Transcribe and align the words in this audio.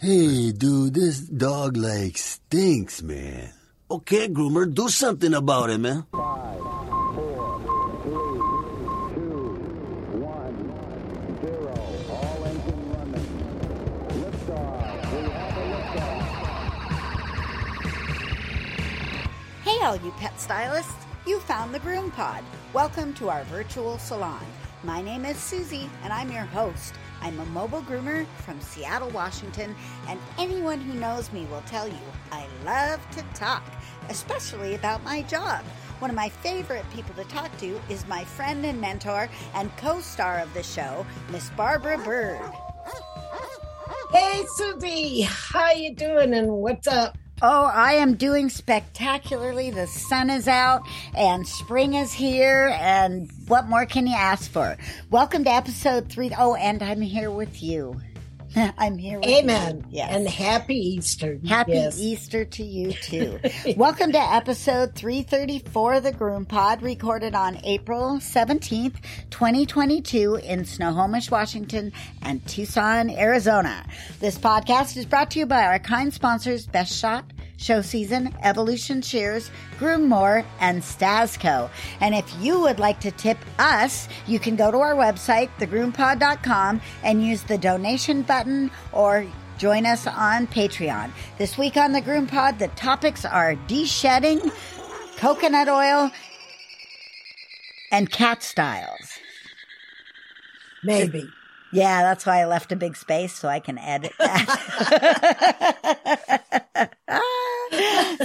Hey, 0.00 0.52
dude, 0.52 0.94
this 0.94 1.20
dog 1.20 1.76
like 1.76 2.16
stinks, 2.16 3.02
man. 3.02 3.52
Okay, 3.90 4.28
groomer, 4.28 4.64
do 4.64 4.88
something 4.88 5.34
about 5.34 5.68
it, 5.68 5.76
man. 5.76 6.06
Five, 6.10 6.58
four, 6.58 7.60
three, 8.00 8.40
two, 9.12 9.60
one, 10.24 10.56
zero. 11.44 11.76
All 12.08 12.40
running. 12.40 13.28
We 15.12 15.20
have 15.36 15.60
a. 15.68 16.10
Hey, 19.60 19.84
all 19.84 19.96
you 19.96 20.12
pet 20.12 20.40
stylists! 20.40 21.04
You 21.26 21.40
found 21.40 21.74
the 21.74 21.78
Groom 21.80 22.10
Pod. 22.10 22.42
Welcome 22.72 23.12
to 23.20 23.28
our 23.28 23.44
virtual 23.52 23.98
salon. 23.98 24.46
My 24.82 25.02
name 25.02 25.26
is 25.26 25.36
Susy, 25.36 25.90
and 26.02 26.10
I'm 26.10 26.32
your 26.32 26.46
host. 26.46 26.94
I'm 27.22 27.38
a 27.38 27.44
mobile 27.46 27.82
groomer 27.82 28.26
from 28.44 28.60
Seattle, 28.60 29.10
Washington, 29.10 29.74
and 30.08 30.18
anyone 30.38 30.80
who 30.80 30.98
knows 30.98 31.32
me 31.32 31.46
will 31.50 31.62
tell 31.62 31.86
you 31.86 31.98
I 32.32 32.46
love 32.64 33.00
to 33.12 33.22
talk, 33.34 33.62
especially 34.08 34.74
about 34.74 35.02
my 35.04 35.22
job. 35.22 35.62
One 35.98 36.10
of 36.10 36.16
my 36.16 36.30
favorite 36.30 36.84
people 36.92 37.14
to 37.16 37.24
talk 37.24 37.54
to 37.58 37.80
is 37.90 38.06
my 38.08 38.24
friend 38.24 38.64
and 38.64 38.80
mentor 38.80 39.28
and 39.54 39.76
co-star 39.76 40.38
of 40.38 40.52
the 40.54 40.62
show, 40.62 41.04
Miss 41.30 41.50
Barbara 41.50 41.98
Bird. 41.98 42.40
Hey 44.12 44.42
Susy, 44.56 45.20
how 45.22 45.70
you 45.72 45.94
doing 45.94 46.34
and 46.34 46.48
what's 46.48 46.88
up? 46.88 47.16
Oh, 47.42 47.70
I 47.72 47.94
am 47.94 48.16
doing 48.16 48.50
spectacularly. 48.50 49.70
The 49.70 49.86
sun 49.86 50.28
is 50.28 50.46
out 50.46 50.82
and 51.16 51.48
spring 51.48 51.94
is 51.94 52.12
here. 52.12 52.76
And 52.78 53.30
what 53.46 53.66
more 53.66 53.86
can 53.86 54.06
you 54.06 54.14
ask 54.14 54.50
for? 54.50 54.76
Welcome 55.10 55.44
to 55.44 55.50
episode 55.50 56.10
three. 56.10 56.30
Oh, 56.36 56.54
and 56.54 56.82
I'm 56.82 57.00
here 57.00 57.30
with 57.30 57.62
you. 57.62 57.98
I'm 58.78 58.98
here 58.98 59.18
with 59.18 59.28
Amen. 59.28 59.86
Yes. 59.90 60.10
And 60.12 60.26
happy 60.28 60.74
Easter. 60.74 61.38
Happy 61.46 61.72
Yes. 61.72 61.98
Easter 62.00 62.44
to 62.44 62.64
you 62.64 62.92
too. 62.92 63.38
Welcome 63.76 64.12
to 64.12 64.18
episode 64.18 64.94
334 64.94 65.94
of 65.94 66.02
the 66.02 66.12
Groom 66.12 66.46
Pod, 66.46 66.82
recorded 66.82 67.34
on 67.34 67.58
April 67.64 68.16
17th, 68.18 68.96
2022 69.30 70.36
in 70.42 70.64
Snohomish, 70.64 71.30
Washington 71.30 71.92
and 72.22 72.44
Tucson, 72.48 73.10
Arizona. 73.10 73.84
This 74.18 74.36
podcast 74.38 74.96
is 74.96 75.06
brought 75.06 75.30
to 75.32 75.38
you 75.38 75.46
by 75.46 75.64
our 75.64 75.78
kind 75.78 76.12
sponsors, 76.12 76.66
Best 76.66 76.92
Shot, 76.98 77.24
Show 77.60 77.82
Season, 77.82 78.34
Evolution 78.42 79.02
Shears, 79.02 79.50
Groom 79.78 80.08
More, 80.08 80.46
and 80.60 80.80
Stasco. 80.80 81.68
And 82.00 82.14
if 82.14 82.24
you 82.40 82.58
would 82.58 82.78
like 82.78 83.00
to 83.00 83.10
tip 83.10 83.36
us, 83.58 84.08
you 84.26 84.38
can 84.38 84.56
go 84.56 84.70
to 84.70 84.78
our 84.78 84.94
website, 84.94 85.50
thegroompod.com, 85.58 86.80
and 87.02 87.22
use 87.22 87.42
the 87.42 87.58
donation 87.58 88.22
button 88.22 88.70
or 88.92 89.26
join 89.58 89.84
us 89.84 90.06
on 90.06 90.46
Patreon. 90.46 91.10
This 91.36 91.58
week 91.58 91.76
on 91.76 91.92
the 91.92 92.00
Groom 92.00 92.26
Pod, 92.26 92.58
the 92.58 92.68
topics 92.68 93.26
are 93.26 93.54
de-shedding, 93.54 94.50
coconut 95.18 95.68
oil, 95.68 96.10
and 97.92 98.10
cat 98.10 98.42
styles. 98.42 99.18
Maybe. 100.82 101.28
Yeah, 101.74 102.00
that's 102.02 102.24
why 102.24 102.40
I 102.40 102.46
left 102.46 102.72
a 102.72 102.76
big 102.76 102.96
space 102.96 103.34
so 103.34 103.48
I 103.48 103.60
can 103.60 103.76
edit 103.76 104.12
that. 104.18 104.86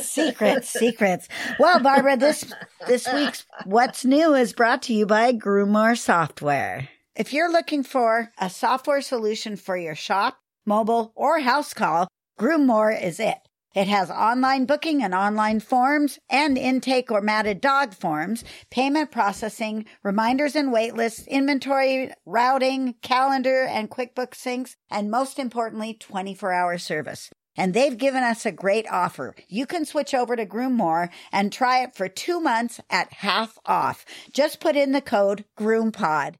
secrets, 0.02 0.70
secrets. 0.70 1.28
Well, 1.60 1.80
Barbara, 1.80 2.18
this 2.18 2.54
this 2.88 3.08
week's 3.14 3.46
What's 3.66 4.06
New 4.06 4.34
is 4.34 4.54
brought 4.54 4.82
to 4.84 4.94
you 4.94 5.06
by 5.06 5.32
Groom 5.32 5.72
More 5.72 5.96
Software. 5.96 6.90
If 7.16 7.32
you're 7.32 7.52
looking 7.52 7.84
for 7.84 8.32
a 8.38 8.50
software 8.50 9.02
solution 9.02 9.56
for 9.56 9.78
your 9.78 9.96
shop, 9.96 10.38
mobile, 10.66 11.14
or 11.16 11.40
house 11.40 11.74
call, 11.74 12.08
Groommore 12.40 13.02
is 13.02 13.20
it. 13.20 13.38
It 13.76 13.88
has 13.88 14.10
online 14.10 14.66
booking 14.66 15.04
and 15.04 15.14
online 15.14 15.60
forms 15.60 16.18
and 16.30 16.58
intake 16.58 17.12
or 17.12 17.20
matted 17.20 17.60
dog 17.60 17.94
forms, 17.94 18.46
payment 18.70 19.12
processing, 19.12 19.86
reminders 20.02 20.56
and 20.56 20.72
wait 20.72 20.96
lists, 20.96 21.28
inventory, 21.28 22.12
routing, 22.26 22.96
calendar, 23.02 23.64
and 23.64 23.92
QuickBooks 23.92 24.36
syncs, 24.36 24.76
and 24.90 25.12
most 25.12 25.40
importantly, 25.40 25.94
24 25.94 26.54
hour 26.54 26.78
service. 26.78 27.30
And 27.58 27.74
they've 27.74 27.98
given 27.98 28.24
us 28.24 28.46
a 28.46 28.52
great 28.52 28.88
offer. 28.90 29.36
You 29.48 29.66
can 29.66 29.86
switch 29.86 30.14
over 30.14 30.36
to 30.36 30.46
Groommore 30.46 31.10
and 31.32 31.52
try 31.52 31.84
it 31.84 31.96
for 31.96 32.08
two 32.08 32.40
months 32.40 32.80
at 32.90 33.14
half 33.14 33.58
off. 33.66 34.06
Just 34.32 34.60
put 34.60 34.76
in 34.76 34.92
the 34.92 35.02
code 35.02 35.46
GroomPod. 35.58 36.36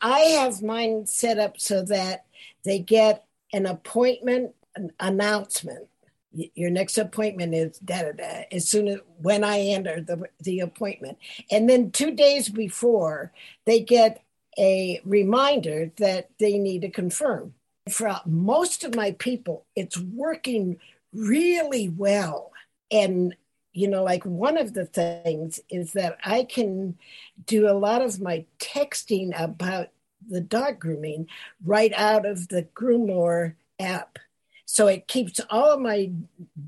I 0.00 0.20
have 0.20 0.62
mine 0.62 1.06
set 1.06 1.38
up 1.38 1.58
so 1.60 1.82
that 1.84 2.24
they 2.64 2.78
get 2.78 3.24
an 3.52 3.66
appointment 3.66 4.54
an 4.78 4.92
announcement. 5.00 5.88
Your 6.32 6.70
next 6.70 6.98
appointment 6.98 7.54
is 7.54 7.78
da 7.78 8.02
da 8.02 8.12
da. 8.12 8.44
As 8.52 8.68
soon 8.68 8.88
as 8.88 8.98
when 9.20 9.42
I 9.42 9.60
enter 9.60 10.00
the 10.00 10.28
the 10.40 10.60
appointment, 10.60 11.18
and 11.50 11.68
then 11.68 11.90
two 11.90 12.14
days 12.14 12.48
before, 12.48 13.32
they 13.64 13.80
get 13.80 14.22
a 14.58 15.00
reminder 15.04 15.90
that 15.96 16.30
they 16.38 16.58
need 16.58 16.82
to 16.82 16.90
confirm. 16.90 17.54
For 17.90 18.20
most 18.26 18.84
of 18.84 18.94
my 18.94 19.12
people, 19.12 19.64
it's 19.76 19.98
working 19.98 20.78
really 21.12 21.88
well, 21.88 22.52
and 22.90 23.34
you 23.72 23.86
know, 23.86 24.02
like 24.02 24.24
one 24.24 24.58
of 24.58 24.74
the 24.74 24.86
things 24.86 25.60
is 25.70 25.92
that 25.92 26.18
I 26.24 26.44
can 26.44 26.98
do 27.46 27.68
a 27.68 27.78
lot 27.78 28.02
of 28.02 28.20
my 28.20 28.44
texting 28.58 29.38
about 29.40 29.88
the 30.28 30.40
dog 30.40 30.80
grooming 30.80 31.28
right 31.64 31.92
out 31.94 32.26
of 32.26 32.48
the 32.48 32.64
Groommore 32.74 33.54
app. 33.78 34.18
So 34.64 34.86
it 34.88 35.06
keeps 35.06 35.40
all 35.50 35.72
of 35.72 35.80
my 35.80 36.10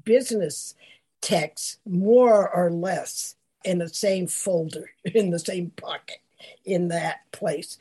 business 0.05 0.75
texts 1.21 1.79
more 1.85 2.49
or 2.49 2.71
less 2.71 3.35
in 3.65 3.79
the 3.79 3.89
same 3.89 4.27
folder, 4.27 4.91
in 5.05 5.31
the 5.31 5.39
same 5.39 5.71
pocket, 5.71 6.19
in 6.65 6.89
that 6.89 7.21
place. 7.33 7.79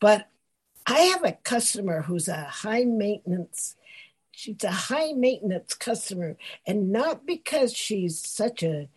But 0.00 0.28
I 0.86 1.00
have 1.00 1.24
a 1.24 1.32
customer 1.32 2.02
who's 2.02 2.28
a 2.28 2.44
high 2.44 2.84
maintenance, 2.84 3.76
she's 4.30 4.64
a 4.64 4.70
high 4.70 5.12
maintenance 5.12 5.74
customer, 5.74 6.36
and 6.66 6.90
not 6.90 7.26
because 7.26 7.72
she's 7.74 8.18
such 8.18 8.62
a 8.62 8.88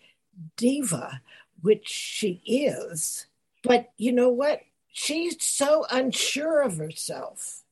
diva, 0.58 1.22
which 1.62 1.88
she 1.88 2.42
is, 2.46 3.28
but 3.64 3.92
you 3.98 4.12
know 4.12 4.30
what? 4.30 4.62
She's 4.92 5.44
so 5.44 5.86
unsure 5.92 6.62
of 6.62 6.78
herself 6.78 7.64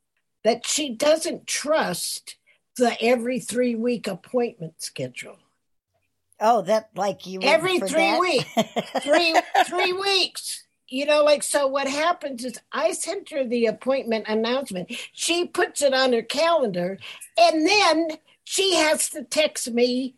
that 0.44 0.66
she 0.66 0.90
doesn't 0.90 1.48
trust 1.48 2.36
the 2.76 3.02
every 3.02 3.40
three 3.40 3.76
week 3.76 4.08
appointment 4.08 4.82
schedule. 4.82 5.38
Oh, 6.40 6.62
that 6.64 6.90
like 6.96 7.26
you 7.26 7.40
Every 7.42 7.80
three 7.80 8.20
weeks, 8.20 8.46
three 9.02 9.36
three 9.66 9.94
weeks. 9.94 10.64
You 10.94 11.08
know, 11.08 11.24
like 11.24 11.42
so. 11.42 11.66
What 11.66 11.88
happens 11.88 12.46
is 12.46 12.60
I 12.72 12.92
sent 12.92 13.32
her 13.32 13.44
the 13.44 13.66
appointment 13.66 14.26
announcement. 14.28 14.92
She 15.12 15.48
puts 15.48 15.82
it 15.82 15.92
on 15.92 16.14
her 16.14 16.22
calendar, 16.22 17.00
and 17.36 17.68
then 17.68 18.10
she 18.44 18.76
has 18.76 19.10
to 19.10 19.24
text 19.24 19.72
me. 19.72 20.14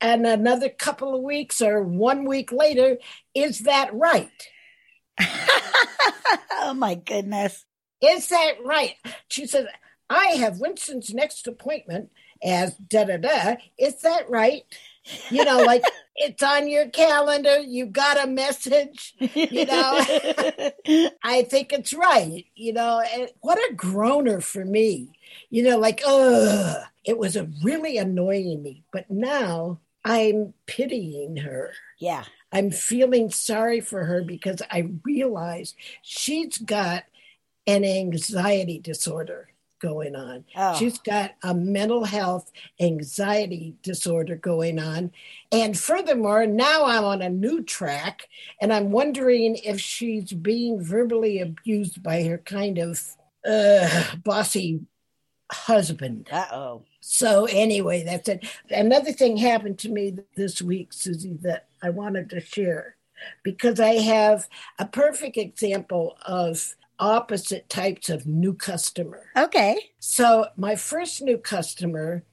And 0.00 0.26
another 0.26 0.70
couple 0.70 1.14
of 1.14 1.20
weeks 1.20 1.60
or 1.60 1.82
one 1.82 2.24
week 2.24 2.50
later, 2.50 2.96
is 3.34 3.58
that 3.60 3.92
right? 3.92 4.30
oh 5.20 6.72
my 6.74 6.94
goodness. 6.94 7.66
Is 8.00 8.28
that 8.28 8.54
right? 8.64 8.94
She 9.28 9.46
says, 9.46 9.66
I 10.08 10.28
have 10.38 10.60
Winston's 10.60 11.12
next 11.12 11.46
appointment 11.46 12.08
as 12.42 12.74
da 12.76 13.04
da 13.04 13.18
da. 13.18 13.56
Is 13.78 14.00
that 14.00 14.30
right? 14.30 14.64
You 15.30 15.44
know, 15.44 15.58
like 15.58 15.82
it's 16.16 16.42
on 16.42 16.68
your 16.68 16.88
calendar. 16.88 17.60
You 17.60 17.86
got 17.86 18.22
a 18.22 18.26
message. 18.26 19.14
You 19.18 19.66
know, 19.66 19.98
I 21.22 21.42
think 21.48 21.72
it's 21.72 21.92
right. 21.92 22.44
You 22.54 22.72
know, 22.72 23.02
and 23.12 23.28
what 23.40 23.58
a 23.58 23.74
groaner 23.74 24.40
for 24.40 24.64
me. 24.64 25.12
You 25.50 25.64
know, 25.64 25.78
like, 25.78 26.02
ugh, 26.06 26.82
it 27.04 27.18
was 27.18 27.36
a 27.36 27.48
really 27.62 27.98
annoying 27.98 28.62
me. 28.62 28.84
But 28.92 29.10
now 29.10 29.80
I'm 30.04 30.54
pitying 30.66 31.38
her. 31.38 31.72
yeah. 31.98 32.24
I'm 32.52 32.70
feeling 32.70 33.30
sorry 33.30 33.80
for 33.80 34.04
her 34.04 34.22
because 34.22 34.62
I 34.70 34.90
realize 35.02 35.74
she's 36.02 36.56
got 36.58 37.02
an 37.66 37.84
anxiety 37.84 38.78
disorder 38.78 39.48
going 39.84 40.16
on. 40.16 40.44
Oh. 40.56 40.74
She's 40.78 40.98
got 40.98 41.32
a 41.42 41.54
mental 41.54 42.04
health 42.04 42.50
anxiety 42.80 43.74
disorder 43.82 44.34
going 44.34 44.78
on. 44.78 45.12
And 45.52 45.78
furthermore, 45.78 46.46
now 46.46 46.86
I'm 46.86 47.04
on 47.04 47.20
a 47.20 47.28
new 47.28 47.62
track 47.62 48.28
and 48.62 48.72
I'm 48.72 48.90
wondering 48.92 49.56
if 49.56 49.78
she's 49.78 50.32
being 50.32 50.82
verbally 50.82 51.38
abused 51.38 52.02
by 52.02 52.22
her 52.22 52.38
kind 52.38 52.78
of 52.78 52.98
uh, 53.46 54.16
bossy 54.24 54.80
husband. 55.52 56.28
Uh 56.32 56.46
oh. 56.50 56.82
So 57.00 57.44
anyway, 57.44 58.04
that's 58.04 58.30
it. 58.30 58.46
Another 58.70 59.12
thing 59.12 59.36
happened 59.36 59.78
to 59.80 59.90
me 59.90 60.16
this 60.34 60.62
week, 60.62 60.94
Susy, 60.94 61.34
that 61.42 61.66
I 61.82 61.90
wanted 61.90 62.30
to 62.30 62.40
share 62.40 62.96
because 63.42 63.80
I 63.80 63.96
have 63.96 64.48
a 64.78 64.86
perfect 64.86 65.36
example 65.36 66.16
of 66.24 66.74
opposite 66.98 67.68
types 67.68 68.08
of 68.08 68.26
new 68.26 68.54
customer. 68.54 69.26
Okay. 69.36 69.78
So 69.98 70.46
my 70.56 70.76
first 70.76 71.22
new 71.22 71.38
customer, 71.38 72.24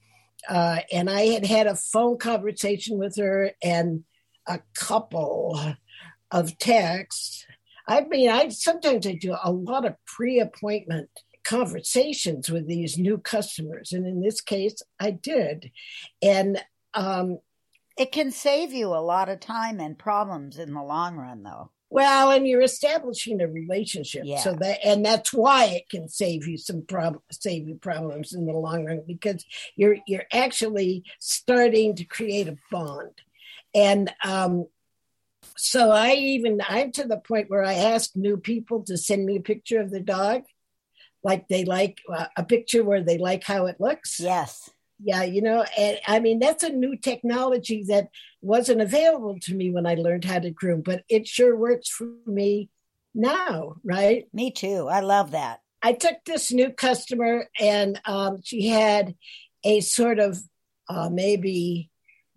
uh, 0.48 0.80
and 0.92 1.10
I 1.10 1.26
had 1.26 1.46
had 1.46 1.66
a 1.66 1.76
phone 1.76 2.18
conversation 2.18 2.98
with 2.98 3.16
her 3.16 3.52
and 3.62 4.04
a 4.46 4.60
couple 4.74 5.74
of 6.30 6.58
texts. 6.58 7.46
I 7.86 8.02
mean, 8.02 8.30
I 8.30 8.48
sometimes 8.48 9.06
I 9.06 9.14
do 9.14 9.36
a 9.42 9.50
lot 9.50 9.84
of 9.84 9.96
pre-appointment 10.06 11.10
conversations 11.44 12.48
with 12.48 12.68
these 12.68 12.96
new 12.96 13.18
customers, 13.18 13.92
and 13.92 14.06
in 14.06 14.20
this 14.20 14.40
case, 14.40 14.80
I 15.00 15.10
did, 15.10 15.72
and 16.22 16.62
um, 16.94 17.38
It 17.98 18.10
can 18.12 18.30
save 18.30 18.72
you 18.72 18.88
a 18.88 19.04
lot 19.04 19.28
of 19.28 19.40
time 19.40 19.78
and 19.78 19.98
problems 19.98 20.58
in 20.58 20.72
the 20.72 20.82
long 20.82 21.16
run, 21.16 21.42
though. 21.42 21.70
Well, 21.92 22.30
and 22.30 22.48
you're 22.48 22.62
establishing 22.62 23.42
a 23.42 23.46
relationship, 23.46 24.22
Yeah. 24.24 24.38
so 24.38 24.54
that 24.54 24.78
and 24.82 25.04
that's 25.04 25.30
why 25.30 25.66
it 25.66 25.90
can 25.90 26.08
save 26.08 26.46
you 26.46 26.56
some 26.56 26.86
prob- 26.86 27.20
save 27.30 27.68
you 27.68 27.74
problems 27.74 28.32
in 28.32 28.46
the 28.46 28.54
long 28.54 28.86
run 28.86 29.02
because 29.06 29.44
you're 29.76 29.98
you're 30.06 30.24
actually 30.32 31.04
starting 31.20 31.94
to 31.96 32.04
create 32.04 32.48
a 32.48 32.56
bond, 32.70 33.20
and 33.74 34.10
um, 34.24 34.66
so 35.56 35.90
I 35.90 36.14
even 36.14 36.62
I'm 36.66 36.92
to 36.92 37.04
the 37.04 37.18
point 37.18 37.50
where 37.50 37.62
I 37.62 37.74
ask 37.74 38.16
new 38.16 38.38
people 38.38 38.84
to 38.84 38.96
send 38.96 39.26
me 39.26 39.36
a 39.36 39.40
picture 39.40 39.80
of 39.80 39.90
the 39.90 40.00
dog, 40.00 40.44
like 41.22 41.48
they 41.48 41.66
like 41.66 42.00
uh, 42.10 42.26
a 42.38 42.44
picture 42.44 42.82
where 42.82 43.02
they 43.02 43.18
like 43.18 43.44
how 43.44 43.66
it 43.66 43.76
looks. 43.80 44.18
Yes. 44.18 44.70
Yeah, 45.04 45.24
you 45.24 45.42
know, 45.42 45.64
and 45.76 45.98
I 46.06 46.20
mean 46.20 46.38
that's 46.38 46.62
a 46.62 46.70
new 46.70 46.96
technology 46.96 47.84
that 47.88 48.08
wasn't 48.40 48.80
available 48.80 49.38
to 49.40 49.54
me 49.54 49.70
when 49.70 49.86
I 49.86 49.94
learned 49.94 50.24
how 50.24 50.38
to 50.38 50.50
groom, 50.50 50.82
but 50.82 51.04
it 51.08 51.26
sure 51.26 51.56
works 51.56 51.88
for 51.88 52.08
me 52.26 52.70
now, 53.14 53.76
right? 53.84 54.26
Me 54.32 54.50
too. 54.50 54.88
I 54.88 55.00
love 55.00 55.32
that. 55.32 55.60
I 55.82 55.92
took 55.92 56.24
this 56.24 56.52
new 56.52 56.70
customer 56.70 57.48
and 57.58 58.00
um, 58.04 58.40
she 58.44 58.68
had 58.68 59.16
a 59.64 59.80
sort 59.80 60.18
of 60.18 60.38
uh, 60.88 61.10
maybe 61.10 61.90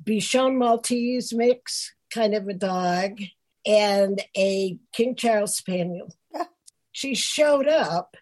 Bichon 0.04 0.58
Maltese 0.58 1.34
mix 1.34 1.94
kind 2.12 2.34
of 2.34 2.48
a 2.48 2.54
dog 2.54 3.22
and 3.66 4.22
a 4.36 4.78
King 4.94 5.16
Charles 5.16 5.56
Spaniel. 5.56 6.14
She 6.92 7.14
showed 7.14 7.68
up 7.68 8.16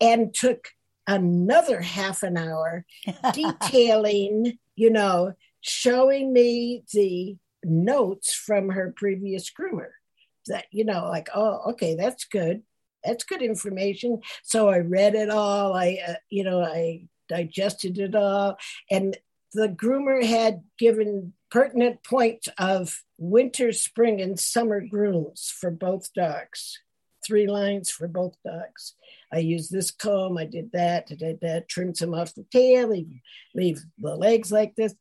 and 0.00 0.32
took 0.32 0.68
another 1.06 1.80
half 1.80 2.22
an 2.22 2.36
hour 2.36 2.84
detailing, 3.32 4.58
you 4.76 4.90
know, 4.90 5.34
showing 5.60 6.32
me 6.32 6.84
the 6.92 7.36
notes 7.64 8.34
from 8.34 8.70
her 8.70 8.92
previous 8.96 9.50
groomer. 9.50 9.90
That, 10.46 10.66
you 10.70 10.84
know, 10.84 11.08
like, 11.08 11.30
oh, 11.34 11.70
okay, 11.70 11.94
that's 11.94 12.24
good. 12.24 12.62
That's 13.02 13.24
good 13.24 13.42
information. 13.42 14.20
So 14.42 14.68
I 14.68 14.78
read 14.78 15.14
it 15.14 15.30
all. 15.30 15.74
I, 15.74 15.98
uh, 16.06 16.14
you 16.30 16.44
know, 16.44 16.62
I 16.62 17.06
digested 17.28 17.98
it 17.98 18.14
all. 18.14 18.58
And 18.90 19.16
the 19.54 19.68
groomer 19.68 20.22
had 20.24 20.62
given 20.78 21.32
pertinent 21.50 22.02
points 22.02 22.48
of 22.58 23.02
winter, 23.16 23.72
spring, 23.72 24.20
and 24.20 24.38
summer 24.38 24.80
grooms 24.80 25.52
for 25.58 25.70
both 25.70 26.12
dogs. 26.12 26.80
Three 27.26 27.46
lines 27.46 27.90
for 27.90 28.08
both 28.08 28.34
dogs. 28.44 28.94
I 29.32 29.38
use 29.38 29.68
this 29.68 29.90
comb, 29.90 30.38
I 30.38 30.44
did 30.44 30.70
that, 30.72 31.08
I 31.10 31.14
did 31.14 31.40
that, 31.40 31.68
trimmed 31.68 31.96
some 31.96 32.14
off 32.14 32.34
the 32.34 32.44
tail, 32.52 32.88
leave, 32.88 33.20
leave 33.54 33.80
the 33.98 34.14
legs 34.14 34.52
like 34.52 34.74
this. 34.76 34.94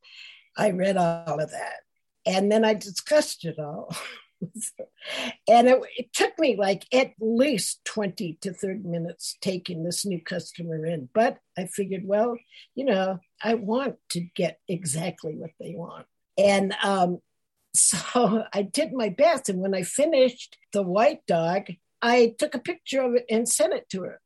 I 0.57 0.71
read 0.71 0.97
all 0.97 1.39
of 1.39 1.51
that. 1.51 1.81
And 2.25 2.51
then 2.51 2.63
I 2.63 2.73
discussed 2.73 3.45
it 3.45 3.59
all. 3.59 3.95
and 5.47 5.67
it, 5.67 5.81
it 5.97 6.13
took 6.13 6.37
me 6.39 6.55
like 6.55 6.85
at 6.93 7.13
least 7.19 7.83
20 7.85 8.37
to 8.41 8.53
30 8.53 8.87
minutes 8.87 9.37
taking 9.41 9.83
this 9.83 10.05
new 10.05 10.21
customer 10.21 10.85
in. 10.85 11.09
But 11.13 11.37
I 11.57 11.65
figured, 11.65 12.03
well, 12.05 12.37
you 12.75 12.85
know, 12.85 13.19
I 13.43 13.55
want 13.55 13.95
to 14.11 14.21
get 14.21 14.59
exactly 14.67 15.35
what 15.35 15.51
they 15.59 15.73
want. 15.75 16.05
And 16.37 16.75
um, 16.83 17.19
so 17.75 18.45
I 18.53 18.61
did 18.61 18.93
my 18.93 19.09
best. 19.09 19.49
And 19.49 19.59
when 19.59 19.75
I 19.75 19.83
finished 19.83 20.57
the 20.71 20.83
white 20.83 21.25
dog, 21.27 21.67
I 22.03 22.35
took 22.37 22.53
a 22.53 22.59
picture 22.59 23.01
of 23.01 23.15
it 23.15 23.25
and 23.29 23.47
sent 23.47 23.73
it 23.73 23.89
to 23.91 24.03
her. 24.03 24.19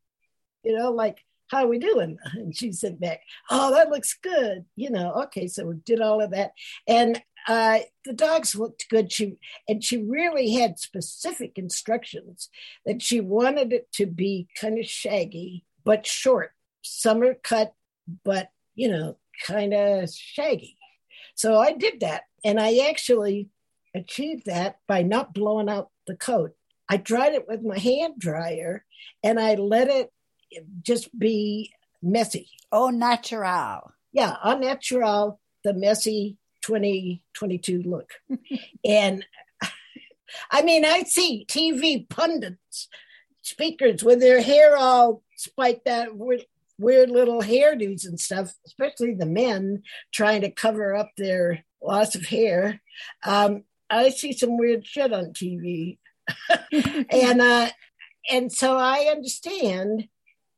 You 0.63 0.75
know, 0.77 0.91
like, 0.91 1.23
how 1.49 1.63
are 1.63 1.67
we 1.67 1.79
doing? 1.79 2.17
And 2.33 2.55
she 2.55 2.71
sent 2.73 2.99
back, 2.99 3.21
oh, 3.49 3.71
that 3.71 3.89
looks 3.89 4.17
good. 4.21 4.65
You 4.75 4.89
know, 4.89 5.13
okay, 5.25 5.47
so 5.47 5.67
we 5.67 5.75
did 5.75 6.01
all 6.01 6.21
of 6.21 6.31
that. 6.31 6.51
And 6.87 7.21
uh, 7.47 7.79
the 8.03 8.13
dogs 8.13 8.55
looked 8.55 8.89
good. 8.89 9.13
She 9.13 9.37
and 9.69 9.81
she 9.81 9.97
really 9.97 10.51
had 10.51 10.79
specific 10.79 11.53
instructions 11.57 12.49
that 12.85 13.01
she 13.01 13.21
wanted 13.21 13.71
it 13.71 13.89
to 13.93 14.07
be 14.07 14.47
kind 14.59 14.77
of 14.77 14.85
shaggy 14.85 15.63
but 15.85 16.05
short, 16.05 16.51
summer 16.81 17.33
cut, 17.33 17.73
but 18.25 18.49
you 18.75 18.89
know, 18.89 19.17
kind 19.45 19.73
of 19.73 20.09
shaggy. 20.11 20.77
So 21.35 21.57
I 21.57 21.71
did 21.71 22.01
that, 22.01 22.23
and 22.43 22.59
I 22.59 22.89
actually 22.89 23.49
achieved 23.95 24.47
that 24.47 24.79
by 24.87 25.03
not 25.03 25.33
blowing 25.33 25.69
out 25.69 25.91
the 26.07 26.17
coat. 26.17 26.55
I 26.89 26.97
dried 26.97 27.33
it 27.33 27.47
with 27.47 27.61
my 27.63 27.77
hand 27.77 28.15
dryer, 28.17 28.85
and 29.23 29.39
I 29.39 29.55
let 29.55 29.89
it 29.89 30.11
just 30.81 31.17
be 31.17 31.73
messy. 32.01 32.49
Oh, 32.71 32.89
natural. 32.89 33.91
Yeah, 34.11 34.35
unnatural, 34.43 35.39
the 35.63 35.73
messy 35.73 36.37
2022 36.63 37.83
look. 37.83 38.13
and 38.85 39.25
I 40.51 40.61
mean, 40.61 40.85
I 40.85 41.03
see 41.03 41.45
TV 41.47 42.07
pundits, 42.09 42.87
speakers 43.41 44.03
with 44.03 44.19
their 44.19 44.41
hair 44.41 44.77
all 44.77 45.23
spiked 45.35 45.87
out, 45.87 46.15
weird, 46.15 46.45
weird 46.77 47.09
little 47.09 47.41
hairdos 47.41 48.05
and 48.05 48.19
stuff, 48.19 48.53
especially 48.65 49.13
the 49.13 49.25
men 49.25 49.83
trying 50.11 50.41
to 50.41 50.51
cover 50.51 50.95
up 50.95 51.11
their 51.17 51.63
loss 51.81 52.15
of 52.15 52.25
hair. 52.25 52.81
Um, 53.23 53.63
I 53.89 54.09
see 54.09 54.33
some 54.33 54.57
weird 54.57 54.85
shit 54.85 55.13
on 55.13 55.27
TV. 55.27 55.97
And 56.71 57.41
uh, 57.41 57.69
and 58.31 58.51
so 58.51 58.77
I 58.77 59.09
understand 59.11 60.07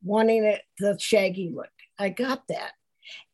wanting 0.03 0.43
it 0.43 0.61
the 0.77 0.97
shaggy 0.99 1.51
look. 1.53 1.69
I 1.97 2.09
got 2.09 2.47
that. 2.47 2.71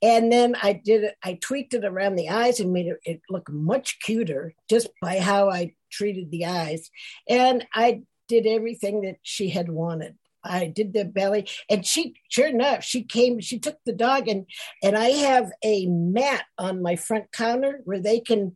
And 0.02 0.32
then 0.32 0.56
I 0.62 0.74
did 0.74 1.04
it, 1.04 1.16
I 1.24 1.34
tweaked 1.34 1.74
it 1.74 1.84
around 1.84 2.16
the 2.16 2.30
eyes 2.30 2.60
and 2.60 2.72
made 2.72 2.88
it, 2.88 3.00
it 3.04 3.22
look 3.30 3.52
much 3.52 4.00
cuter 4.00 4.54
just 4.70 4.88
by 5.02 5.20
how 5.20 5.50
I 5.50 5.74
treated 5.92 6.32
the 6.32 6.46
eyes. 6.46 6.90
And 7.28 7.68
I 7.74 8.04
did 8.28 8.48
everything 8.48 9.02
that 9.02 9.18
she 9.22 9.50
had 9.50 9.70
wanted. 9.70 10.16
I 10.48 10.68
did 10.68 10.94
the 10.94 11.06
belly, 11.06 11.48
and 11.72 11.84
she, 11.84 12.22
sure 12.30 12.48
enough, 12.48 12.84
she 12.84 13.04
came. 13.04 13.40
She 13.40 13.58
took 13.58 13.80
the 13.84 13.94
dog, 13.94 14.28
and 14.28 14.46
and 14.84 14.96
I 14.96 15.10
have 15.10 15.52
a 15.64 15.88
mat 15.88 16.44
on 16.60 16.84
my 16.84 16.96
front 16.96 17.32
counter 17.32 17.82
where 17.84 18.00
they 18.00 18.20
can 18.20 18.54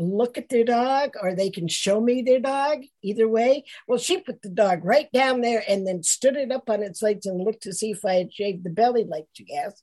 look 0.00 0.38
at 0.38 0.48
their 0.48 0.64
dog 0.64 1.10
or 1.22 1.34
they 1.34 1.50
can 1.50 1.68
show 1.68 2.00
me 2.00 2.22
their 2.22 2.40
dog. 2.40 2.82
Either 3.02 3.28
way, 3.28 3.64
well, 3.86 3.98
she 3.98 4.20
put 4.20 4.42
the 4.42 4.48
dog 4.48 4.84
right 4.84 5.08
down 5.12 5.40
there 5.40 5.62
and 5.68 5.86
then 5.86 6.02
stood 6.02 6.36
it 6.36 6.50
up 6.50 6.70
on 6.70 6.82
its 6.82 7.02
legs 7.02 7.26
and 7.26 7.44
looked 7.44 7.62
to 7.64 7.72
see 7.72 7.90
if 7.90 8.04
I 8.04 8.14
had 8.14 8.32
shaved 8.32 8.64
the 8.64 8.70
belly, 8.70 9.04
like 9.04 9.26
she 9.34 9.46
asked, 9.54 9.82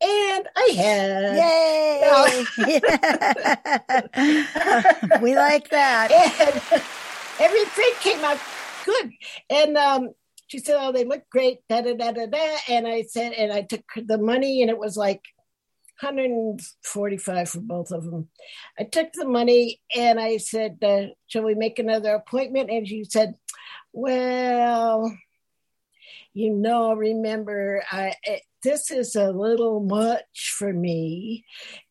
and 0.00 0.48
I 0.56 0.72
had. 0.76 1.36
Yay! 1.38 2.78
we 5.22 5.36
like 5.36 5.68
that. 5.70 6.10
and 6.10 6.82
everything 7.40 7.90
came 8.00 8.24
out 8.24 8.38
good. 8.88 9.12
And 9.50 9.76
um, 9.76 10.10
she 10.48 10.58
said, 10.58 10.76
"Oh, 10.78 10.92
they 10.92 11.04
look 11.04 11.22
great." 11.30 11.58
Da 11.68 11.82
da 11.82 11.94
da 11.94 12.12
da 12.12 12.26
da. 12.26 12.56
And 12.68 12.86
I 12.86 13.02
said, 13.02 13.32
and 13.32 13.52
I 13.52 13.62
took 13.62 13.84
the 13.96 14.18
money, 14.18 14.62
and 14.62 14.70
it 14.70 14.78
was 14.78 14.96
like 14.96 15.22
145 16.00 17.48
for 17.50 17.60
both 17.60 17.90
of 17.90 18.04
them. 18.04 18.28
I 18.78 18.84
took 18.84 19.12
the 19.12 19.26
money, 19.26 19.80
and 19.94 20.20
I 20.20 20.36
said, 20.38 20.78
uh, 20.82 21.14
"Shall 21.26 21.44
we 21.44 21.54
make 21.54 21.78
another 21.78 22.14
appointment?" 22.14 22.70
And 22.70 22.86
she 22.86 23.04
said, 23.04 23.34
"Well." 23.92 25.16
You 26.34 26.50
know, 26.54 26.94
remember, 26.94 27.82
I 27.90 28.14
it, 28.22 28.42
this 28.62 28.90
is 28.90 29.16
a 29.16 29.32
little 29.32 29.80
much 29.80 30.54
for 30.56 30.72
me, 30.72 31.44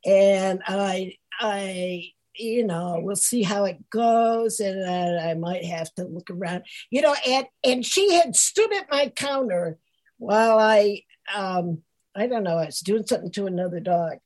and 0.05 0.61
I, 0.65 1.15
I, 1.39 2.11
you 2.35 2.65
know, 2.65 2.99
we'll 3.01 3.15
see 3.15 3.43
how 3.43 3.65
it 3.65 3.89
goes, 3.89 4.59
and 4.59 4.83
uh, 4.87 5.21
I 5.21 5.33
might 5.33 5.65
have 5.65 5.93
to 5.95 6.05
look 6.05 6.29
around, 6.29 6.63
you 6.89 7.01
know. 7.01 7.15
And 7.27 7.47
and 7.63 7.85
she 7.85 8.13
had 8.13 8.35
stood 8.35 8.73
at 8.73 8.91
my 8.91 9.09
counter 9.09 9.79
while 10.17 10.59
I, 10.59 11.03
um, 11.33 11.83
I 12.17 12.27
don't 12.27 12.43
know, 12.43 12.57
I 12.57 12.65
was 12.65 12.79
doing 12.79 13.05
something 13.05 13.31
to 13.33 13.45
another 13.45 13.79
dog, 13.79 14.17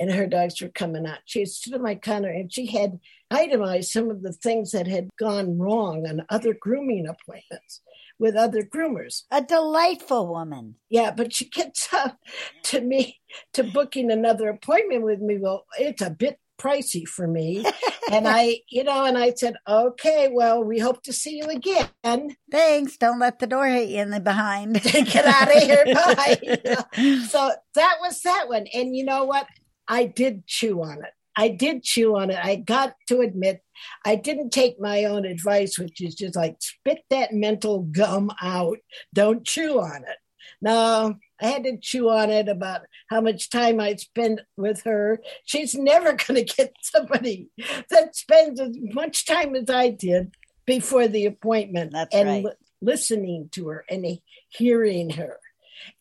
and 0.00 0.10
her 0.10 0.26
dogs 0.26 0.60
were 0.60 0.68
coming 0.68 1.06
out. 1.06 1.18
She 1.26 1.44
stood 1.44 1.74
at 1.74 1.80
my 1.80 1.94
counter, 1.94 2.30
and 2.30 2.52
she 2.52 2.66
had 2.66 2.98
itemized 3.30 3.90
some 3.90 4.10
of 4.10 4.22
the 4.22 4.32
things 4.32 4.70
that 4.70 4.86
had 4.86 5.10
gone 5.18 5.58
wrong 5.58 6.06
on 6.06 6.24
other 6.30 6.54
grooming 6.54 7.06
appointments 7.06 7.82
with 8.18 8.36
other 8.36 8.62
groomers. 8.62 9.22
A 9.30 9.42
delightful 9.42 10.28
woman. 10.28 10.76
Yeah, 10.88 11.10
but 11.10 11.32
she 11.32 11.48
gets 11.48 11.92
up 11.92 12.18
to 12.64 12.80
me 12.80 13.20
to 13.54 13.64
booking 13.64 14.10
another 14.10 14.48
appointment 14.48 15.02
with 15.02 15.20
me. 15.20 15.38
Well, 15.38 15.66
it's 15.78 16.02
a 16.02 16.10
bit 16.10 16.38
pricey 16.64 17.06
for 17.06 17.26
me. 17.26 17.64
and 18.10 18.26
I, 18.26 18.60
you 18.70 18.84
know, 18.84 19.04
and 19.04 19.18
I 19.18 19.34
said, 19.34 19.56
okay, 19.68 20.30
well, 20.32 20.64
we 20.64 20.78
hope 20.78 21.02
to 21.04 21.12
see 21.12 21.36
you 21.36 21.44
again. 21.44 22.36
Thanks. 22.50 22.96
Don't 22.96 23.18
let 23.18 23.38
the 23.38 23.46
door 23.46 23.66
hit 23.66 23.90
you 23.90 24.00
in 24.00 24.10
the 24.10 24.20
behind. 24.20 24.82
Get 24.82 25.26
out 25.26 25.54
of 25.54 25.62
here. 25.62 25.84
Bye. 25.94 27.20
so 27.28 27.52
that 27.74 27.96
was 28.00 28.20
that 28.22 28.48
one. 28.48 28.66
And 28.72 28.96
you 28.96 29.04
know 29.04 29.24
what? 29.24 29.46
I 29.86 30.06
did 30.06 30.46
chew 30.46 30.82
on 30.82 31.04
it. 31.04 31.12
I 31.36 31.48
did 31.48 31.82
chew 31.82 32.16
on 32.16 32.30
it. 32.30 32.38
I 32.42 32.56
got 32.56 32.94
to 33.08 33.20
admit, 33.20 33.60
I 34.04 34.14
didn't 34.14 34.50
take 34.50 34.80
my 34.80 35.04
own 35.04 35.24
advice, 35.24 35.78
which 35.78 36.00
is 36.00 36.14
just 36.14 36.36
like 36.36 36.56
spit 36.60 37.00
that 37.10 37.32
mental 37.32 37.82
gum 37.82 38.30
out. 38.40 38.78
Don't 39.12 39.44
chew 39.44 39.80
on 39.80 40.04
it. 40.04 40.16
No, 40.62 41.16
I 41.44 41.48
had 41.48 41.64
to 41.64 41.76
chew 41.76 42.08
on 42.08 42.30
it 42.30 42.48
about 42.48 42.82
how 43.10 43.20
much 43.20 43.50
time 43.50 43.78
I 43.78 43.96
spent 43.96 44.40
with 44.56 44.82
her. 44.84 45.20
She's 45.44 45.74
never 45.74 46.12
going 46.26 46.44
to 46.44 46.54
get 46.56 46.74
somebody 46.80 47.48
that 47.90 48.16
spends 48.16 48.60
as 48.60 48.74
much 48.80 49.26
time 49.26 49.54
as 49.54 49.68
I 49.68 49.90
did 49.90 50.34
before 50.64 51.06
the 51.06 51.26
appointment 51.26 51.92
That's 51.92 52.14
and 52.14 52.28
right. 52.28 52.44
li- 52.44 52.52
listening 52.80 53.50
to 53.52 53.68
her 53.68 53.84
and 53.90 54.06
hearing 54.48 55.10
her 55.10 55.38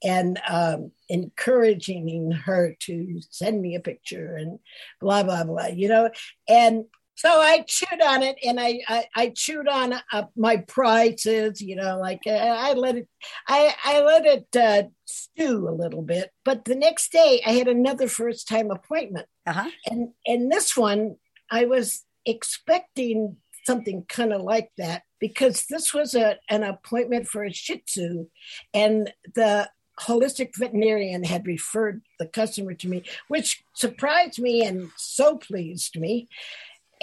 and 0.01 0.39
um, 0.47 0.91
encouraging 1.09 2.31
her 2.31 2.77
to 2.79 3.19
send 3.29 3.61
me 3.61 3.75
a 3.75 3.81
picture 3.81 4.37
and 4.37 4.59
blah 5.01 5.23
blah 5.23 5.43
blah 5.43 5.65
you 5.65 5.89
know 5.89 6.09
and 6.47 6.85
so 7.15 7.29
i 7.29 7.63
chewed 7.67 8.01
on 8.01 8.23
it 8.23 8.37
and 8.43 8.59
i 8.59 8.79
i, 8.87 9.05
I 9.15 9.29
chewed 9.29 9.67
on 9.67 9.93
uh, 10.11 10.23
my 10.35 10.57
prices 10.57 11.61
you 11.61 11.75
know 11.75 11.99
like 11.99 12.21
uh, 12.27 12.31
i 12.31 12.73
let 12.73 12.95
it 12.97 13.07
i 13.47 13.73
i 13.85 14.01
let 14.01 14.25
it 14.25 14.47
uh, 14.55 14.83
stew 15.05 15.67
a 15.67 15.71
little 15.71 16.01
bit 16.01 16.31
but 16.45 16.65
the 16.65 16.75
next 16.75 17.11
day 17.11 17.41
i 17.45 17.51
had 17.51 17.67
another 17.67 18.07
first 18.07 18.47
time 18.47 18.71
appointment 18.71 19.27
Uh-huh. 19.45 19.69
and 19.89 20.09
and 20.25 20.51
this 20.51 20.75
one 20.77 21.15
i 21.51 21.65
was 21.65 22.03
expecting 22.25 23.37
something 23.65 24.03
kind 24.09 24.33
of 24.33 24.41
like 24.41 24.69
that 24.77 25.03
because 25.19 25.65
this 25.69 25.93
was 25.93 26.15
a, 26.15 26.37
an 26.49 26.63
appointment 26.63 27.27
for 27.27 27.43
a 27.45 27.53
shih 27.53 27.81
tzu 27.85 28.27
and 28.73 29.13
the 29.35 29.69
holistic 30.01 30.49
veterinarian 30.57 31.23
had 31.23 31.45
referred 31.45 32.01
the 32.19 32.25
customer 32.25 32.73
to 32.73 32.87
me 32.89 33.03
which 33.27 33.63
surprised 33.75 34.39
me 34.39 34.65
and 34.65 34.89
so 34.97 35.37
pleased 35.37 35.99
me 35.99 36.27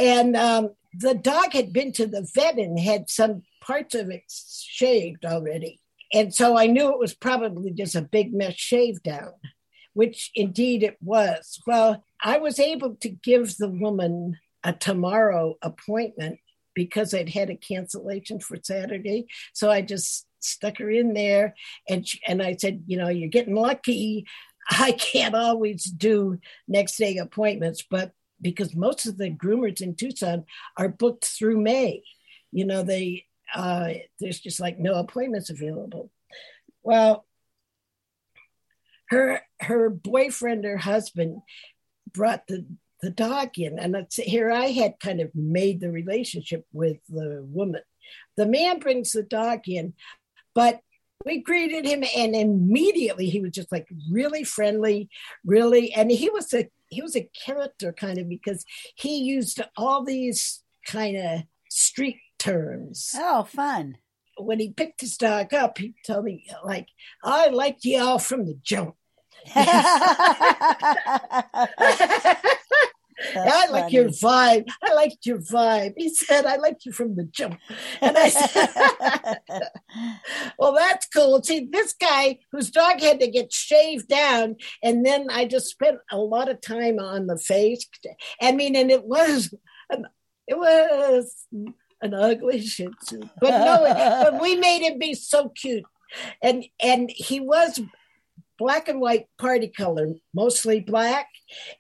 and 0.01 0.37
um, 0.37 0.71
the 0.95 1.15
dog 1.15 1.53
had 1.53 1.73
been 1.73 1.93
to 1.93 2.07
the 2.07 2.27
vet 2.35 2.59
and 2.59 2.79
had 2.79 3.09
some 3.09 3.43
parts 3.63 3.95
of 3.95 4.11
it 4.11 4.23
shaved 4.29 5.25
already 5.25 5.81
and 6.13 6.35
so 6.35 6.57
i 6.57 6.67
knew 6.67 6.91
it 6.91 6.99
was 6.99 7.15
probably 7.15 7.71
just 7.71 7.95
a 7.95 8.03
big 8.03 8.33
mess 8.35 8.55
shaved 8.55 9.03
down 9.03 9.33
which 9.93 10.31
indeed 10.35 10.83
it 10.83 10.97
was 11.01 11.61
well 11.67 12.03
i 12.25 12.39
was 12.39 12.59
able 12.59 12.97
to 12.97 13.09
give 13.09 13.57
the 13.59 13.69
woman 13.69 14.37
a 14.65 14.73
tomorrow 14.73 15.57
appointment 15.63 16.39
because 16.75 17.15
I'd 17.15 17.29
had 17.29 17.51
a 17.51 17.57
cancellation 17.57 18.41
for 18.41 18.57
Saturday. 18.63 19.27
So 19.53 19.71
I 19.71 19.83
just 19.83 20.27
stuck 20.41 20.79
her 20.79 20.91
in 20.91 21.15
there 21.15 21.55
and 21.89 22.07
she, 22.07 22.21
and 22.27 22.43
I 22.43 22.57
said, 22.57 22.85
you 22.87 22.97
know, 22.97 23.09
you're 23.09 23.29
getting 23.29 23.55
lucky. 23.55 24.27
I 24.71 24.93
can't 24.93 25.35
always 25.35 25.85
do 25.85 26.39
next 26.69 26.97
day 26.97 27.17
appointments, 27.19 27.85
but 27.89 28.13
because 28.41 28.75
most 28.75 29.07
of 29.07 29.19
the 29.19 29.31
groomers 29.31 29.81
in 29.81 29.95
Tucson 29.95 30.45
are 30.77 30.89
booked 30.89 31.25
through 31.25 31.61
May, 31.61 32.03
you 32.53 32.65
know, 32.65 32.83
they 32.83 33.27
uh, 33.55 33.95
there's 34.21 34.41
just 34.41 34.61
like 34.61 34.79
no 34.79 34.95
appointments 34.95 35.51
available. 35.51 36.11
Well, 36.83 37.27
her 39.11 39.43
her 39.61 39.91
boyfriend 39.91 40.65
or 40.65 40.77
husband 40.77 41.43
brought 42.13 42.47
the 42.47 42.65
the 43.03 43.11
dog 43.11 43.59
in 43.59 43.79
and 43.79 43.97
here 44.13 44.51
i 44.51 44.67
had 44.67 45.01
kind 45.01 45.21
of 45.21 45.35
made 45.35 45.81
the 45.81 45.91
relationship 45.91 46.67
with 46.73 46.99
the 47.09 47.43
woman 47.49 47.81
the 48.37 48.47
man 48.47 48.79
brings 48.79 49.13
the 49.13 49.23
dog 49.23 49.61
in 49.67 49.95
but 50.55 50.81
we 51.25 51.43
greeted 51.43 51.85
him 51.85 52.05
and 52.17 52.35
immediately 52.35 53.29
he 53.29 53.41
was 53.41 53.53
just 53.53 53.73
like 53.73 53.89
really 54.11 54.45
friendly 54.45 55.09
really 55.45 55.93
and 55.93 56.11
he 56.11 56.29
was 56.31 56.53
a 56.53 56.69
he 56.91 57.03
was 57.03 57.17
a 57.17 57.29
character 57.45 57.93
kind 57.93 58.19
of 58.19 58.29
because 58.29 58.65
he 58.95 59.19
used 59.19 59.61
all 59.77 60.05
these 60.05 60.63
kind 60.87 61.17
of 61.17 61.41
street 61.71 62.19
terms 62.39 63.13
Oh, 63.17 63.45
fun. 63.45 63.97
when 64.39 64.61
he 64.61 64.73
picked 64.73 65.01
his 65.01 65.17
dog 65.17 65.53
up 65.55 65.79
he 65.79 65.95
told 66.07 66.25
me 66.25 66.47
like 66.65 66.89
i 67.25 67.49
liked 67.49 67.85
you 67.85 67.99
all 68.01 68.19
from 68.19 68.47
the 68.47 68.59
jump 68.63 68.95
I 73.37 73.69
like 73.71 73.93
your 73.93 74.07
vibe. 74.07 74.69
I 74.83 74.95
liked 74.95 75.27
your 75.27 75.39
vibe. 75.39 75.95
He 75.97 76.09
said, 76.09 76.47
I 76.47 76.57
liked 76.57 76.85
you 76.85 76.93
from 76.93 77.17
the 77.17 77.25
jump. 77.25 77.59
And 78.01 78.17
I 78.17 78.29
said, 78.29 79.41
Well, 80.59 80.75
that's 80.75 81.07
cool. 81.09 81.43
See, 81.43 81.69
this 81.71 81.95
guy 81.95 82.39
whose 82.53 82.71
dog 82.71 83.01
had 83.01 83.21
to 83.21 83.31
get 83.31 83.53
shaved 83.53 84.09
down, 84.09 84.57
and 84.83 85.05
then 85.05 85.29
I 85.31 85.45
just 85.45 85.69
spent 85.69 85.99
a 86.11 86.19
lot 86.19 86.49
of 86.49 86.61
time 86.61 86.99
on 86.99 87.27
the 87.27 87.39
face. 87.39 87.87
I 88.41 88.53
mean, 88.53 88.77
and 88.77 88.91
it 88.91 89.05
was 89.05 89.55
an, 89.91 90.07
it 90.47 90.59
was 90.59 91.47
an 92.03 92.15
ugly 92.15 92.61
shih 92.61 92.89
tzu. 93.05 93.21
But 93.41 93.51
no, 93.51 94.31
but 94.31 94.41
we 94.41 94.57
made 94.57 94.83
him 94.83 94.99
be 94.99 95.15
so 95.15 95.51
cute. 95.51 95.85
And 96.43 96.65
and 96.83 97.11
he 97.15 97.39
was 97.39 97.81
black 98.61 98.89
and 98.89 99.01
white 99.01 99.25
party 99.39 99.69
color, 99.69 100.15
mostly 100.35 100.81
black. 100.81 101.29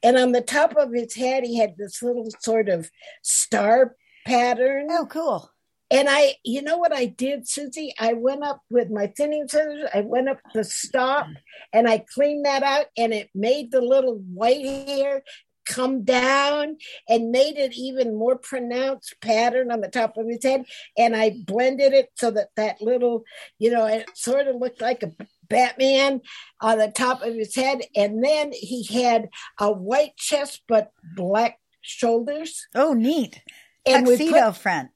And 0.02 0.16
on 0.16 0.32
the 0.32 0.40
top 0.40 0.74
of 0.76 0.92
his 0.92 1.14
head, 1.14 1.44
he 1.44 1.58
had 1.58 1.76
this 1.76 2.02
little 2.02 2.28
sort 2.40 2.70
of 2.70 2.90
star 3.22 3.94
pattern. 4.26 4.88
oh, 4.90 5.06
cool. 5.06 5.50
And 5.92 6.08
I, 6.08 6.36
you 6.44 6.62
know 6.62 6.78
what 6.78 6.94
I 6.94 7.06
did, 7.06 7.48
Susy? 7.48 7.92
I 7.98 8.14
went 8.14 8.44
up 8.44 8.62
with 8.70 8.90
my 8.90 9.08
thinning 9.08 9.46
scissors, 9.46 9.88
I 9.92 10.00
went 10.00 10.28
up 10.28 10.38
the 10.54 10.64
stop 10.64 11.26
and 11.72 11.88
I 11.88 12.04
cleaned 12.14 12.46
that 12.46 12.62
out, 12.62 12.86
and 12.96 13.12
it 13.12 13.28
made 13.34 13.72
the 13.72 13.80
little 13.80 14.16
white 14.18 14.64
hair 14.64 15.22
come 15.66 16.04
down 16.04 16.76
and 17.08 17.30
made 17.30 17.56
it 17.56 17.76
even 17.76 18.16
more 18.16 18.36
pronounced 18.36 19.14
pattern 19.20 19.70
on 19.70 19.80
the 19.80 19.88
top 19.88 20.16
of 20.16 20.26
his 20.26 20.42
head 20.42 20.64
and 20.98 21.14
i 21.14 21.32
blended 21.46 21.92
it 21.92 22.08
so 22.16 22.30
that 22.30 22.48
that 22.56 22.80
little 22.80 23.22
you 23.58 23.70
know 23.70 23.86
it 23.86 24.08
sort 24.14 24.48
of 24.48 24.56
looked 24.56 24.80
like 24.80 25.02
a 25.02 25.12
batman 25.50 26.20
on 26.62 26.78
the 26.78 26.88
top 26.88 27.20
of 27.22 27.34
his 27.34 27.54
head 27.54 27.82
and 27.94 28.24
then 28.24 28.52
he 28.52 28.84
had 28.84 29.28
a 29.58 29.70
white 29.70 30.16
chest 30.16 30.62
but 30.68 30.92
black 31.14 31.58
shoulders 31.82 32.66
Oh, 32.74 32.94
neat. 32.94 33.42
and 33.84 34.06
Tuxedo 34.06 34.46
put, 34.52 34.56
front. 34.56 34.90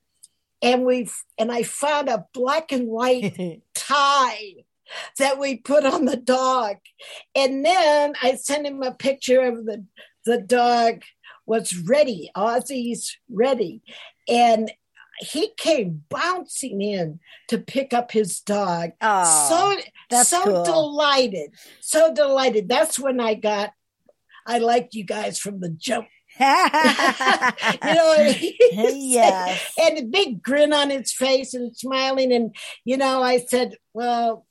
and 0.63 0.85
we 0.87 1.09
and 1.39 1.53
i 1.53 1.63
found 1.63 2.09
a 2.09 2.25
black 2.33 2.73
and 2.73 2.89
white 2.89 3.61
tie 3.75 4.65
that 5.19 5.39
we 5.39 5.57
put 5.57 5.85
on 5.87 6.05
the 6.05 6.17
dog. 6.17 6.77
And 7.35 7.65
then 7.65 8.13
I 8.23 8.35
sent 8.35 8.67
him 8.67 8.83
a 8.83 8.93
picture 8.93 9.41
of 9.41 9.65
the 9.65 9.85
the 10.27 10.39
dog 10.39 11.03
was 11.47 11.77
ready, 11.77 12.31
Ozzy's 12.37 13.17
ready. 13.31 13.81
And 14.29 14.71
he 15.19 15.51
came 15.57 16.05
bouncing 16.09 16.81
in 16.83 17.21
to 17.49 17.59
pick 17.59 17.93
up 17.95 18.11
his 18.13 18.41
dog. 18.41 18.91
Oh, 19.01 19.49
so 19.49 19.83
that's 20.11 20.29
so 20.29 20.43
cool. 20.45 20.65
delighted. 20.65 21.51
So 21.81 22.13
delighted. 22.15 22.69
That's 22.69 22.99
when 22.99 23.21
I 23.21 23.35
got 23.35 23.73
I 24.47 24.59
liked 24.59 24.95
you 24.95 25.05
guys 25.05 25.39
from 25.39 25.61
the 25.61 25.71
jump. 25.71 26.07
you 26.41 26.45
know, 26.47 28.17
Yes. 28.73 29.73
and 29.81 29.99
a 29.99 30.03
big 30.03 30.43
grin 30.43 30.73
on 30.73 30.91
his 30.91 31.13
face 31.13 31.55
and 31.55 31.77
smiling. 31.77 32.33
And 32.33 32.55
you 32.85 32.97
know, 32.97 33.23
I 33.23 33.39
said, 33.39 33.77
"Well, 33.93 34.45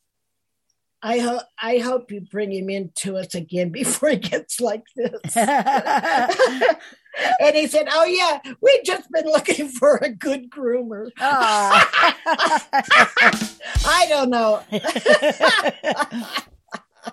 I 1.01 1.19
hope 1.19 1.43
I 1.61 1.79
hope 1.79 2.09
you 2.09 2.21
bring 2.21 2.53
him 2.53 2.69
in 2.69 2.91
to 2.99 3.17
us 3.17 3.35
again 3.35 3.69
before 3.73 4.09
he 4.11 4.15
gets 4.15 4.61
like 4.61 4.83
this." 4.95 5.19
And 7.39 7.55
he 7.55 7.67
said, 7.67 7.87
"Oh 7.91 8.05
yeah, 8.05 8.39
we've 8.61 8.83
just 8.83 9.11
been 9.11 9.25
looking 9.25 9.67
for 9.69 9.97
a 9.97 10.09
good 10.09 10.49
groomer." 10.49 11.09
Aw. 11.19 12.13
Ah. 12.25 12.67
I 13.85 14.05
don't 14.07 14.29
know, 14.29 14.61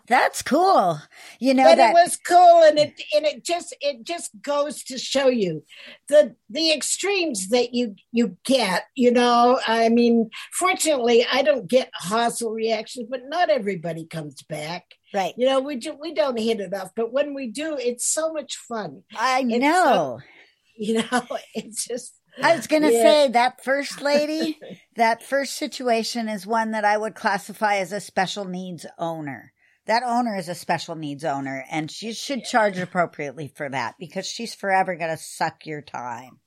That's 0.06 0.42
cool. 0.42 1.00
You 1.38 1.54
know 1.54 1.64
but 1.64 1.76
that 1.76 1.90
it 1.90 1.94
was 1.94 2.16
cool, 2.16 2.62
and 2.62 2.78
it 2.78 3.00
and 3.14 3.26
it 3.26 3.44
just 3.44 3.75
it 3.80 4.04
just 4.04 4.30
goes 4.42 4.82
to 4.85 4.99
show 4.99 5.28
you 5.28 5.64
the 6.09 6.35
the 6.49 6.73
extremes 6.73 7.49
that 7.50 7.75
you 7.75 7.94
you 8.12 8.37
get. 8.44 8.85
You 8.94 9.11
know, 9.12 9.61
I 9.66 9.88
mean, 9.88 10.30
fortunately, 10.52 11.26
I 11.30 11.42
don't 11.42 11.68
get 11.68 11.90
hostile 11.94 12.52
reactions, 12.52 13.09
but 13.11 13.23
not 13.28 13.50
everybody 13.50 14.06
comes 14.06 14.42
back. 14.42 14.85
right. 15.14 15.35
You 15.37 15.47
know, 15.47 15.61
we 15.61 15.76
do, 15.76 15.97
we 16.00 16.12
don't 16.14 16.38
hit 16.38 16.61
it 16.61 16.75
off, 16.75 16.90
but 16.94 17.12
when 17.12 17.35
we 17.35 17.49
do, 17.49 17.76
it's 17.78 18.06
so 18.06 18.32
much 18.32 18.56
fun. 18.56 19.02
I 19.16 19.40
It's 19.40 19.61
know. 19.61 20.20
You 20.76 20.94
know, 21.11 21.26
it's 21.54 21.87
just. 21.87 22.14
I 22.42 22.56
was 22.56 22.66
going 22.66 22.82
to 22.85 22.92
Yeah. 22.92 23.02
say 23.02 23.28
that 23.28 23.62
first 23.62 24.00
lady, 24.02 24.59
that 24.97 25.23
first 25.23 25.56
situation 25.56 26.26
is 26.28 26.47
one 26.47 26.70
that 26.70 26.87
I 26.87 26.97
would 26.97 27.14
classify 27.14 27.76
as 27.76 27.92
a 27.92 28.00
special 28.00 28.47
needs 28.47 28.87
owner. 28.99 29.52
That 29.87 30.03
owner 30.05 30.37
is 30.37 30.49
a 30.49 30.55
special 30.55 30.95
needs 30.95 31.25
owner 31.25 31.65
and 31.71 31.91
she 31.91 32.13
should 32.13 32.45
charge 32.45 32.79
appropriately 32.79 33.49
for 33.49 33.69
that 33.69 33.95
because 33.99 34.27
she's 34.27 34.55
forever 34.55 34.97
going 34.97 35.11
to 35.11 35.23
suck 35.23 35.67
your 35.67 35.83
time 35.83 36.39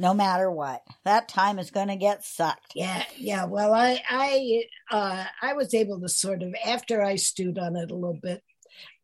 no 0.00 0.14
matter 0.14 0.50
what 0.50 0.80
that 1.04 1.28
time 1.28 1.58
is 1.58 1.70
going 1.70 1.88
to 1.88 1.96
get 1.96 2.24
sucked 2.24 2.72
Yeah, 2.74 3.04
yeah. 3.16 3.44
Well, 3.44 3.74
I, 3.74 4.00
I, 4.08 4.62
uh, 4.90 5.24
I 5.42 5.52
was 5.52 5.74
able 5.74 6.00
to 6.00 6.08
sort 6.08 6.42
of 6.42 6.54
after 6.64 7.02
I 7.02 7.16
stewed 7.16 7.58
on 7.58 7.76
it 7.76 7.90
a 7.90 7.94
little 7.94 8.18
bit 8.20 8.42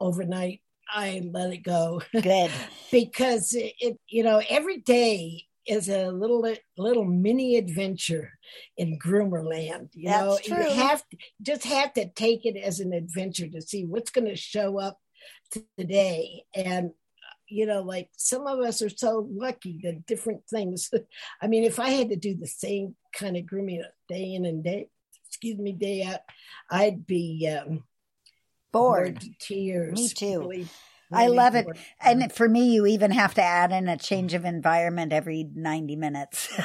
overnight. 0.00 0.62
I 0.88 1.20
let 1.30 1.52
it 1.52 1.64
go 1.64 2.00
good 2.22 2.50
because 2.90 3.52
it, 3.52 3.74
it, 3.78 3.98
you 4.08 4.22
know, 4.22 4.40
every 4.48 4.78
day 4.78 5.44
is 5.66 5.88
a 5.88 6.10
little, 6.10 6.46
little 6.76 7.04
mini 7.04 7.56
adventure 7.56 8.32
in 8.76 8.98
groomer 8.98 9.44
land. 9.44 9.90
You 9.94 10.10
know, 10.10 10.38
true. 10.42 10.56
you 10.56 10.70
have 10.74 11.06
to, 11.08 11.16
just 11.42 11.64
have 11.64 11.92
to 11.94 12.08
take 12.08 12.46
it 12.46 12.56
as 12.56 12.80
an 12.80 12.92
adventure 12.92 13.48
to 13.48 13.60
see 13.60 13.84
what's 13.84 14.10
going 14.10 14.28
to 14.28 14.36
show 14.36 14.78
up 14.78 14.98
today 15.76 16.44
and 16.54 16.90
you 17.48 17.66
know, 17.66 17.82
like 17.82 18.08
some 18.16 18.46
of 18.46 18.58
us 18.60 18.82
are 18.82 18.90
so 18.90 19.28
lucky 19.30 19.80
that 19.82 20.06
different 20.06 20.42
things. 20.48 20.90
I 21.42 21.46
mean, 21.46 21.64
if 21.64 21.78
I 21.78 21.90
had 21.90 22.10
to 22.10 22.16
do 22.16 22.34
the 22.34 22.46
same 22.46 22.96
kind 23.14 23.36
of 23.36 23.46
grooming 23.46 23.82
day 24.08 24.34
in 24.34 24.44
and 24.44 24.64
day, 24.64 24.88
excuse 25.28 25.58
me, 25.58 25.72
day 25.72 26.02
out, 26.02 26.20
I'd 26.70 27.06
be 27.06 27.48
um, 27.48 27.84
bored 28.72 29.20
to 29.20 29.30
tears. 29.38 29.96
Me 29.96 30.08
too. 30.08 30.40
Really, 30.40 30.66
I 31.12 31.28
love 31.28 31.54
it. 31.54 31.66
And 32.00 32.32
for 32.32 32.48
me, 32.48 32.72
you 32.74 32.86
even 32.86 33.10
have 33.12 33.34
to 33.34 33.42
add 33.42 33.72
in 33.72 33.88
a 33.88 33.96
change 33.96 34.34
of 34.34 34.44
environment 34.44 35.12
every 35.12 35.48
90 35.54 35.96
minutes. 35.96 36.48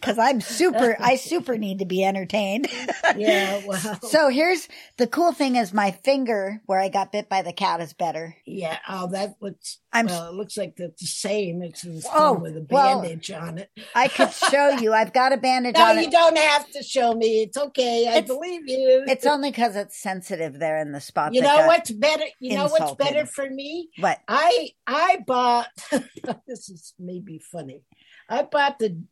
Cause 0.00 0.18
I'm 0.18 0.40
super, 0.40 0.96
I 0.98 1.16
super 1.16 1.58
need 1.58 1.80
to 1.80 1.84
be 1.84 2.04
entertained. 2.04 2.68
yeah, 3.16 3.60
well, 3.66 4.00
so 4.02 4.28
here's 4.28 4.66
the 4.96 5.06
cool 5.06 5.32
thing 5.32 5.56
is 5.56 5.74
my 5.74 5.90
finger 5.90 6.62
where 6.66 6.80
I 6.80 6.88
got 6.88 7.12
bit 7.12 7.28
by 7.28 7.42
the 7.42 7.52
cat 7.52 7.80
is 7.80 7.92
better. 7.92 8.36
yeah. 8.46 8.78
Oh, 8.88 9.08
that 9.08 9.36
looks. 9.40 9.78
I'm, 9.92 10.06
well, 10.06 10.28
it 10.28 10.34
looks 10.34 10.56
like 10.56 10.76
the 10.76 10.92
same. 10.96 11.62
It's 11.62 11.82
the 11.82 11.90
oh, 11.90 12.00
same 12.00 12.12
Oh, 12.14 12.32
with 12.34 12.56
a 12.56 12.66
well, 12.70 13.02
bandage 13.02 13.30
on 13.30 13.58
it. 13.58 13.70
I 13.94 14.08
could 14.08 14.32
show 14.32 14.70
you. 14.70 14.92
I've 14.92 15.12
got 15.12 15.32
a 15.32 15.36
bandage 15.36 15.74
No, 15.76 15.84
on 15.84 15.90
it. 15.92 15.94
No, 15.96 16.00
you 16.02 16.10
don't 16.10 16.38
have 16.38 16.70
to 16.72 16.82
show 16.82 17.12
me. 17.14 17.42
It's 17.42 17.56
okay. 17.56 18.06
I 18.08 18.16
It's- 18.18 18.26
believe 18.26 18.62
you. 18.66 19.04
It's 19.06 19.26
only 19.26 19.52
cause 19.52 19.76
it's 19.76 19.96
sensitive 20.00 20.58
there 20.58 20.78
in 20.78 20.92
the 20.92 21.00
spot. 21.00 21.34
you 21.34 21.42
know 21.42 21.58
got- 21.58 21.66
what's 21.66 21.90
better? 21.90 22.24
You 22.40 22.56
know 22.56 22.64
what's 22.68 22.83
insulted. 22.92 23.04
better 23.04 23.26
for 23.26 23.48
me? 23.50 23.90
What? 23.98 24.18
I 24.28 24.70
I 24.86 25.18
bought 25.26 25.68
this 26.46 26.68
is 26.68 26.94
maybe 26.98 27.38
funny. 27.52 27.82
I 28.28 28.42
bought 28.42 28.78
the 28.78 29.02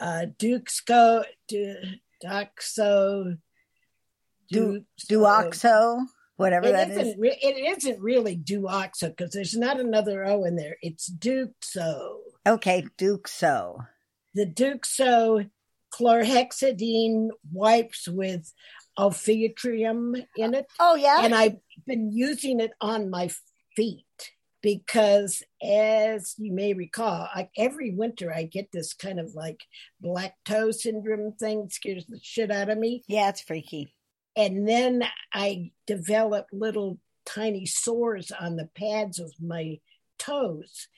uh 0.00 0.26
Duxco 0.38 1.24
du, 1.48 1.76
Duxo 2.24 3.36
Du- 4.50 4.84
Duoxo, 5.08 6.00
whatever 6.36 6.66
It 6.68 6.72
that 6.72 6.90
is. 6.90 6.98
isn't 6.98 7.20
re- 7.20 7.38
it 7.40 7.76
isn't 7.78 8.00
really 8.02 8.36
Duoxo 8.36 9.08
because 9.16 9.30
there's 9.32 9.56
not 9.56 9.78
another 9.78 10.24
O 10.24 10.44
in 10.44 10.56
there. 10.56 10.76
It's 10.82 11.10
Duxo. 11.10 12.16
Okay, 12.46 12.84
Duxo. 12.98 13.86
The 14.34 14.46
Duxo 14.46 15.50
chlorhexidine 15.92 17.28
wipes 17.52 18.08
with 18.08 18.52
ophytrium 18.98 20.24
in 20.36 20.54
it. 20.54 20.66
Oh 20.78 20.94
yeah. 20.94 21.24
and 21.24 21.34
I've 21.34 21.56
been 21.86 22.10
using 22.12 22.60
it 22.60 22.72
on 22.80 23.10
my 23.10 23.30
feet 23.76 24.04
because, 24.62 25.42
as 25.62 26.34
you 26.38 26.52
may 26.52 26.74
recall, 26.74 27.28
I, 27.34 27.48
every 27.56 27.94
winter 27.94 28.32
I 28.32 28.44
get 28.44 28.70
this 28.72 28.92
kind 28.92 29.18
of 29.18 29.34
like 29.34 29.62
black 30.00 30.34
toe 30.44 30.70
syndrome 30.70 31.32
thing, 31.32 31.68
scares 31.70 32.06
the 32.06 32.20
shit 32.22 32.50
out 32.50 32.68
of 32.68 32.78
me. 32.78 33.02
yeah, 33.08 33.30
it's 33.30 33.40
freaky. 33.40 33.94
And 34.36 34.68
then 34.68 35.04
I 35.32 35.72
develop 35.86 36.46
little 36.52 36.98
tiny 37.26 37.66
sores 37.66 38.30
on 38.38 38.56
the 38.56 38.68
pads 38.76 39.18
of 39.18 39.32
my 39.40 39.78
toes. 40.18 40.88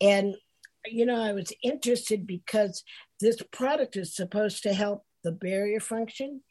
And, 0.00 0.34
you 0.86 1.06
know, 1.06 1.20
I 1.20 1.32
was 1.32 1.52
interested 1.62 2.26
because 2.26 2.84
this 3.20 3.40
product 3.50 3.96
is 3.96 4.14
supposed 4.14 4.62
to 4.64 4.74
help 4.74 5.04
the 5.24 5.32
barrier 5.32 5.80
function. 5.80 6.42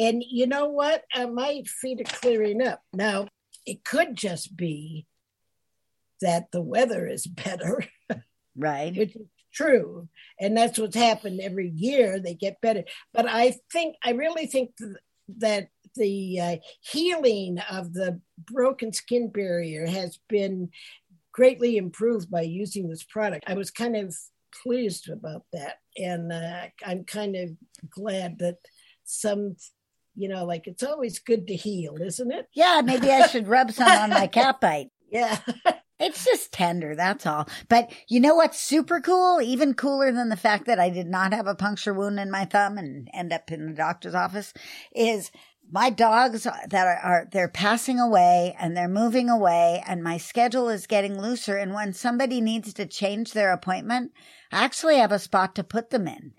And 0.00 0.24
you 0.26 0.46
know 0.46 0.66
what? 0.68 1.04
Uh, 1.14 1.26
my 1.26 1.62
feet 1.66 2.00
are 2.00 2.04
clearing 2.04 2.66
up. 2.66 2.80
Now, 2.94 3.28
it 3.66 3.84
could 3.84 4.16
just 4.16 4.56
be 4.56 5.06
that 6.22 6.50
the 6.52 6.62
weather 6.62 7.06
is 7.06 7.26
better, 7.26 7.84
Right. 8.56 8.96
which 8.96 9.14
is 9.14 9.26
true. 9.52 10.08
And 10.40 10.56
that's 10.56 10.78
what's 10.78 10.96
happened 10.96 11.40
every 11.40 11.68
year. 11.68 12.18
They 12.18 12.34
get 12.34 12.60
better. 12.62 12.84
But 13.12 13.26
I 13.28 13.56
think, 13.70 13.96
I 14.02 14.12
really 14.12 14.46
think 14.46 14.76
th- 14.78 14.96
that 15.38 15.68
the 15.96 16.40
uh, 16.40 16.56
healing 16.80 17.58
of 17.70 17.92
the 17.92 18.20
broken 18.38 18.92
skin 18.92 19.28
barrier 19.28 19.86
has 19.86 20.18
been 20.28 20.70
greatly 21.32 21.76
improved 21.76 22.30
by 22.30 22.42
using 22.42 22.88
this 22.88 23.04
product. 23.04 23.44
I 23.46 23.54
was 23.54 23.70
kind 23.70 23.96
of 23.96 24.16
pleased 24.62 25.08
about 25.10 25.44
that. 25.52 25.76
And 25.96 26.32
uh, 26.32 26.66
I'm 26.84 27.04
kind 27.04 27.36
of 27.36 27.50
glad 27.90 28.38
that 28.38 28.56
some, 29.04 29.56
you 30.20 30.28
know, 30.28 30.44
like 30.44 30.66
it's 30.66 30.82
always 30.82 31.18
good 31.18 31.46
to 31.46 31.54
heal, 31.54 31.96
isn't 32.00 32.30
it? 32.30 32.46
Yeah, 32.54 32.82
maybe 32.84 33.10
I 33.10 33.26
should 33.26 33.48
rub 33.48 33.72
some 33.72 33.90
on 33.90 34.10
my 34.10 34.26
cat 34.38 34.60
bite. 34.60 34.90
Yeah. 35.10 35.38
It's 35.98 36.24
just 36.24 36.52
tender, 36.52 36.96
that's 36.96 37.26
all. 37.26 37.46
But 37.68 37.92
you 38.08 38.20
know 38.20 38.34
what's 38.34 38.58
super 38.58 39.00
cool? 39.00 39.40
Even 39.42 39.74
cooler 39.74 40.10
than 40.12 40.30
the 40.30 40.36
fact 40.36 40.66
that 40.66 40.80
I 40.80 40.88
did 40.88 41.06
not 41.06 41.34
have 41.34 41.46
a 41.46 41.54
puncture 41.54 41.92
wound 41.92 42.18
in 42.18 42.30
my 42.30 42.46
thumb 42.46 42.78
and 42.78 43.08
end 43.12 43.32
up 43.32 43.52
in 43.52 43.66
the 43.66 43.74
doctor's 43.74 44.14
office 44.14 44.54
is 44.94 45.30
my 45.70 45.90
dogs 45.90 46.44
that 46.44 46.86
are, 46.86 46.96
are 46.96 47.28
they're 47.30 47.48
passing 47.48 48.00
away 48.00 48.56
and 48.58 48.76
they're 48.76 48.88
moving 48.88 49.28
away 49.28 49.82
and 49.86 50.02
my 50.02 50.16
schedule 50.16 50.68
is 50.68 50.86
getting 50.86 51.20
looser 51.20 51.56
and 51.56 51.74
when 51.74 51.92
somebody 51.92 52.40
needs 52.40 52.72
to 52.74 52.86
change 52.86 53.32
their 53.32 53.52
appointment, 53.52 54.12
I 54.50 54.64
actually 54.64 54.96
have 54.96 55.12
a 55.12 55.18
spot 55.18 55.54
to 55.56 55.64
put 55.64 55.90
them 55.90 56.08
in. 56.08 56.32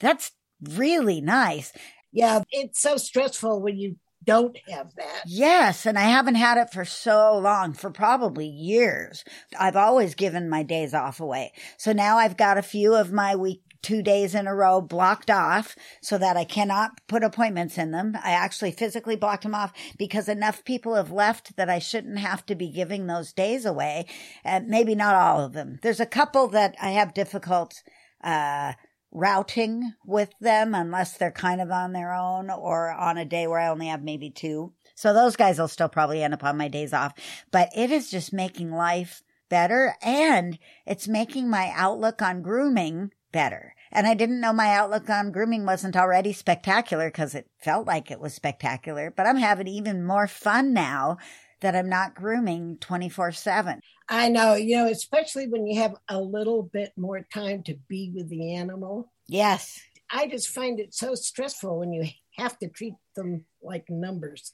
That's 0.00 0.32
really 0.62 1.20
nice. 1.20 1.72
Yeah. 2.12 2.42
It's 2.50 2.80
so 2.80 2.96
stressful 2.96 3.60
when 3.60 3.76
you 3.76 3.96
don't 4.24 4.56
have 4.68 4.94
that. 4.94 5.22
Yes, 5.26 5.84
and 5.86 5.98
I 5.98 6.02
haven't 6.02 6.36
had 6.36 6.58
it 6.58 6.70
for 6.70 6.84
so 6.84 7.36
long, 7.36 7.72
for 7.72 7.90
probably 7.90 8.46
years. 8.46 9.24
I've 9.58 9.76
always 9.76 10.14
given 10.14 10.48
my 10.48 10.62
days 10.62 10.94
off 10.94 11.20
away. 11.20 11.52
So 11.76 11.92
now 11.92 12.18
I've 12.18 12.36
got 12.36 12.58
a 12.58 12.62
few 12.62 12.94
of 12.94 13.12
my 13.12 13.34
week 13.34 13.62
two 13.82 14.00
days 14.00 14.34
in 14.34 14.46
a 14.46 14.54
row 14.54 14.80
blocked 14.80 15.30
off 15.30 15.76
so 16.00 16.16
that 16.16 16.36
I 16.36 16.44
cannot 16.44 16.92
put 17.08 17.24
appointments 17.24 17.76
in 17.76 17.90
them. 17.90 18.16
I 18.22 18.30
actually 18.30 18.70
physically 18.70 19.16
blocked 19.16 19.42
them 19.42 19.54
off 19.54 19.72
because 19.98 20.28
enough 20.28 20.64
people 20.64 20.94
have 20.94 21.10
left 21.10 21.56
that 21.56 21.68
I 21.68 21.80
shouldn't 21.80 22.18
have 22.18 22.46
to 22.46 22.54
be 22.54 22.70
giving 22.70 23.06
those 23.06 23.32
days 23.32 23.66
away. 23.66 24.06
And 24.44 24.68
maybe 24.68 24.94
not 24.94 25.16
all 25.16 25.44
of 25.44 25.52
them. 25.52 25.78
There's 25.82 26.00
a 26.00 26.06
couple 26.06 26.46
that 26.48 26.76
I 26.80 26.90
have 26.90 27.12
difficult, 27.12 27.82
uh, 28.22 28.74
routing 29.12 29.92
with 30.04 30.30
them 30.40 30.74
unless 30.74 31.16
they're 31.16 31.30
kind 31.30 31.60
of 31.60 31.70
on 31.70 31.92
their 31.92 32.12
own 32.12 32.50
or 32.50 32.90
on 32.90 33.18
a 33.18 33.24
day 33.24 33.46
where 33.46 33.60
I 33.60 33.68
only 33.68 33.86
have 33.86 34.02
maybe 34.02 34.30
two. 34.30 34.72
So 34.94 35.12
those 35.12 35.36
guys 35.36 35.58
will 35.58 35.68
still 35.68 35.88
probably 35.88 36.22
end 36.22 36.34
up 36.34 36.44
on 36.44 36.56
my 36.56 36.68
days 36.68 36.92
off, 36.92 37.12
but 37.50 37.68
it 37.76 37.90
is 37.90 38.10
just 38.10 38.32
making 38.32 38.72
life 38.72 39.22
better 39.48 39.94
and 40.02 40.58
it's 40.86 41.06
making 41.06 41.48
my 41.50 41.72
outlook 41.74 42.22
on 42.22 42.42
grooming 42.42 43.10
better. 43.32 43.74
And 43.90 44.06
I 44.06 44.14
didn't 44.14 44.40
know 44.40 44.52
my 44.52 44.70
outlook 44.70 45.10
on 45.10 45.32
grooming 45.32 45.66
wasn't 45.66 45.96
already 45.96 46.32
spectacular 46.32 47.08
because 47.08 47.34
it 47.34 47.50
felt 47.58 47.86
like 47.86 48.10
it 48.10 48.20
was 48.20 48.32
spectacular, 48.32 49.12
but 49.14 49.26
I'm 49.26 49.36
having 49.36 49.68
even 49.68 50.04
more 50.04 50.26
fun 50.26 50.72
now 50.72 51.18
that 51.62 51.74
I'm 51.74 51.88
not 51.88 52.14
grooming 52.14 52.76
24 52.80 53.32
seven. 53.32 53.80
I 54.08 54.28
know, 54.28 54.54
you 54.54 54.76
know, 54.76 54.86
especially 54.86 55.48
when 55.48 55.66
you 55.66 55.80
have 55.80 55.94
a 56.08 56.20
little 56.20 56.64
bit 56.64 56.92
more 56.96 57.26
time 57.32 57.62
to 57.64 57.76
be 57.88 58.12
with 58.14 58.28
the 58.28 58.54
animal. 58.54 59.10
Yes. 59.26 59.80
I 60.10 60.26
just 60.26 60.50
find 60.50 60.78
it 60.78 60.92
so 60.92 61.14
stressful 61.14 61.78
when 61.78 61.92
you 61.92 62.04
have 62.36 62.58
to 62.58 62.68
treat 62.68 62.94
them 63.16 63.46
like 63.62 63.88
numbers. 63.88 64.52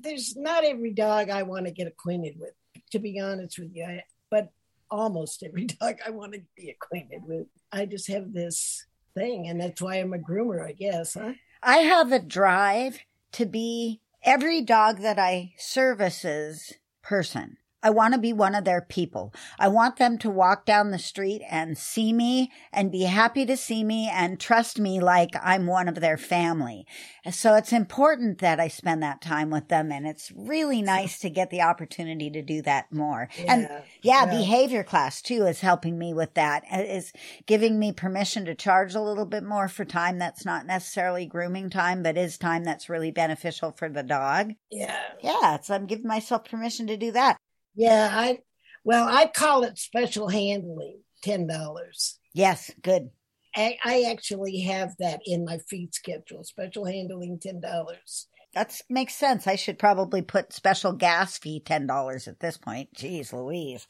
There's 0.00 0.36
not 0.36 0.64
every 0.64 0.92
dog 0.92 1.28
I 1.28 1.42
want 1.42 1.66
to 1.66 1.72
get 1.72 1.88
acquainted 1.88 2.36
with, 2.38 2.52
to 2.92 2.98
be 2.98 3.18
honest 3.18 3.58
with 3.58 3.70
you, 3.74 3.84
I, 3.84 4.04
but 4.30 4.50
almost 4.90 5.42
every 5.42 5.64
dog 5.80 5.96
I 6.06 6.10
want 6.10 6.34
to 6.34 6.42
be 6.56 6.70
acquainted 6.70 7.22
with. 7.24 7.46
I 7.72 7.86
just 7.86 8.08
have 8.08 8.32
this 8.32 8.86
thing, 9.14 9.48
and 9.48 9.60
that's 9.60 9.82
why 9.82 9.96
I'm 9.96 10.14
a 10.14 10.18
groomer, 10.18 10.64
I 10.64 10.72
guess, 10.72 11.14
huh? 11.14 11.32
I 11.62 11.78
have 11.78 12.12
a 12.12 12.18
drive 12.18 13.00
to 13.32 13.46
be 13.46 14.01
every 14.24 14.62
dog 14.62 14.98
that 15.00 15.18
I 15.18 15.54
services 15.58 16.74
person. 17.02 17.56
I 17.82 17.90
want 17.90 18.14
to 18.14 18.20
be 18.20 18.32
one 18.32 18.54
of 18.54 18.64
their 18.64 18.80
people. 18.80 19.34
I 19.58 19.68
want 19.68 19.96
them 19.96 20.18
to 20.18 20.30
walk 20.30 20.64
down 20.66 20.90
the 20.90 20.98
street 20.98 21.42
and 21.50 21.76
see 21.76 22.12
me 22.12 22.50
and 22.72 22.92
be 22.92 23.02
happy 23.02 23.44
to 23.46 23.56
see 23.56 23.82
me 23.84 24.08
and 24.12 24.38
trust 24.38 24.78
me 24.78 25.00
like 25.00 25.30
I'm 25.42 25.66
one 25.66 25.88
of 25.88 25.96
their 25.96 26.16
family. 26.16 26.86
So 27.30 27.54
it's 27.54 27.72
important 27.72 28.38
that 28.38 28.60
I 28.60 28.68
spend 28.68 29.02
that 29.02 29.20
time 29.20 29.50
with 29.50 29.68
them. 29.68 29.90
And 29.90 30.06
it's 30.06 30.32
really 30.34 30.82
nice 30.82 31.18
to 31.20 31.30
get 31.30 31.50
the 31.50 31.62
opportunity 31.62 32.30
to 32.30 32.42
do 32.42 32.62
that 32.62 32.92
more. 32.92 33.28
And 33.46 33.62
Yeah. 33.62 33.80
yeah, 34.02 34.24
Yeah. 34.24 34.38
behavior 34.38 34.84
class 34.84 35.22
too 35.22 35.46
is 35.46 35.60
helping 35.60 35.98
me 35.98 36.14
with 36.14 36.34
that. 36.34 36.64
It 36.70 36.88
Is 36.92 37.12
giving 37.46 37.78
me 37.78 37.92
permission 37.92 38.44
to 38.44 38.54
charge 38.54 38.94
a 38.94 39.00
little 39.00 39.26
bit 39.26 39.44
more 39.44 39.68
for 39.68 39.84
time 39.84 40.18
that's 40.18 40.44
not 40.44 40.66
necessarily 40.66 41.26
grooming 41.26 41.70
time, 41.70 42.02
but 42.02 42.16
is 42.16 42.38
time 42.38 42.64
that's 42.64 42.88
really 42.88 43.10
beneficial 43.10 43.72
for 43.72 43.88
the 43.88 44.02
dog. 44.02 44.52
Yeah. 44.70 44.96
Yeah, 45.22 45.60
so 45.60 45.74
I'm 45.74 45.86
giving 45.86 46.06
myself 46.06 46.44
permission 46.44 46.86
to 46.88 46.96
do 46.96 47.12
that. 47.12 47.36
Yeah. 47.74 48.08
I, 48.12 48.38
well, 48.84 49.06
I 49.08 49.26
call 49.26 49.64
it 49.64 49.78
special 49.78 50.28
handling, 50.28 51.00
$10. 51.24 52.16
Yes, 52.34 52.70
good. 52.82 53.10
I, 53.54 53.76
I 53.84 54.06
actually 54.10 54.60
have 54.60 54.94
that 54.98 55.20
in 55.26 55.44
my 55.44 55.58
feed 55.68 55.94
schedule, 55.94 56.42
special 56.44 56.86
handling, 56.86 57.38
$10. 57.38 57.60
That 58.54 58.78
makes 58.90 59.14
sense. 59.14 59.46
I 59.46 59.56
should 59.56 59.78
probably 59.78 60.20
put 60.20 60.52
special 60.52 60.92
gas 60.92 61.38
fee 61.38 61.60
ten 61.60 61.86
dollars 61.86 62.28
at 62.28 62.38
this 62.38 62.58
point. 62.58 62.92
Jeez, 62.94 63.32
Louise. 63.32 63.86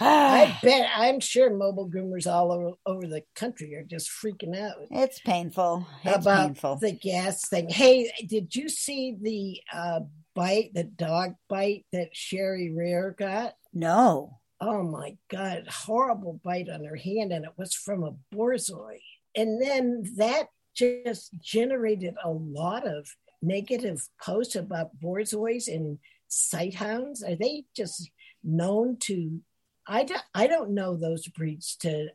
I 0.00 0.56
bet, 0.62 0.88
I'm 0.96 1.20
sure 1.20 1.54
mobile 1.54 1.90
groomers 1.90 2.26
all 2.26 2.50
over, 2.50 2.70
over 2.86 3.06
the 3.06 3.22
country 3.34 3.74
are 3.74 3.84
just 3.84 4.08
freaking 4.10 4.58
out. 4.58 4.76
it's 4.90 5.20
painful. 5.20 5.86
It's 6.02 6.24
about 6.24 6.46
painful. 6.46 6.76
the 6.76 6.92
gas 6.92 7.46
thing. 7.46 7.68
Hey, 7.68 8.10
did 8.26 8.56
you 8.56 8.70
see 8.70 9.16
the 9.20 9.60
uh, 9.76 10.00
bite, 10.36 10.70
the 10.74 10.84
dog 10.84 11.34
bite 11.48 11.84
that 11.92 12.14
Sherry 12.14 12.72
Rare 12.72 13.16
got? 13.18 13.54
no. 13.72 14.38
Oh 14.58 14.82
my 14.82 15.18
God, 15.28 15.66
horrible 15.68 16.40
bite 16.42 16.70
on 16.70 16.82
her 16.84 16.96
hand, 16.96 17.30
and 17.30 17.44
it 17.44 17.52
was 17.58 17.74
from 17.74 18.02
a 18.02 18.14
borzoi. 18.34 19.00
And 19.36 19.60
then 19.60 20.04
that 20.16 20.46
just 20.74 21.38
generated 21.40 22.14
a 22.24 22.30
lot 22.30 22.86
of 22.86 23.06
negative 23.42 24.08
posts 24.22 24.56
about 24.56 24.98
borzois 24.98 25.68
and 25.68 25.98
sighthounds. 26.30 27.22
Are 27.26 27.36
they 27.36 27.64
just 27.76 28.10
known 28.42 28.96
to? 29.00 29.40
I 29.86 30.04
don't, 30.04 30.24
I 30.34 30.46
don't 30.46 30.70
know 30.70 30.96
those 30.96 31.28
breeds 31.28 31.76
to, 31.80 32.08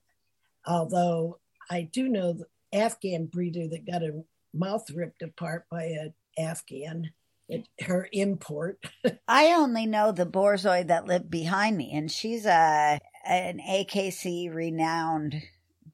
although 0.66 1.40
I 1.70 1.84
do 1.84 2.10
know 2.10 2.34
the 2.34 2.46
Afghan 2.74 3.28
breeder 3.28 3.68
that 3.68 3.86
got 3.86 4.02
her 4.02 4.24
mouth 4.54 4.90
ripped 4.90 5.22
apart 5.22 5.66
by 5.70 5.84
an 5.84 6.14
Afghan, 6.40 7.12
it, 7.52 7.68
her 7.86 8.08
import. 8.12 8.84
I 9.28 9.54
only 9.54 9.86
know 9.86 10.12
the 10.12 10.26
Borzoi 10.26 10.88
that 10.88 11.06
lived 11.06 11.30
behind 11.30 11.78
me, 11.78 11.92
and 11.94 12.10
she's 12.10 12.46
a 12.46 13.00
an 13.26 13.60
AKC 13.60 14.54
renowned 14.54 15.44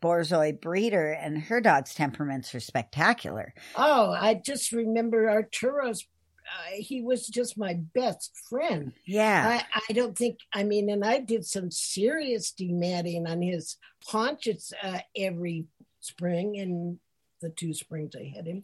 Borzoi 0.01 0.61
breeder, 0.61 1.11
and 1.11 1.39
her 1.39 1.59
dog's 1.59 1.95
temperaments 1.95 2.53
are 2.53 2.59
spectacular. 2.59 3.53
Oh, 3.75 4.11
I 4.11 4.35
just 4.35 4.71
remember 4.71 5.29
Arturo's. 5.29 6.05
Uh, 6.47 6.75
he 6.77 7.01
was 7.01 7.27
just 7.27 7.57
my 7.57 7.73
best 7.93 8.31
friend. 8.49 8.93
Yeah. 9.05 9.59
I, 9.59 9.81
I 9.89 9.93
don't 9.93 10.17
think, 10.17 10.37
I 10.53 10.63
mean, 10.63 10.89
and 10.89 11.03
I 11.03 11.19
did 11.19 11.45
some 11.45 11.69
serious 11.71 12.53
dematting 12.53 13.27
on 13.27 13.41
his 13.41 13.75
haunches 14.05 14.71
uh, 14.81 14.99
every 15.13 15.65
spring 15.99 16.57
and 16.57 16.99
the 17.41 17.49
two 17.49 17.73
springs 17.73 18.15
I 18.15 18.31
had 18.33 18.47
him. 18.47 18.63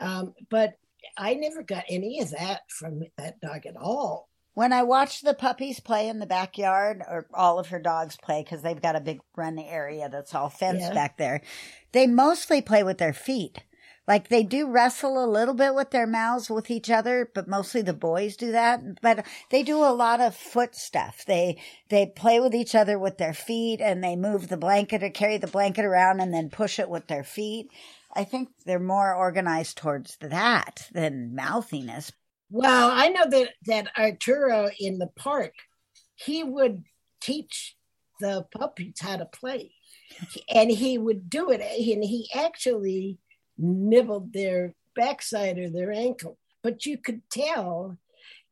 Um, 0.00 0.34
but 0.48 0.74
I 1.16 1.34
never 1.34 1.62
got 1.62 1.84
any 1.88 2.20
of 2.20 2.30
that 2.30 2.62
from 2.70 3.02
that 3.16 3.40
dog 3.40 3.66
at 3.66 3.76
all. 3.76 4.28
When 4.54 4.72
I 4.72 4.82
watch 4.82 5.22
the 5.22 5.34
puppies 5.34 5.80
play 5.80 6.08
in 6.08 6.18
the 6.18 6.26
backyard, 6.26 7.02
or 7.08 7.26
all 7.32 7.58
of 7.58 7.68
her 7.68 7.78
dogs 7.78 8.16
play, 8.16 8.42
because 8.42 8.62
they've 8.62 8.80
got 8.82 8.96
a 8.96 9.00
big 9.00 9.20
run 9.36 9.58
area 9.58 10.08
that's 10.08 10.34
all 10.34 10.48
fenced 10.48 10.88
Yeah. 10.88 10.94
back 10.94 11.16
there, 11.18 11.40
they 11.92 12.06
mostly 12.06 12.60
play 12.60 12.82
with 12.82 12.98
their 12.98 13.12
feet. 13.12 13.62
Like 14.10 14.28
they 14.28 14.42
do 14.42 14.66
wrestle 14.66 15.24
a 15.24 15.30
little 15.30 15.54
bit 15.54 15.72
with 15.72 15.92
their 15.92 16.04
mouths 16.04 16.50
with 16.50 16.68
each 16.68 16.90
other, 16.90 17.30
but 17.32 17.46
mostly 17.46 17.80
the 17.80 17.92
boys 17.92 18.36
do 18.36 18.50
that. 18.50 19.00
But 19.00 19.24
they 19.50 19.62
do 19.62 19.76
a 19.84 19.94
lot 19.94 20.20
of 20.20 20.34
foot 20.34 20.74
stuff. 20.74 21.24
They 21.24 21.62
they 21.90 22.06
play 22.06 22.40
with 22.40 22.52
each 22.52 22.74
other 22.74 22.98
with 22.98 23.18
their 23.18 23.32
feet, 23.32 23.80
and 23.80 24.02
they 24.02 24.16
move 24.16 24.48
the 24.48 24.56
blanket 24.56 25.04
or 25.04 25.10
carry 25.10 25.38
the 25.38 25.46
blanket 25.46 25.84
around 25.84 26.18
and 26.18 26.34
then 26.34 26.50
push 26.50 26.80
it 26.80 26.88
with 26.88 27.06
their 27.06 27.22
feet. 27.22 27.68
I 28.12 28.24
think 28.24 28.48
they're 28.66 28.80
more 28.80 29.14
organized 29.14 29.76
towards 29.76 30.16
that 30.20 30.88
than 30.92 31.36
mouthiness. 31.36 32.10
Well, 32.50 32.90
I 32.92 33.10
know 33.10 33.30
that 33.30 33.50
that 33.66 33.96
Arturo 33.96 34.70
in 34.80 34.98
the 34.98 35.06
park, 35.06 35.54
he 36.16 36.42
would 36.42 36.82
teach 37.20 37.76
the 38.18 38.44
puppies 38.58 38.98
how 39.00 39.18
to 39.18 39.26
play, 39.26 39.70
and 40.52 40.68
he 40.68 40.98
would 40.98 41.30
do 41.30 41.52
it, 41.52 41.60
and 41.60 42.02
he 42.02 42.28
actually 42.34 43.20
nibbled 43.60 44.32
their 44.32 44.74
backside 44.96 45.58
or 45.58 45.70
their 45.70 45.92
ankle, 45.92 46.38
but 46.62 46.86
you 46.86 46.98
could 46.98 47.22
tell 47.30 47.96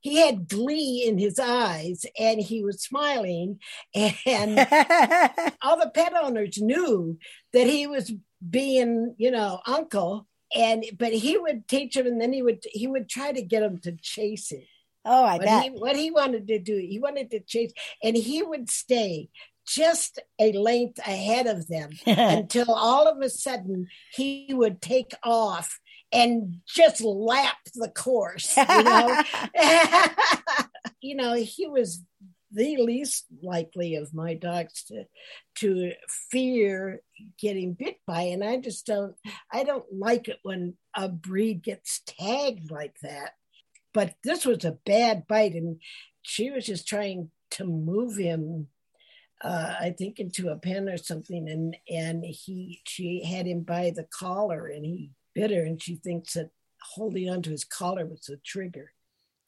he 0.01 0.17
had 0.19 0.49
glee 0.49 1.05
in 1.07 1.19
his 1.19 1.39
eyes, 1.41 2.07
and 2.19 2.41
he 2.41 2.63
was 2.63 2.83
smiling, 2.83 3.59
and 3.95 4.17
all 5.63 5.79
the 5.79 5.91
pet 5.93 6.15
owners 6.15 6.59
knew 6.59 7.19
that 7.53 7.67
he 7.67 7.87
was 7.87 8.13
being, 8.49 9.15
you 9.19 9.31
know, 9.31 9.61
uncle. 9.67 10.27
And 10.55 10.85
but 10.97 11.13
he 11.13 11.37
would 11.37 11.69
teach 11.69 11.97
him, 11.97 12.07
and 12.07 12.21
then 12.21 12.33
he 12.33 12.43
would 12.43 12.63
he 12.73 12.87
would 12.87 13.09
try 13.09 13.33
to 13.33 13.43
get 13.43 13.63
him 13.63 13.79
to 13.81 13.93
chase 14.01 14.51
it. 14.53 14.65
oh, 15.05 15.25
I 15.25 15.37
What 15.37 15.45
bet. 15.45 15.63
he 15.65 15.71
what 15.71 15.97
he 15.97 16.11
wanted 16.11 16.47
to 16.49 16.59
do, 16.59 16.77
he 16.77 16.99
wanted 16.99 17.31
to 17.33 17.41
chase, 17.41 17.73
and 18.03 18.17
he 18.17 18.43
would 18.43 18.71
stay 18.71 19.29
just 19.69 20.19
a 20.39 20.53
length 20.53 20.99
ahead 21.01 21.47
of 21.47 21.69
them 21.69 21.91
until 22.07 22.73
all 22.73 23.07
of 23.07 23.21
a 23.21 23.29
sudden 23.29 23.89
he 24.13 24.49
would 24.51 24.81
take 24.81 25.13
off 25.23 25.79
and 26.13 26.61
just 26.67 27.03
lap 27.03 27.59
the 27.75 27.89
course. 27.89 28.57
You 28.57 28.83
know, 28.83 29.23
you 31.01 31.15
know, 31.17 31.35
he 31.35 31.67
was 31.67 32.03
the 32.51 32.79
least 32.79 33.27
likely 33.43 33.97
of 33.97 34.15
my 34.15 34.35
dogs 34.35 34.85
to 34.85 35.05
to 35.57 35.93
fear 36.31 37.03
getting 37.39 37.75
bit 37.75 37.97
by 38.07 38.23
and 38.23 38.43
i 38.43 38.57
just 38.57 38.87
don't 38.87 39.15
i 39.53 39.65
don't 39.65 39.85
like 39.93 40.29
it 40.29 40.39
when 40.43 40.75
a 40.97 41.11
breed 41.11 41.63
gets 41.63 42.01
tagged 42.07 42.71
like 42.71 42.95
that 43.03 43.33
but 43.93 44.15
this 44.25 44.47
was 44.47 44.65
a 44.65 44.79
bad 44.87 45.27
bite 45.27 45.53
and 45.53 45.79
she 46.23 46.51
was 46.51 46.65
just 46.65 46.89
trying 46.89 47.31
to 47.51 47.65
move 47.65 48.17
him 48.17 48.69
uh, 49.43 49.75
i 49.81 49.91
think 49.97 50.19
into 50.19 50.49
a 50.51 50.57
pen 50.57 50.89
or 50.89 50.97
something 50.97 51.49
and 51.49 51.77
and 51.91 52.25
he 52.25 52.81
she 52.87 53.23
had 53.25 53.47
him 53.47 53.63
by 53.63 53.91
the 53.95 54.05
collar 54.05 54.67
and 54.67 54.85
he 54.85 55.11
bit 55.35 55.51
her 55.51 55.63
and 55.65 55.83
she 55.83 55.97
thinks 55.97 56.35
that 56.35 56.51
holding 56.95 57.29
onto 57.31 57.51
his 57.51 57.65
collar 57.65 58.07
was 58.07 58.21
the 58.23 58.37
trigger 58.45 58.93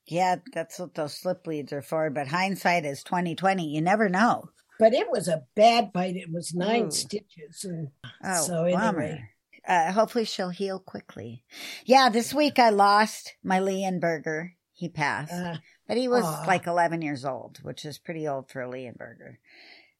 Yeah, 0.06 0.36
that's 0.52 0.78
what 0.78 0.94
those 0.94 1.14
slip 1.14 1.46
leads 1.46 1.72
are 1.72 1.82
for. 1.82 2.10
But 2.10 2.26
hindsight 2.28 2.84
is 2.84 3.02
twenty 3.04 3.34
twenty. 3.36 3.66
You 3.74 3.80
never 3.80 4.08
know. 4.08 4.50
but 4.78 4.92
it 4.92 5.08
was 5.10 5.28
a 5.28 5.44
bad 5.54 5.92
bite. 5.92 6.16
It 6.16 6.30
was 6.32 6.52
nine 6.54 6.86
Ooh. 6.86 6.90
stitches, 6.90 7.64
and 7.64 7.88
Oh, 8.24 8.42
So 8.42 8.64
anyway. 8.64 8.80
bummer. 8.80 9.30
Uh, 9.68 9.92
hopefully 9.92 10.24
she'll 10.24 10.48
heal 10.50 10.80
quickly. 10.80 11.44
Yeah, 11.84 12.08
this 12.08 12.32
week 12.34 12.58
I 12.58 12.70
lost 12.70 13.34
my 13.44 13.60
Leonberger. 13.60 14.52
He 14.72 14.88
passed, 14.88 15.32
uh, 15.32 15.58
but 15.90 15.98
he 15.98 16.06
was 16.06 16.24
like 16.46 16.68
eleven 16.68 17.02
years 17.02 17.24
old, 17.24 17.58
which 17.62 17.84
is 17.84 17.98
pretty 17.98 18.28
old 18.28 18.48
for 18.48 18.62
a 18.62 18.68
Leonberger. 18.68 19.38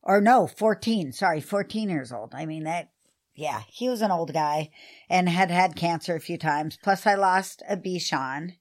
Or 0.04 0.20
no, 0.20 0.46
fourteen. 0.46 1.10
Sorry, 1.10 1.40
fourteen 1.40 1.90
years 1.90 2.12
old. 2.12 2.32
I 2.32 2.46
mean 2.46 2.62
that. 2.62 2.90
Yeah, 3.34 3.62
he 3.66 3.88
was 3.88 4.00
an 4.00 4.12
old 4.12 4.32
guy 4.32 4.70
and 5.08 5.28
had 5.28 5.50
had 5.50 5.74
cancer 5.74 6.14
a 6.14 6.20
few 6.20 6.38
times. 6.38 6.78
Plus, 6.80 7.08
I 7.08 7.14
lost 7.14 7.64
a 7.68 7.76
Bichon. 7.76 8.52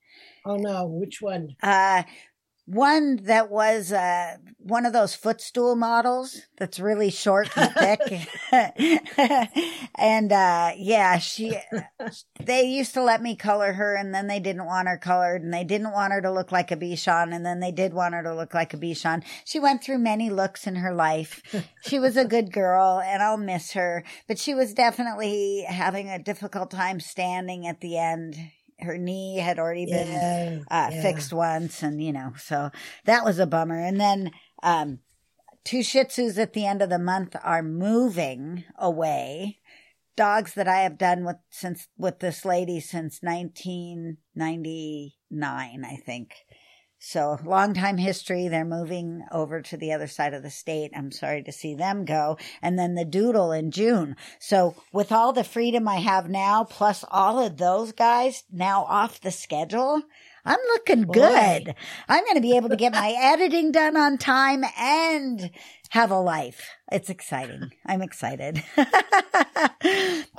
oh 0.43 0.55
no, 0.55 0.87
which 0.87 1.21
one? 1.21 1.55
Uh, 1.61 2.01
one 2.69 3.17
that 3.23 3.49
was 3.49 3.91
uh, 3.91 4.37
one 4.59 4.85
of 4.85 4.93
those 4.93 5.15
footstool 5.15 5.75
models 5.75 6.43
that's 6.57 6.79
really 6.79 7.09
short 7.09 7.49
and 7.57 7.73
thick. 7.77 8.29
and 9.95 10.31
uh, 10.31 10.71
yeah, 10.77 11.17
she 11.17 11.57
they 12.39 12.63
used 12.63 12.93
to 12.93 13.01
let 13.01 13.23
me 13.23 13.35
color 13.35 13.73
her 13.73 13.95
and 13.95 14.13
then 14.13 14.27
they 14.27 14.39
didn't 14.39 14.65
want 14.65 14.87
her 14.87 14.97
colored 14.97 15.41
and 15.41 15.51
they 15.51 15.63
didn't 15.63 15.91
want 15.91 16.13
her 16.13 16.21
to 16.21 16.31
look 16.31 16.51
like 16.51 16.71
a 16.71 16.77
Bichon 16.77 17.33
and 17.33 17.43
then 17.43 17.59
they 17.59 17.71
did 17.71 17.93
want 17.93 18.13
her 18.13 18.21
to 18.21 18.35
look 18.35 18.53
like 18.53 18.73
a 18.73 18.77
Bichon. 18.77 19.23
She 19.45 19.59
went 19.59 19.83
through 19.83 19.97
many 19.97 20.29
looks 20.29 20.67
in 20.67 20.75
her 20.75 20.93
life. 20.93 21.41
she 21.81 21.97
was 21.97 22.17
a 22.17 22.25
good 22.25 22.51
girl 22.51 23.01
and 23.03 23.23
I'll 23.23 23.37
miss 23.37 23.71
her, 23.71 24.03
but 24.27 24.37
she 24.37 24.53
was 24.53 24.75
definitely 24.75 25.65
having 25.67 26.09
a 26.09 26.21
difficult 26.21 26.69
time 26.69 26.99
standing 26.99 27.65
at 27.65 27.81
the 27.81 27.97
end. 27.97 28.37
Her 28.81 28.97
knee 28.97 29.37
had 29.37 29.59
already 29.59 29.85
been 29.85 30.07
Yeah, 30.07 30.59
uh, 30.69 30.89
yeah. 30.91 31.01
fixed 31.01 31.33
once, 31.33 31.83
and 31.83 32.01
you 32.03 32.13
know, 32.13 32.33
so 32.37 32.71
that 33.05 33.25
was 33.25 33.39
a 33.39 33.47
bummer. 33.47 33.79
And 33.79 33.99
then 33.99 34.31
um, 34.63 34.99
two 35.63 35.83
Shih 35.83 36.05
Tzus 36.05 36.37
at 36.37 36.53
the 36.53 36.65
end 36.65 36.81
of 36.81 36.89
the 36.89 36.99
month 36.99 37.35
are 37.43 37.63
moving 37.63 38.63
away. 38.77 39.59
Dogs 40.15 40.53
that 40.55 40.67
I 40.67 40.79
have 40.79 40.97
done 40.97 41.23
with 41.23 41.37
since 41.49 41.87
with 41.97 42.19
this 42.19 42.43
lady 42.43 42.81
since 42.81 43.19
1999, 43.21 45.85
I 45.85 45.95
think. 45.95 46.33
So 47.01 47.39
long 47.45 47.73
time 47.73 47.97
history. 47.97 48.49
They're 48.49 48.65
moving 48.65 49.23
over 49.31 49.61
to 49.61 49.77
the 49.77 49.93
other 49.93 50.07
side 50.07 50.33
of 50.33 50.43
the 50.43 50.49
state. 50.49 50.91
I'm 50.93 51.11
sorry 51.11 51.41
to 51.43 51.51
see 51.51 51.73
them 51.73 52.03
go. 52.03 52.37
And 52.61 52.77
then 52.77 52.95
the 52.95 53.05
doodle 53.05 53.53
in 53.53 53.71
June. 53.71 54.17
So 54.37 54.75
with 54.91 55.11
all 55.11 55.31
the 55.31 55.45
freedom 55.45 55.87
I 55.87 55.95
have 55.95 56.29
now, 56.29 56.65
plus 56.65 57.05
all 57.09 57.39
of 57.39 57.57
those 57.57 57.93
guys 57.93 58.43
now 58.51 58.83
off 58.83 59.21
the 59.21 59.31
schedule, 59.31 60.03
I'm 60.43 60.59
looking 60.73 61.03
Boy. 61.03 61.13
good. 61.13 61.75
I'm 62.09 62.23
going 62.25 62.35
to 62.35 62.41
be 62.41 62.57
able 62.57 62.69
to 62.69 62.75
get 62.75 62.93
my 62.93 63.15
editing 63.17 63.71
done 63.71 63.95
on 63.95 64.17
time 64.17 64.65
and 64.77 65.51
have 65.91 66.11
a 66.11 66.19
life. 66.19 66.69
It's 66.91 67.09
exciting. 67.09 67.71
I'm 67.85 68.01
excited. 68.01 68.63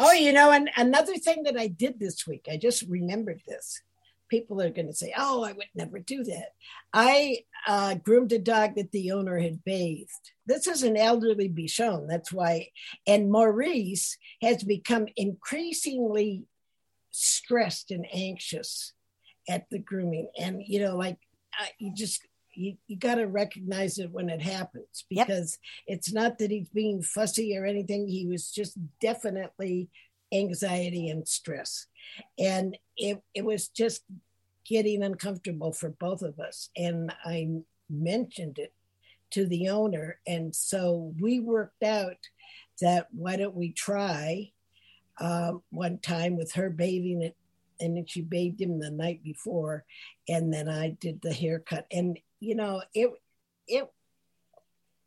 Oh, 0.02 0.12
you 0.12 0.32
know, 0.32 0.50
and 0.50 0.70
another 0.76 1.14
thing 1.16 1.42
that 1.44 1.58
I 1.58 1.66
did 1.66 1.98
this 1.98 2.26
week, 2.26 2.46
I 2.50 2.56
just 2.56 2.84
remembered 2.88 3.42
this. 3.46 3.82
People 4.30 4.62
are 4.62 4.70
going 4.70 4.86
to 4.86 4.94
say, 4.94 5.12
"Oh, 5.16 5.42
I 5.44 5.52
would 5.52 5.66
never 5.74 5.98
do 5.98 6.24
that." 6.24 6.50
I 6.92 7.44
uh, 7.66 7.94
groomed 7.94 8.32
a 8.32 8.38
dog 8.38 8.76
that 8.76 8.92
the 8.92 9.12
owner 9.12 9.38
had 9.38 9.64
bathed. 9.64 10.32
This 10.46 10.66
is 10.66 10.82
an 10.82 10.96
elderly 10.96 11.48
Bichon. 11.48 12.08
That's 12.08 12.32
why. 12.32 12.68
And 13.06 13.30
Maurice 13.30 14.16
has 14.40 14.62
become 14.64 15.06
increasingly 15.16 16.44
stressed 17.10 17.90
and 17.90 18.06
anxious 18.12 18.92
at 19.48 19.68
the 19.70 19.78
grooming, 19.78 20.30
and 20.38 20.62
you 20.66 20.80
know, 20.80 20.96
like 20.96 21.18
uh, 21.60 21.66
you 21.78 21.92
just 21.94 22.22
you, 22.54 22.76
you 22.86 22.96
got 22.96 23.16
to 23.16 23.26
recognize 23.26 23.98
it 23.98 24.10
when 24.10 24.28
it 24.28 24.42
happens 24.42 25.04
Yep. 25.10 25.26
because 25.26 25.58
it's 25.86 26.12
not 26.12 26.38
that 26.38 26.50
he's 26.50 26.68
being 26.68 27.02
fussy 27.02 27.56
or 27.56 27.64
anything. 27.64 28.08
He 28.08 28.26
was 28.26 28.50
just 28.50 28.76
definitely 29.00 29.88
anxiety 30.32 31.08
and 31.08 31.26
stress. 31.26 31.86
And 32.38 32.76
it, 32.96 33.22
it 33.34 33.44
was 33.44 33.68
just 33.68 34.02
getting 34.64 35.02
uncomfortable 35.02 35.72
for 35.72 35.90
both 35.90 36.22
of 36.22 36.38
us. 36.38 36.70
And 36.76 37.12
I 37.24 37.62
mentioned 37.88 38.58
it 38.58 38.72
to 39.32 39.46
the 39.46 39.68
owner. 39.68 40.18
And 40.26 40.54
so 40.54 41.14
we 41.20 41.40
worked 41.40 41.82
out 41.82 42.16
that 42.80 43.08
why 43.10 43.36
don't 43.36 43.54
we 43.54 43.72
try 43.72 44.52
um, 45.20 45.62
one 45.70 45.98
time 45.98 46.36
with 46.36 46.52
her 46.52 46.70
bathing 46.70 47.22
it 47.22 47.36
and 47.80 47.96
then 47.96 48.06
she 48.06 48.20
bathed 48.20 48.60
him 48.60 48.78
the 48.78 48.90
night 48.90 49.22
before 49.22 49.84
and 50.28 50.52
then 50.52 50.68
i 50.68 50.96
did 51.00 51.20
the 51.20 51.32
haircut 51.32 51.86
and 51.90 52.18
you 52.40 52.54
know 52.54 52.82
it 52.94 53.10
it 53.66 53.90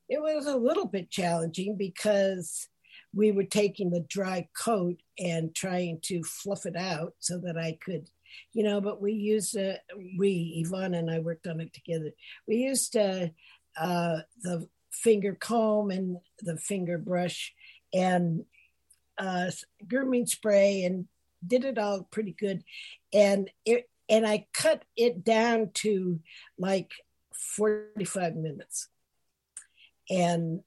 it 0.09 0.21
was 0.21 0.45
a 0.45 0.55
little 0.55 0.85
bit 0.85 1.09
challenging 1.09 1.75
because 1.75 2.67
we 3.13 3.31
were 3.31 3.43
taking 3.43 3.91
the 3.91 4.05
dry 4.09 4.47
coat 4.57 4.99
and 5.19 5.53
trying 5.53 5.99
to 6.01 6.23
fluff 6.23 6.65
it 6.65 6.75
out 6.75 7.13
so 7.19 7.37
that 7.37 7.57
i 7.57 7.77
could 7.83 8.09
you 8.53 8.63
know 8.63 8.81
but 8.81 9.01
we 9.01 9.13
used 9.13 9.57
uh, 9.57 9.73
we 10.17 10.63
yvonne 10.65 10.93
and 10.93 11.09
i 11.09 11.19
worked 11.19 11.47
on 11.47 11.59
it 11.59 11.73
together. 11.73 12.11
We 12.47 12.57
used 12.57 12.95
uh, 12.95 13.27
uh, 13.77 14.19
the 14.41 14.67
finger 14.91 15.35
comb 15.35 15.91
and 15.91 16.17
the 16.41 16.57
finger 16.57 16.97
brush 16.97 17.53
and 17.93 18.45
grooming 19.87 20.25
spray 20.25 20.83
and 20.83 21.07
did 21.45 21.65
it 21.65 21.77
all 21.77 22.07
pretty 22.11 22.31
good. 22.31 22.63
And 23.13 23.49
it 23.65 23.89
and 24.09 24.27
i 24.27 24.45
cut 24.53 24.83
it 24.95 25.23
down 25.23 25.71
to 25.75 26.19
like 26.57 26.91
45 27.33 28.35
minutes. 28.35 28.87
And 30.09 30.61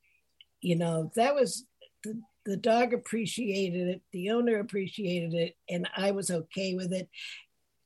you 0.61 0.77
know 0.77 1.13
that 1.17 1.35
was 1.35 1.67
the, 2.03 2.21
the 2.47 2.57
dog 2.57 2.95
appreciated 2.95 3.89
it 3.89 4.03
the 4.13 4.31
owner 4.31 4.59
appreciated 4.61 5.35
it 5.35 5.55
and 5.69 5.89
i 5.97 6.11
was 6.11 6.31
okay 6.31 6.75
with 6.75 6.93
it. 6.93 7.09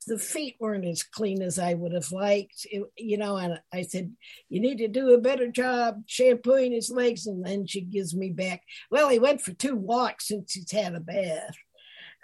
The 0.07 0.17
feet 0.17 0.55
weren't 0.59 0.85
as 0.85 1.03
clean 1.03 1.41
as 1.43 1.59
i 1.59 1.73
would 1.73 1.93
have 1.93 2.11
liked. 2.11 2.65
It, 2.71 2.83
you 2.97 3.17
know 3.17 3.37
and 3.37 3.59
i 3.73 3.81
said 3.81 4.13
you 4.49 4.59
need 4.59 4.77
to 4.77 4.87
do 4.87 5.13
a 5.13 5.21
better 5.21 5.47
job 5.47 6.03
shampooing 6.05 6.71
his 6.71 6.89
legs 6.89 7.27
and 7.27 7.45
then 7.45 7.67
she 7.67 7.81
gives 7.81 8.15
me 8.15 8.29
back 8.29 8.61
well 8.89 9.09
he 9.09 9.19
went 9.19 9.41
for 9.41 9.53
two 9.53 9.75
walks 9.75 10.27
since 10.29 10.53
he's 10.53 10.71
had 10.71 10.95
a 10.95 10.99
bath 10.99 11.55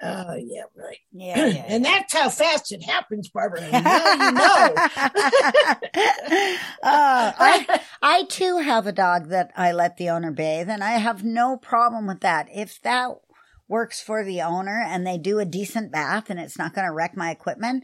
uh 0.02 0.36
yeah 0.38 0.64
right 0.76 0.98
yeah, 1.12 1.46
yeah. 1.48 1.66
and 1.68 1.84
that's 1.84 2.14
how 2.14 2.30
fast 2.30 2.72
it 2.72 2.84
happens 2.84 3.30
barbara 3.30 3.62
now 3.72 4.14
you 4.14 4.32
know 4.32 4.74
oh, 5.94 6.72
I, 6.84 7.80
I 8.02 8.24
too 8.26 8.58
have 8.58 8.88
a 8.88 8.92
dog 8.92 9.30
that 9.30 9.52
I 9.56 9.72
let 9.72 9.98
the 9.98 10.10
owner 10.10 10.32
bathe, 10.32 10.70
and 10.70 10.84
I 10.84 10.92
have 10.92 11.24
no 11.24 11.58
problem 11.58 12.08
with 12.08 12.22
that. 12.22 12.48
If 12.54 12.82
that 12.82 13.12
works 13.68 14.02
for 14.02 14.24
the 14.24 14.42
owner 14.42 14.84
and 14.86 15.06
they 15.06 15.18
do 15.18 15.40
a 15.40 15.46
decent 15.46 15.92
bath 15.92 16.30
and 16.30 16.40
it's 16.40 16.58
not 16.58 16.74
going 16.74 16.88
to 16.88 16.94
wreck 16.94 17.18
my 17.18 17.32
equipment, 17.32 17.84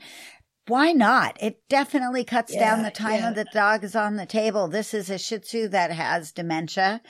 why 0.68 0.92
not? 0.94 1.38
It 1.42 1.68
definitely 1.70 2.24
cuts 2.24 2.56
down 2.56 2.84
the 2.84 2.92
time 2.92 3.20
yeah. 3.20 3.30
of 3.30 3.36
the 3.36 3.48
dog 3.54 3.84
is 3.84 3.96
on 3.96 4.16
the 4.16 4.26
table. 4.26 4.68
This 4.68 4.94
is 4.94 5.10
a 5.10 5.18
Shih 5.18 5.40
Tzu 5.40 5.68
that 5.70 5.92
has 5.92 6.32
dementia 6.32 7.02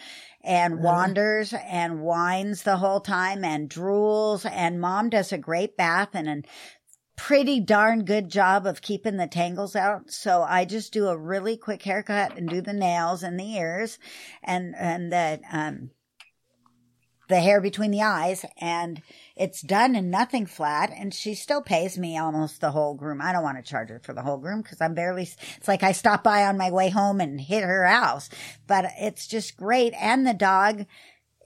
and 0.44 0.74
Uh-huh. 0.74 0.84
wanders 0.84 1.54
and 1.54 2.02
whines 2.02 2.64
the 2.64 2.78
whole 2.78 3.00
time 3.00 3.44
and 3.44 3.70
drools. 3.70 4.50
And 4.50 4.82
mom 4.82 5.10
does 5.10 5.32
a 5.32 5.38
great 5.38 5.78
bath 5.78 6.10
and 6.14 6.28
a 6.28 6.42
pretty 7.16 7.60
darn 7.60 8.06
good 8.06 8.30
job 8.30 8.66
of 8.66 8.82
keeping 8.82 9.18
the 9.18 9.28
tangles 9.28 9.76
out. 9.76 10.10
So 10.10 10.42
I 10.42 10.66
just 10.66 10.92
do 10.92 11.08
a 11.08 11.18
really 11.18 11.56
quick 11.56 11.84
haircut 11.84 12.38
and 12.38 12.50
do 12.50 12.60
the 12.60 12.74
nails 12.74 13.22
and 13.22 13.40
the 13.40 13.56
ears 13.56 14.00
and, 14.44 14.74
and 14.76 15.12
the, 15.12 15.40
um, 15.52 15.92
the 17.30 17.40
hair 17.40 17.62
between 17.62 17.92
the 17.92 18.02
eyes 18.02 18.46
and 18.58 19.02
it's 19.36 19.62
done 19.62 19.96
and 19.96 20.12
nothing 20.12 20.46
flat 20.46 20.92
and 20.96 21.14
she 21.14 21.34
still 21.34 21.62
pays 21.62 21.98
me 21.98 22.18
almost 22.18 22.62
the 22.62 22.72
whole 22.72 22.94
groom. 22.94 23.22
I 23.22 23.32
don't 23.32 23.44
want 23.44 23.58
to 23.58 23.70
charge 23.70 23.90
her 23.90 24.00
for 24.00 24.14
the 24.14 24.22
whole 24.22 24.38
groom 24.38 24.62
because 24.62 24.80
I'm 24.80 24.94
barely, 24.94 25.24
it's 25.24 25.68
like 25.68 25.84
I 25.84 25.92
stop 25.92 26.24
by 26.24 26.44
on 26.44 26.58
my 26.58 26.70
way 26.70 26.90
home 26.90 27.20
and 27.20 27.42
hit 27.42 27.64
her 27.64 27.86
house, 27.86 28.30
but 28.68 28.86
it's 29.00 29.28
just 29.28 29.58
great. 29.58 29.94
And 30.00 30.28
the 30.28 30.34
dog 30.34 30.86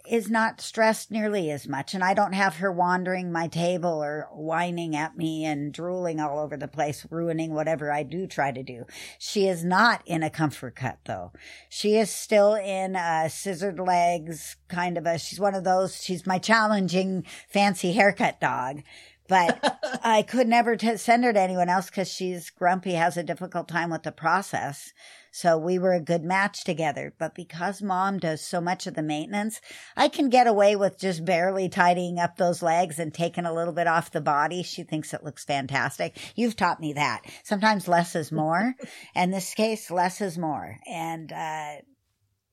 is 0.10 0.30
not 0.30 0.62
stressed 0.62 1.12
nearly 1.12 1.52
as 1.52 1.68
much 1.68 1.94
and 1.94 2.04
I 2.04 2.14
don't 2.14 2.34
have 2.34 2.58
her 2.58 2.72
wandering 2.72 3.32
my 3.32 3.48
table 3.48 4.04
or 4.04 4.28
whining 4.32 4.96
at 4.96 5.18
me 5.18 5.46
and 5.46 5.74
drooling 5.74 6.20
all 6.20 6.40
over 6.40 6.58
the 6.58 6.68
place, 6.68 7.06
ruining 7.10 7.54
whatever 7.54 7.92
I 7.92 8.04
do 8.04 8.28
try 8.28 8.52
to 8.52 8.64
do. 8.64 8.86
She 9.20 9.48
is 9.48 9.64
not 9.64 10.02
in 10.06 10.24
a 10.24 10.30
comfort 10.30 10.76
cut 10.76 11.00
though. 11.06 11.32
She 11.70 11.98
is 11.98 12.10
still 12.10 12.56
in 12.56 12.96
a 12.96 13.30
scissored 13.30 13.80
legs 13.80 14.58
kind 14.68 14.98
of 14.98 15.06
a, 15.06 15.18
she's 15.18 15.40
one 15.40 15.56
of 15.56 15.64
those, 15.64 16.04
she's 16.04 16.26
my 16.26 16.40
challenging 16.40 17.26
fancy 17.50 17.94
haircut 17.94 18.40
dog. 18.40 18.84
But 19.28 19.80
I 20.04 20.22
could 20.22 20.48
never 20.48 20.76
t- 20.76 20.98
send 20.98 21.24
her 21.24 21.34
to 21.34 21.40
anyone 21.40 21.70
else 21.70 21.88
because 21.88 22.08
she's 22.08 22.50
grumpy, 22.50 22.94
has 22.94 23.18
a 23.18 23.24
difficult 23.24 23.68
time 23.68 23.90
with 23.90 24.04
the 24.04 24.12
process. 24.12 24.94
So 25.32 25.58
we 25.58 25.80
were 25.80 25.94
a 25.94 26.02
good 26.02 26.24
match 26.24 26.64
together. 26.64 27.14
But 27.18 27.36
because 27.36 27.82
mom 27.82 28.20
does 28.20 28.42
so 28.42 28.62
much 28.62 28.88
of 28.88 28.96
the 28.96 29.04
maintenance, 29.04 29.62
I 29.96 30.08
can 30.08 30.30
get 30.30 30.48
away 30.48 30.76
with 30.76 31.00
just 31.00 31.26
barely 31.26 31.70
tidying 31.70 32.20
up 32.20 32.38
those 32.38 32.62
legs 32.62 33.00
and 33.00 33.14
taking 33.14 33.46
a 33.46 33.54
little 33.54 33.74
bit 33.74 33.88
off 33.88 34.12
the 34.12 34.22
body. 34.22 34.64
She 34.64 34.84
thinks 34.84 35.14
it 35.14 35.24
looks 35.24 35.44
fantastic. 35.44 36.18
You've 36.36 36.56
taught 36.56 36.80
me 36.80 36.94
that. 36.94 37.24
Sometimes 37.44 37.88
less 37.88 38.16
is 38.16 38.32
more. 38.32 38.76
In 39.16 39.32
this 39.32 39.54
case, 39.54 39.92
less 39.92 40.22
is 40.22 40.38
more. 40.38 40.78
And, 40.88 41.32
uh, 41.32 41.76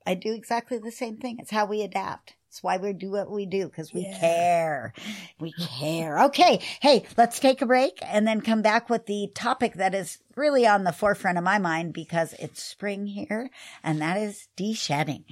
I 0.07 0.15
do 0.15 0.35
exactly 0.35 0.79
the 0.79 0.93
same 0.93 1.17
thing. 1.17 1.39
It's 1.41 1.51
how 1.51 1.65
we 1.65 1.83
adapt. 1.83 2.37
It's 2.55 2.63
why 2.63 2.77
we 2.77 2.93
do 2.93 3.11
what 3.11 3.33
we 3.33 3.47
do 3.47 3.67
because 3.67 3.93
we 3.93 4.03
Yeah. 4.03 4.17
care. 4.17 4.93
We 5.41 5.51
care. 5.51 6.21
Okay. 6.27 6.61
Hey, 6.79 7.05
let's 7.17 7.41
take 7.41 7.61
a 7.61 7.67
break 7.67 7.99
and 8.01 8.29
then 8.29 8.43
come 8.43 8.63
back 8.63 8.89
with 8.89 9.07
the 9.07 9.29
topic 9.35 9.75
that 9.75 9.93
is 9.93 10.19
really 10.37 10.65
on 10.65 10.85
the 10.85 10.93
forefront 10.93 11.37
of 11.37 11.43
my 11.43 11.59
mind 11.59 11.93
because 11.93 12.33
it's 12.35 12.63
spring 12.63 13.09
here 13.09 13.51
and 13.83 14.01
that 14.01 14.17
is 14.19 14.47
de-shedding. 14.55 15.25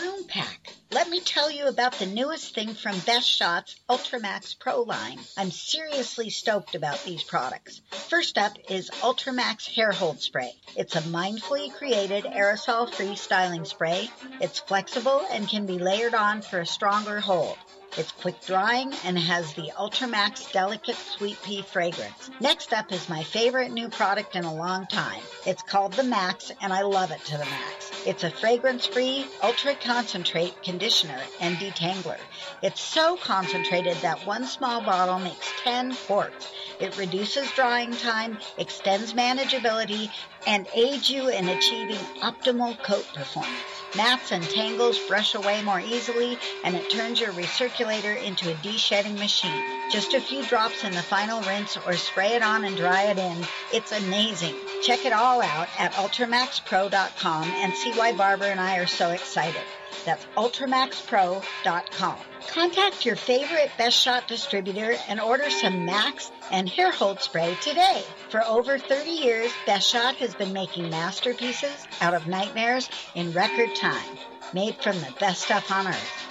Room 0.00 0.24
Pack. 0.26 0.65
Let 0.96 1.10
me 1.10 1.20
tell 1.20 1.50
you 1.50 1.66
about 1.66 1.92
the 1.98 2.06
newest 2.06 2.54
thing 2.54 2.72
from 2.72 2.98
Best 3.00 3.28
Shots 3.28 3.76
Ultramax 3.86 4.58
Pro 4.58 4.80
line. 4.80 5.18
I'm 5.36 5.50
seriously 5.50 6.30
stoked 6.30 6.74
about 6.74 7.04
these 7.04 7.22
products. 7.22 7.82
First 7.90 8.38
up 8.38 8.56
is 8.70 8.88
Ultramax 9.02 9.68
Hair 9.74 9.92
Hold 9.92 10.22
Spray. 10.22 10.54
It's 10.74 10.96
a 10.96 11.02
mindfully 11.02 11.70
created 11.74 12.24
aerosol 12.24 12.90
free 12.90 13.14
styling 13.14 13.66
spray. 13.66 14.10
It's 14.40 14.58
flexible 14.58 15.20
and 15.30 15.46
can 15.46 15.66
be 15.66 15.78
layered 15.78 16.14
on 16.14 16.40
for 16.40 16.60
a 16.60 16.66
stronger 16.66 17.20
hold. 17.20 17.58
It's 17.98 18.12
quick 18.12 18.40
drying 18.46 18.94
and 19.04 19.18
has 19.18 19.52
the 19.52 19.72
Ultramax 19.78 20.50
Delicate 20.50 20.96
Sweet 20.96 21.36
Pea 21.42 21.60
fragrance. 21.60 22.30
Next 22.40 22.72
up 22.72 22.90
is 22.90 23.10
my 23.10 23.22
favorite 23.22 23.70
new 23.70 23.90
product 23.90 24.34
in 24.34 24.44
a 24.44 24.54
long 24.54 24.86
time. 24.86 25.20
It's 25.44 25.62
called 25.62 25.92
the 25.92 26.04
Max 26.04 26.52
and 26.62 26.72
I 26.72 26.82
love 26.82 27.10
it 27.10 27.22
to 27.26 27.36
the 27.36 27.44
max. 27.44 27.85
It's 28.06 28.22
a 28.22 28.30
fragrance-free, 28.30 29.26
ultra-concentrate 29.42 30.62
conditioner 30.62 31.18
and 31.40 31.56
detangler. 31.56 32.18
It's 32.62 32.80
so 32.80 33.16
concentrated 33.16 33.96
that 33.96 34.24
one 34.24 34.46
small 34.46 34.80
bottle 34.80 35.18
makes 35.18 35.50
10 35.64 35.96
quarts. 36.06 36.52
It 36.78 36.96
reduces 36.96 37.50
drying 37.50 37.90
time, 37.90 38.38
extends 38.58 39.12
manageability, 39.12 40.08
and 40.46 40.68
aids 40.72 41.10
you 41.10 41.30
in 41.30 41.48
achieving 41.48 41.98
optimal 42.22 42.80
coat 42.84 43.06
performance. 43.12 43.56
Mats 43.96 44.30
and 44.30 44.44
tangles 44.44 45.00
brush 45.08 45.34
away 45.34 45.62
more 45.64 45.80
easily, 45.80 46.38
and 46.62 46.76
it 46.76 46.88
turns 46.88 47.20
your 47.20 47.32
recirculator 47.32 48.22
into 48.22 48.52
a 48.52 48.62
de-shedding 48.62 49.16
machine. 49.16 49.75
Just 49.90 50.14
a 50.14 50.20
few 50.20 50.42
drops 50.44 50.82
in 50.82 50.92
the 50.92 51.02
final 51.02 51.40
rinse 51.42 51.76
or 51.76 51.92
spray 51.94 52.34
it 52.34 52.42
on 52.42 52.64
and 52.64 52.76
dry 52.76 53.04
it 53.04 53.18
in. 53.18 53.46
It's 53.72 53.92
amazing. 53.92 54.56
Check 54.82 55.04
it 55.04 55.12
all 55.12 55.40
out 55.40 55.68
at 55.78 55.92
ultramaxpro.com 55.92 57.44
and 57.44 57.72
see 57.72 57.92
why 57.92 58.12
Barbara 58.12 58.48
and 58.48 58.60
I 58.60 58.78
are 58.78 58.86
so 58.86 59.10
excited. 59.10 59.62
That's 60.04 60.24
ultramaxpro.com. 60.36 62.16
Contact 62.48 63.06
your 63.06 63.16
favorite 63.16 63.70
Best 63.78 63.96
Shot 63.96 64.26
distributor 64.26 64.96
and 65.08 65.20
order 65.20 65.50
some 65.50 65.84
Max 65.84 66.32
and 66.50 66.68
hair 66.68 66.90
hold 66.90 67.20
spray 67.20 67.56
today. 67.60 68.02
For 68.28 68.44
over 68.44 68.78
30 68.78 69.10
years, 69.10 69.52
Best 69.66 69.88
Shot 69.88 70.16
has 70.16 70.34
been 70.34 70.52
making 70.52 70.90
masterpieces 70.90 71.86
out 72.00 72.14
of 72.14 72.26
nightmares 72.26 72.88
in 73.14 73.32
record 73.32 73.74
time, 73.76 74.18
made 74.52 74.76
from 74.82 74.98
the 75.00 75.14
best 75.20 75.42
stuff 75.42 75.70
on 75.70 75.86
earth. 75.86 76.26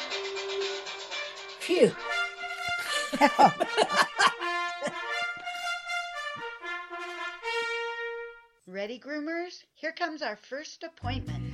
Phew. 1.60 1.96
Ready, 8.68 9.00
groomers? 9.00 9.64
Here 9.74 9.94
comes 9.94 10.22
our 10.22 10.36
first 10.36 10.84
appointment. 10.84 11.54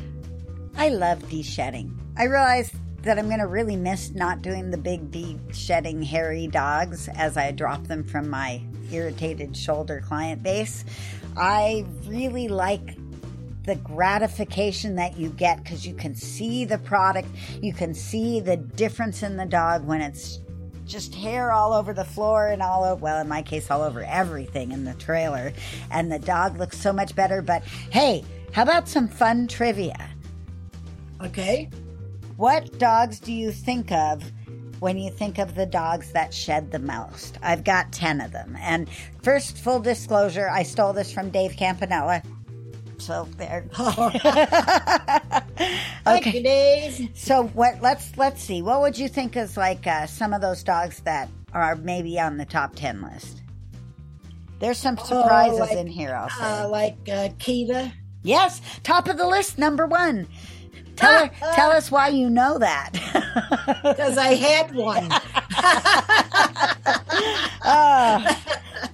I 0.76 0.90
love 0.90 1.30
de-shedding. 1.30 1.96
I 2.18 2.24
realize 2.24 2.72
that 3.04 3.20
I'm 3.20 3.28
going 3.28 3.40
to 3.40 3.48
really 3.48 3.76
miss 3.76 4.12
not 4.12 4.42
doing 4.42 4.72
the 4.72 4.78
big 4.78 5.12
de-shedding 5.12 6.02
hairy 6.02 6.48
dogs 6.48 7.08
as 7.10 7.38
I 7.38 7.52
drop 7.52 7.84
them 7.84 8.04
from 8.04 8.28
my 8.28 8.62
irritated 8.92 9.56
shoulder 9.56 10.02
client 10.04 10.42
base. 10.42 10.84
I 11.38 11.86
really 12.08 12.48
like 12.48 12.98
the 13.66 13.76
gratification 13.76 14.96
that 14.96 15.16
you 15.16 15.30
get 15.30 15.64
because 15.64 15.86
you 15.86 15.94
can 15.94 16.16
see 16.16 16.66
the 16.66 16.80
product, 16.80 17.28
you 17.62 17.74
can 17.74 17.94
see 17.94 18.40
the 18.40 18.58
difference 18.58 19.22
in 19.22 19.38
the 19.38 19.46
dog 19.46 19.86
when 19.86 20.02
it's 20.02 20.40
just 20.92 21.16
hair 21.16 21.52
all 21.52 21.74
over 21.74 21.94
the 21.94 22.04
floor 22.04 22.48
and 22.48 22.62
all 22.62 22.84
over, 22.84 23.02
well, 23.02 23.20
in 23.22 23.28
my 23.28 23.42
case, 23.42 23.72
all 23.72 23.82
over 23.82 24.04
everything 24.04 24.72
in 24.72 24.84
the 24.84 24.94
trailer. 24.96 25.54
And 25.90 26.12
the 26.12 26.20
dog 26.20 26.58
looks 26.58 26.78
so 26.78 26.92
much 26.92 27.16
better. 27.16 27.42
But 27.42 27.64
hey, 27.90 28.24
how 28.52 28.64
about 28.64 28.88
some 28.88 29.08
fun 29.08 29.48
trivia? 29.48 30.10
Okay. 31.22 31.70
What 32.38 32.78
dogs 32.80 33.20
do 33.20 33.32
you 33.32 33.52
think 33.52 33.92
of 33.92 34.24
when 34.80 34.98
you 34.98 35.12
think 35.12 35.38
of 35.38 35.54
the 35.56 35.66
dogs 35.66 36.12
that 36.12 36.34
shed 36.34 36.72
the 36.72 36.80
most? 36.80 37.38
I've 37.42 37.64
got 37.64 37.92
10 37.92 38.20
of 38.20 38.32
them. 38.32 38.58
And 38.60 38.90
first, 39.22 39.58
full 39.60 39.80
disclosure, 39.80 40.50
I 40.50 40.64
stole 40.64 40.92
this 40.92 41.12
from 41.12 41.30
Dave 41.30 41.56
Campanella. 41.56 42.24
So 43.02 43.28
there. 43.38 43.66
Dave. 46.06 47.10
So 47.16 47.48
what? 47.48 47.82
Let's 47.82 48.16
let's 48.16 48.44
see. 48.44 48.62
What 48.62 48.82
would 48.82 48.98
you 48.98 49.08
think 49.08 49.36
is 49.36 49.58
like 49.58 49.88
uh, 49.88 50.06
some 50.06 50.34
of 50.34 50.42
those 50.42 50.62
dogs 50.62 51.00
that 51.02 51.30
are 51.52 51.76
maybe 51.76 52.20
on 52.20 52.38
the 52.38 52.46
top 52.46 52.76
ten 52.76 53.02
list? 53.02 53.42
There's 54.60 54.78
some 54.78 55.00
surprises 55.00 55.60
like, 55.60 55.72
in 55.72 55.88
here. 55.88 56.16
I'll 56.16 56.30
say. 56.30 56.44
Uh, 56.44 56.70
like 56.70 56.98
uh, 57.08 57.30
Kita. 57.40 57.92
yes, 58.22 58.62
top 58.84 59.08
of 59.08 59.18
the 59.18 59.26
list, 59.26 59.58
number 59.58 59.88
one. 59.88 60.28
Tell 60.96 61.26
her, 61.26 61.32
tell 61.56 61.72
us 61.72 61.90
why 61.90 62.10
you 62.10 62.30
know 62.30 62.60
that. 62.60 62.92
Because 63.82 64.20
I 64.20 64.36
had 64.36 64.76
one. 64.76 65.10
oh, 67.66 68.38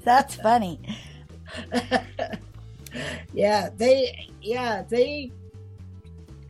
that's 0.06 0.36
funny. 0.36 0.80
Yeah, 3.34 3.70
they 3.76 4.30
yeah, 4.42 4.84
they 4.88 5.32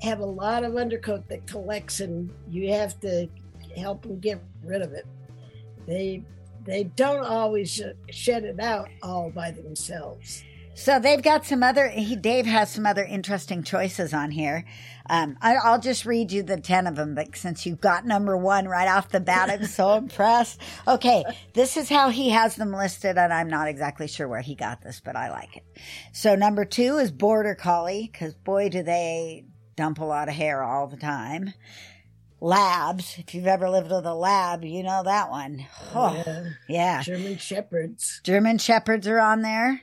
have 0.01 0.19
a 0.19 0.25
lot 0.25 0.63
of 0.63 0.75
undercoat 0.75 1.27
that 1.27 1.45
collects 1.47 2.01
and 2.01 2.31
you 2.49 2.71
have 2.71 2.99
to 2.99 3.27
help 3.75 4.03
them 4.03 4.19
get 4.19 4.41
rid 4.63 4.81
of 4.81 4.93
it. 4.93 5.05
They 5.85 6.23
they 6.65 6.83
don't 6.83 7.25
always 7.25 7.81
shed 8.09 8.43
it 8.43 8.59
out 8.59 8.89
all 9.01 9.29
by 9.29 9.51
themselves. 9.51 10.43
So 10.77 10.99
they've 10.99 11.23
got 11.23 11.43
some 11.43 11.63
other. 11.63 11.89
He, 11.89 12.15
Dave 12.15 12.45
has 12.45 12.69
some 12.69 12.85
other 12.85 13.03
interesting 13.03 13.63
choices 13.63 14.13
on 14.13 14.29
here. 14.29 14.63
Um, 15.09 15.35
I, 15.41 15.55
I'll 15.55 15.79
just 15.79 16.05
read 16.05 16.31
you 16.31 16.43
the 16.43 16.61
ten 16.61 16.85
of 16.85 16.95
them, 16.95 17.15
but 17.15 17.35
since 17.35 17.65
you've 17.65 17.81
got 17.81 18.05
number 18.05 18.37
one 18.37 18.67
right 18.67 18.87
off 18.87 19.09
the 19.09 19.19
bat, 19.19 19.49
I'm 19.49 19.65
so 19.65 19.93
impressed. 19.97 20.61
Okay, 20.87 21.23
this 21.53 21.77
is 21.77 21.89
how 21.89 22.09
he 22.09 22.29
has 22.29 22.55
them 22.55 22.71
listed, 22.73 23.17
and 23.17 23.33
I'm 23.33 23.49
not 23.49 23.67
exactly 23.67 24.07
sure 24.07 24.27
where 24.27 24.41
he 24.41 24.53
got 24.53 24.83
this, 24.83 25.01
but 25.03 25.15
I 25.15 25.31
like 25.31 25.57
it. 25.57 25.63
So 26.13 26.35
number 26.35 26.63
two 26.63 26.97
is 26.97 27.11
border 27.11 27.55
collie, 27.55 28.07
because 28.11 28.35
boy, 28.35 28.69
do 28.69 28.83
they 28.83 29.45
dump 29.75 29.99
a 29.99 30.05
lot 30.05 30.29
of 30.29 30.35
hair 30.35 30.61
all 30.61 30.85
the 30.87 30.97
time. 30.97 31.53
Labs, 32.39 33.15
if 33.17 33.33
you've 33.33 33.47
ever 33.47 33.67
lived 33.67 33.89
with 33.89 34.05
a 34.05 34.13
lab, 34.13 34.63
you 34.63 34.83
know 34.83 35.01
that 35.03 35.31
one. 35.31 35.65
Oh, 35.95 36.13
Yeah. 36.23 36.49
yeah. 36.69 37.01
German 37.01 37.37
shepherds. 37.39 38.21
German 38.23 38.59
shepherds 38.59 39.07
are 39.07 39.19
on 39.19 39.41
there. 39.41 39.81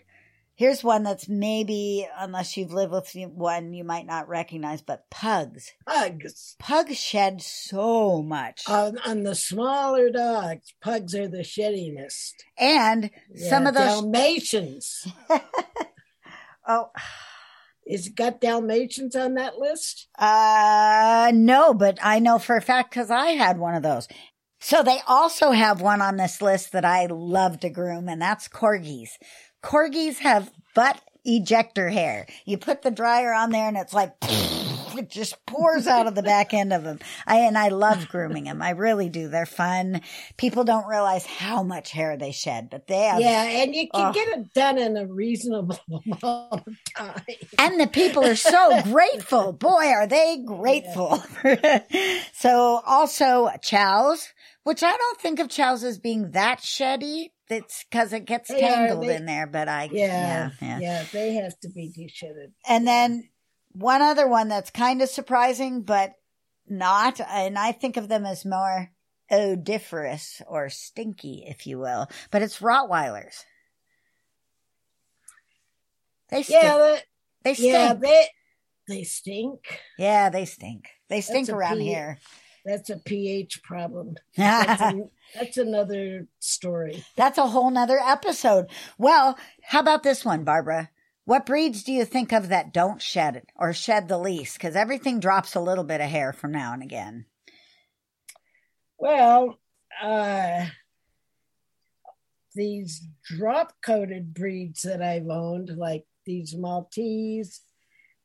Here's 0.57 0.85
one 0.85 1.03
that's 1.03 1.29
maybe, 1.29 2.07
unless 2.17 2.57
you've 2.57 2.73
lived 2.73 2.93
with 2.93 3.13
one, 3.33 3.73
you 3.73 3.83
might 3.83 4.07
not 4.07 4.29
recognize, 4.29 4.83
but 4.83 5.11
pugs. 5.11 5.73
Pugs. 5.85 6.55
Pugs 6.61 6.97
shed 6.97 7.43
so 7.43 8.23
much. 8.23 8.63
On, 8.69 8.97
on 9.05 9.25
the 9.25 9.35
smaller 9.35 10.11
dogs, 10.11 10.73
pugs 10.81 11.13
are 11.15 11.27
the 11.27 11.43
sheddingest. 11.43 12.35
and 12.57 13.11
some 13.35 13.67
of 13.67 13.75
those, 13.75 14.01
Dalmatians. 14.01 15.09
oh, 16.69 16.91
Is 17.85 18.07
it 18.07 18.15
got 18.15 18.41
Dalmatians 18.41 19.17
on 19.17 19.35
that 19.35 19.59
list? 19.59 20.07
uh, 20.21 21.33
no, 21.35 21.75
but 21.75 21.99
I 22.01 22.21
know 22.21 22.39
for 22.39 22.57
a 22.57 22.63
fact 22.63 22.91
because 22.91 23.11
I 23.11 23.31
had 23.31 23.59
one 23.59 23.75
of 23.75 23.83
those. 23.83 24.07
So 24.61 24.83
they 24.83 25.01
also 25.07 25.51
have 25.51 25.83
one 25.83 26.01
on 26.01 26.17
this 26.17 26.41
list 26.41 26.73
that 26.73 26.85
I 26.85 27.07
love 27.07 27.61
to 27.61 27.69
groom, 27.69 28.09
and 28.09 28.23
that's 28.23 28.49
corgis. 28.49 29.11
Corgis 29.65 30.19
have 30.19 30.51
butt 30.75 31.01
ejector 31.25 31.89
hair. 31.89 32.27
You 32.45 32.59
put 32.59 32.83
the 32.83 32.91
dryer 32.91 33.33
on 33.33 33.51
there 33.51 33.67
and 33.67 33.79
it's 33.79 33.95
like, 33.95 34.13
it 34.23 35.09
just 35.11 35.45
pours 35.47 35.87
out 35.87 36.07
of 36.07 36.15
the 36.15 36.23
back 36.23 36.53
end 36.53 36.73
of 36.73 36.85
them. 36.85 36.99
I, 37.27 37.39
and 37.39 37.57
I 37.57 37.69
love 37.69 38.09
grooming 38.09 38.45
them. 38.45 38.61
I 38.61 38.71
really 38.71 39.09
do. 39.09 39.29
They're 39.29 39.47
fun. 39.47 40.03
People 40.37 40.65
don't 40.65 40.87
realize 40.87 41.25
how 41.25 41.63
much 41.63 41.91
hair 41.93 42.17
they 42.19 42.31
shed, 42.31 42.69
but 42.71 42.87
they 42.87 43.01
have. 43.05 43.21
Yeah, 43.21 43.43
and 43.43 43.75
you 43.75 43.89
can 43.89 44.09
Oh. 44.09 44.13
get 44.13 44.29
it 44.39 44.53
done 44.53 44.77
in 44.79 44.97
a 44.99 45.07
reasonable 45.07 45.79
amount 45.89 46.53
of 46.69 46.77
time. 46.95 47.23
And 47.59 47.81
the 47.81 47.87
people 47.87 48.25
are 48.25 48.37
so 48.37 48.83
grateful. 48.85 49.55
Boy, 49.55 49.87
are 49.89 50.07
they 50.07 50.43
grateful. 50.45 51.23
so 52.35 52.83
also 52.87 53.51
chows, 53.63 54.29
which 54.63 54.83
I 54.83 54.95
don't 54.97 55.21
think 55.21 55.39
of 55.41 55.49
chows 55.49 55.83
as 55.85 55.99
being 55.99 56.33
that 56.33 56.59
sheddy. 56.61 57.31
It's 57.49 57.85
because 57.85 58.13
it 58.13 58.25
gets 58.25 58.49
They 58.49 58.57
are. 58.57 58.59
tangled 58.89 59.05
They- 59.07 59.17
in 59.17 59.27
there, 59.27 59.47
but 59.47 59.69
I, 59.69 59.91
Yeah, 59.93 60.51
yeah, 60.63 60.79
yeah, 60.81 61.05
they 61.13 61.35
have 61.35 61.59
to 61.61 61.69
be 61.69 61.89
de-shedded. 61.89 62.53
And 62.67 62.87
then 62.87 63.29
one 63.73 64.01
other 64.03 64.27
one 64.27 64.49
that's 64.49 64.71
kind 64.71 65.03
of 65.03 65.09
surprising, 65.11 65.83
but 65.83 66.15
not, 66.67 67.21
and 67.21 67.59
I 67.59 67.73
think 67.73 67.97
of 67.99 68.09
them 68.09 68.25
as 68.25 68.45
more 68.47 68.93
odoriferous 69.31 70.41
or 70.47 70.71
stinky, 70.71 71.45
if 71.47 71.67
you 71.67 71.79
will, 71.79 72.09
but 72.31 72.41
it's 72.41 72.61
Rottweilers. 72.61 73.45
They 76.31 76.43
stink. 76.43 76.63
Yeah, 76.63 76.79
that, 76.79 77.03
they 77.43 77.55
stink. 77.55 77.73
yeah, 77.73 77.93
they 77.95 78.27
they 78.89 79.05
stink. 79.05 79.81
Yeah, 79.99 80.31
they 80.31 80.45
stink. 80.47 80.89
They 81.09 81.21
stink 81.21 81.49
a 81.49 81.55
around 81.55 81.79
P- 81.79 81.85
here. 81.85 82.19
That's 82.65 82.89
a 82.91 82.97
pH 82.99 83.63
problem. 83.63 84.15
That's, 84.37 84.81
an, 84.81 85.11
that's 85.35 85.57
another 85.57 86.27
story. 86.39 87.05
That's 87.17 87.39
a 87.39 87.49
whole 87.49 87.71
nother 87.71 87.99
episode. 87.99 88.67
Well, 88.99 89.39
how 89.63 89.81
about 89.81 90.03
this 90.03 90.25
one, 90.25 90.45
Barbara? 90.45 90.91
What 91.25 91.47
breeds 91.47 91.83
do 91.83 91.93
you 91.93 92.05
think 92.05 92.33
of 92.33 92.49
that 92.49 92.73
don't 92.73 93.01
shed 93.01 93.37
it 93.37 93.49
or 93.57 93.73
shed 93.73 94.09
the 94.09 94.19
least? 94.19 94.59
Because 94.59 94.77
everything 94.77 95.21
drops 95.21 95.55
a 95.55 95.61
little 95.61 95.85
bit 95.85 96.01
of 96.01 96.11
hair 96.11 96.33
from 96.33 96.53
now 96.53 96.75
and 96.75 96.83
again. 96.83 97.25
Well, 98.99 99.59
uh, 100.03 100.67
these 102.55 103.03
drop 103.25 103.75
coated 103.85 104.35
breeds 104.35 104.83
that 104.83 105.03
I've 105.03 105.29
owned, 105.29 105.71
like 105.77 106.05
these 106.27 106.55
Maltese, 106.55 107.61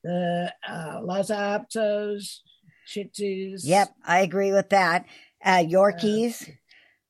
the 0.03 0.53
uh, 0.67 0.99
Lhasa 1.01 1.33
Apsos, 1.35 2.39
Shih 2.85 3.09
Tzus, 3.13 3.61
Yep, 3.63 3.89
I 4.05 4.21
agree 4.21 4.51
with 4.51 4.69
that. 4.69 5.05
Uh, 5.43 5.63
Yorkies, 5.63 6.51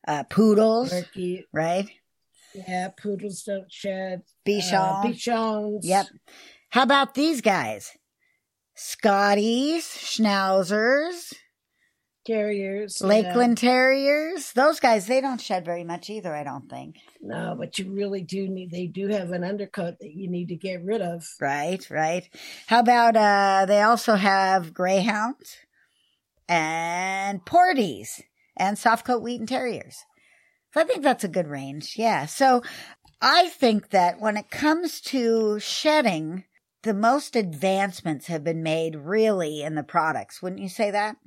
uh, 0.10 0.24
poodles, 0.24 0.90
Turkey, 0.90 1.46
right? 1.54 1.88
yeah, 2.54 2.90
poodles 2.90 3.44
don't 3.44 3.72
shed. 3.72 4.24
Bichon. 4.46 4.74
Uh, 4.74 5.08
Bichons. 5.08 5.80
Yep. 5.84 6.08
How 6.72 6.84
about 6.84 7.14
these 7.14 7.42
guys? 7.42 7.92
Scotties, 8.76 9.86
Schnauzers. 9.86 11.34
Terriers. 12.26 12.98
yeah. 13.02 13.08
Lakeland 13.08 13.58
Terriers. 13.58 14.52
Those 14.54 14.80
guys, 14.80 15.08
they 15.08 15.20
don't 15.22 15.42
shed 15.42 15.66
very 15.66 15.84
much 15.84 16.10
either, 16.10 16.36
I 16.36 16.44
don't 16.44 16.70
think. 16.70 16.98
No, 17.22 17.56
but 17.58 17.80
you 17.80 17.92
really 17.92 18.22
do 18.22 18.48
need. 18.48 18.72
They 18.72 18.88
do 18.88 19.08
have 19.08 19.32
an 19.32 19.44
undercoat 19.44 19.96
that 20.00 20.12
you 20.12 20.30
need 20.30 20.50
to 20.50 20.56
get 20.56 20.84
rid 20.84 21.02
of. 21.02 21.28
Right, 21.42 21.86
right. 21.90 22.30
How 22.68 22.80
about 22.82 23.16
uh 23.16 23.66
they 23.68 23.82
also 23.82 24.16
have 24.16 24.74
greyhounds 24.74 25.58
and 26.48 27.44
porties 27.46 28.22
and 28.60 28.78
soft 28.78 29.06
coat 29.06 29.22
Wheaten 29.24 29.48
Terriers. 29.48 30.04
So 30.74 30.82
I 30.82 30.84
think 30.84 31.02
that's 31.02 31.24
a 31.24 31.30
good 31.30 31.48
range. 31.48 31.96
Yeah. 31.98 32.26
So 32.28 32.62
I 33.22 33.50
think 33.50 33.90
that 33.90 34.20
when 34.20 34.38
it 34.38 34.52
comes 34.52 35.02
to 35.02 35.60
shedding, 35.60 36.44
the 36.84 36.94
most 36.94 37.36
advancements 37.36 38.28
have 38.28 38.44
been 38.44 38.62
made 38.64 38.96
really 38.96 39.64
in 39.64 39.76
the 39.76 39.84
products. 39.84 40.42
Wouldn't 40.42 40.62
you 40.62 40.70
say 40.70 40.92
that? 40.92 41.18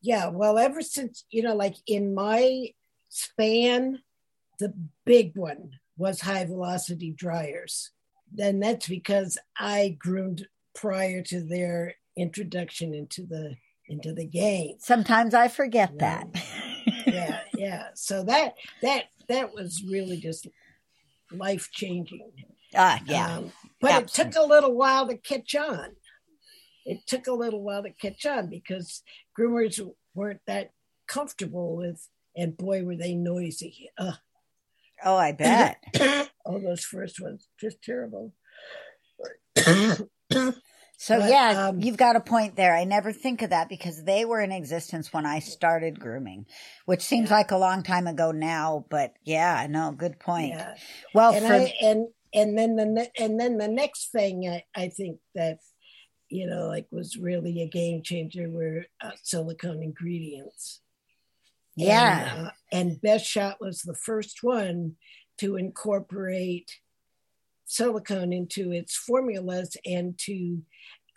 Yeah. 0.00 0.28
Well, 0.28 0.58
ever 0.58 0.80
since 0.82 1.24
you 1.30 1.42
know, 1.42 1.54
like 1.56 1.74
in 1.86 2.14
my 2.14 2.68
span, 3.08 4.00
the 4.58 4.72
big 5.04 5.36
one 5.36 5.70
was 5.96 6.20
high 6.20 6.44
velocity 6.44 7.10
dryers. 7.10 7.90
Then 8.32 8.60
that's 8.60 8.88
because 8.88 9.38
I 9.58 9.96
groomed 9.98 10.46
prior 10.74 11.22
to 11.22 11.40
their 11.40 11.94
introduction 12.16 12.94
into 12.94 13.22
the 13.26 13.56
into 13.86 14.12
the 14.12 14.26
game. 14.26 14.76
Sometimes 14.78 15.34
I 15.34 15.48
forget 15.48 15.90
Yeah. 15.94 16.22
that. 16.32 16.44
Yeah 17.06 17.40
yeah 17.56 17.88
so 17.94 18.22
that 18.24 18.54
that 18.82 19.04
that 19.28 19.54
was 19.54 19.82
really 19.88 20.16
just 20.18 20.46
life 21.32 21.70
changing 21.72 22.30
ah, 22.76 23.00
yeah. 23.06 23.38
Um, 23.38 23.52
but 23.80 24.02
it 24.02 24.08
took 24.08 24.36
a 24.36 24.42
little 24.42 24.74
while 24.74 25.08
to 25.08 25.16
catch 25.16 25.54
on 25.54 25.96
it 26.86 27.06
took 27.06 27.26
a 27.26 27.32
little 27.32 27.62
while 27.62 27.82
to 27.82 27.90
catch 27.90 28.26
on 28.26 28.48
because 28.48 29.02
groomers 29.38 29.80
weren't 30.14 30.40
that 30.46 30.70
comfortable 31.06 31.76
with 31.76 32.08
and 32.36 32.56
boy 32.56 32.84
were 32.84 32.96
they 32.96 33.14
noisy 33.14 33.90
Ugh. 33.98 34.14
oh, 35.04 35.16
I 35.16 35.32
bet. 35.32 35.78
oh 36.46 36.58
those 36.58 36.84
first 36.84 37.20
ones 37.20 37.48
just 37.60 37.82
terrible 37.82 38.32
So 41.04 41.18
But, 41.18 41.28
yeah, 41.28 41.68
um, 41.68 41.82
you've 41.82 41.98
got 41.98 42.16
a 42.16 42.20
point 42.20 42.56
there. 42.56 42.74
I 42.74 42.84
never 42.84 43.12
think 43.12 43.42
of 43.42 43.50
that 43.50 43.68
because 43.68 44.02
they 44.04 44.24
were 44.24 44.40
in 44.40 44.50
existence 44.50 45.12
when 45.12 45.26
I 45.26 45.40
started 45.40 46.00
grooming, 46.00 46.46
which 46.86 47.02
seems 47.02 47.30
like 47.30 47.50
a 47.50 47.58
long 47.58 47.82
time 47.82 48.06
ago 48.06 48.30
now. 48.30 48.86
But 48.88 49.12
yeah, 49.22 49.66
no, 49.68 49.92
good 49.92 50.18
point. 50.18 50.54
yeah 50.54 50.76
Well, 51.12 51.34
and 51.34 51.44
for 51.44 51.52
I, 51.52 51.74
and 51.82 52.08
and 52.32 52.56
then 52.56 52.76
the 52.76 53.10
and 53.18 53.38
then 53.38 53.58
the 53.58 53.68
next 53.68 54.12
thing 54.12 54.48
I, 54.48 54.64
I 54.74 54.88
think 54.88 55.18
that 55.34 55.58
you 56.30 56.46
know 56.46 56.68
like 56.68 56.86
was 56.90 57.18
really 57.18 57.60
a 57.60 57.68
game 57.68 58.00
changer 58.02 58.48
were 58.48 58.86
uh, 59.02 59.10
silicone 59.22 59.82
ingredients. 59.82 60.80
yeah, 61.76 62.34
And, 62.34 62.46
uh, 62.46 62.50
and 62.72 63.02
Best 63.02 63.26
Shot 63.26 63.58
was 63.60 63.82
the 63.82 63.94
first 63.94 64.38
one 64.40 64.96
to 65.36 65.56
incorporate 65.56 66.70
silicone 67.66 68.32
into 68.32 68.72
its 68.72 68.96
formulas 68.96 69.76
and 69.84 70.18
to 70.18 70.62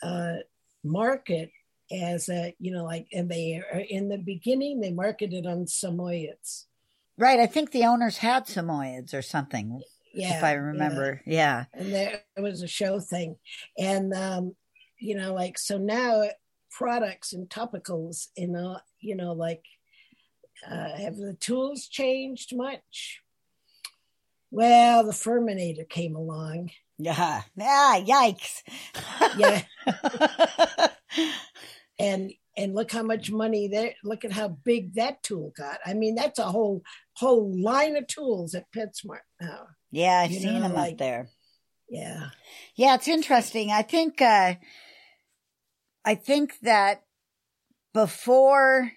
uh, 0.03 0.35
market 0.83 1.51
as 1.91 2.27
a 2.29 2.53
you 2.59 2.71
know 2.71 2.83
like 2.83 3.07
and 3.13 3.29
they 3.29 3.61
are 3.73 3.79
in 3.79 4.09
the 4.09 4.17
beginning 4.17 4.79
they 4.81 4.91
marketed 4.91 5.45
on 5.45 5.65
Samoyeds. 5.65 6.65
right. 7.17 7.39
I 7.39 7.45
think 7.47 7.71
the 7.71 7.85
owners 7.85 8.17
had 8.17 8.45
Samoyeds 8.45 9.13
or 9.13 9.21
something, 9.21 9.81
Yeah, 10.13 10.37
if 10.37 10.43
I 10.43 10.53
remember. 10.53 11.21
Yeah. 11.25 11.65
and 11.73 11.93
there 11.93 12.21
it 12.35 12.41
was 12.41 12.61
a 12.61 12.67
show 12.67 12.99
thing 12.99 13.37
and 13.77 14.13
um 14.13 14.55
you 14.99 15.15
know 15.15 15.33
like 15.33 15.57
so 15.57 15.77
now 15.77 16.23
products 16.71 17.33
and 17.33 17.49
topicals 17.49 18.27
you 18.35 18.47
know 18.49 18.79
you 18.99 19.15
know 19.15 19.31
like 19.33 19.63
uh, 20.69 20.97
have 20.97 21.15
the 21.15 21.35
tools 21.39 21.87
changed 21.87 22.55
much 22.55 23.21
well 24.51 25.03
the 25.05 25.11
FURminator 25.11 25.87
came 25.89 26.15
along 26.15 26.71
Yeah. 26.97 27.41
Ah, 27.59 27.99
yikes. 28.01 28.61
yeah 29.37 29.61
and 31.99 32.31
and 32.55 32.73
look 32.75 32.91
how 32.91 33.03
much 33.03 33.31
money 33.31 33.67
there 33.67 33.93
look 34.03 34.25
at 34.25 34.31
how 34.31 34.47
big 34.49 34.93
that 34.95 35.21
tool 35.23 35.51
got 35.57 35.79
i 35.85 35.93
mean 35.93 36.15
that's 36.15 36.39
a 36.39 36.51
whole 36.51 36.81
whole 37.13 37.51
line 37.61 37.95
of 37.95 38.05
tools 38.07 38.53
at 38.55 38.71
PetSmart 38.75 39.19
now 39.41 39.67
yeah, 39.89 40.19
I've 40.19 40.31
You 40.31 40.39
seen 40.41 40.53
know, 40.55 40.61
them 40.63 40.73
like- 40.73 40.93
up 40.93 40.97
there. 40.97 41.29
yeah 41.89 42.29
Yeah, 42.75 42.95
it's 42.95 43.07
interesting. 43.07 43.71
I 43.71 43.81
think 43.81 44.21
uh 44.21 44.55
I 46.05 46.15
think 46.15 46.59
that 46.61 47.03
before 47.93 48.91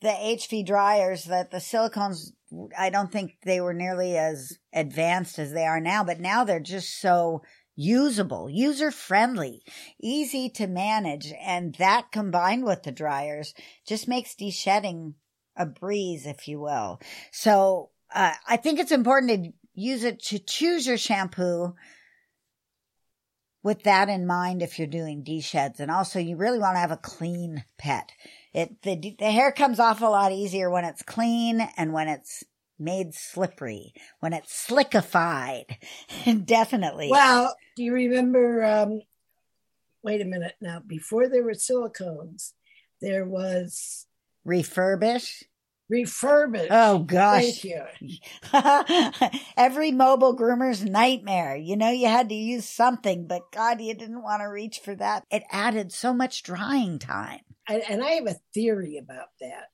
the 0.00 0.08
HV 0.08 0.64
dryers 0.66 1.24
that 1.24 1.50
the 1.50 1.58
silicones 1.58 2.32
I 2.78 2.90
don't 2.90 3.12
think 3.12 3.38
they 3.44 3.60
were 3.60 3.74
nearly 3.74 4.16
as 4.16 4.58
advanced 4.72 5.38
as 5.38 5.52
they 5.52 5.64
are 5.64 5.80
now, 5.80 6.04
but 6.04 6.20
now 6.20 6.44
they're 6.44 6.60
just 6.60 7.00
so 7.00 7.42
usable, 7.74 8.48
user 8.48 8.90
friendly, 8.90 9.62
easy 10.00 10.48
to 10.48 10.66
manage, 10.66 11.32
and 11.40 11.74
that 11.74 12.10
combined 12.10 12.64
with 12.64 12.82
the 12.82 12.92
dryers 12.92 13.54
just 13.86 14.08
makes 14.08 14.34
de-shedding 14.34 15.14
a 15.56 15.66
breeze, 15.66 16.26
if 16.26 16.48
you 16.48 16.60
will. 16.60 17.00
So 17.32 17.90
uh, 18.14 18.32
I 18.48 18.56
think 18.56 18.78
it's 18.78 18.92
important 18.92 19.44
to 19.44 19.52
use 19.74 20.04
it 20.04 20.22
to 20.24 20.38
choose 20.38 20.86
your 20.86 20.96
shampoo 20.96 21.74
with 23.62 23.82
that 23.82 24.08
in 24.08 24.26
mind 24.26 24.62
if 24.62 24.78
you're 24.78 24.86
doing 24.86 25.22
de-sheds. 25.22 25.80
And 25.80 25.90
also 25.90 26.18
you 26.18 26.36
really 26.36 26.58
want 26.58 26.76
to 26.76 26.80
have 26.80 26.92
a 26.92 26.96
clean 26.96 27.64
pet. 27.78 28.12
It, 28.56 28.80
the, 28.80 29.14
the 29.18 29.30
hair 29.30 29.52
comes 29.52 29.78
off 29.78 30.00
a 30.00 30.06
lot 30.06 30.32
easier 30.32 30.70
when 30.70 30.86
it's 30.86 31.02
clean 31.02 31.60
and 31.76 31.92
when 31.92 32.08
it's 32.08 32.42
made 32.78 33.12
slippery, 33.12 33.92
when 34.20 34.32
it's 34.32 34.66
slickified. 34.66 35.76
Definitely. 36.46 37.10
Well, 37.10 37.54
do 37.76 37.84
you 37.84 37.92
remember? 37.92 38.64
Um, 38.64 39.02
wait 40.02 40.22
a 40.22 40.24
minute 40.24 40.54
now. 40.58 40.80
Before 40.86 41.28
there 41.28 41.42
were 41.42 41.52
silicones, 41.52 42.54
there 43.02 43.26
was 43.26 44.06
Refurbish. 44.46 45.42
Refurbished. 45.88 46.68
Oh 46.70 47.00
gosh. 47.00 47.62
Thank 47.62 47.64
you. 47.64 49.30
Every 49.56 49.92
mobile 49.92 50.36
groomer's 50.36 50.84
nightmare. 50.84 51.56
You 51.56 51.76
know, 51.76 51.90
you 51.90 52.08
had 52.08 52.28
to 52.28 52.34
use 52.34 52.68
something, 52.68 53.26
but 53.26 53.52
God, 53.52 53.80
you 53.80 53.94
didn't 53.94 54.22
want 54.22 54.42
to 54.42 54.46
reach 54.46 54.80
for 54.80 54.94
that. 54.96 55.24
It 55.30 55.44
added 55.50 55.92
so 55.92 56.12
much 56.12 56.42
drying 56.42 56.98
time. 56.98 57.40
And, 57.68 57.82
and 57.88 58.04
I 58.04 58.10
have 58.12 58.26
a 58.26 58.36
theory 58.54 58.98
about 58.98 59.28
that. 59.40 59.66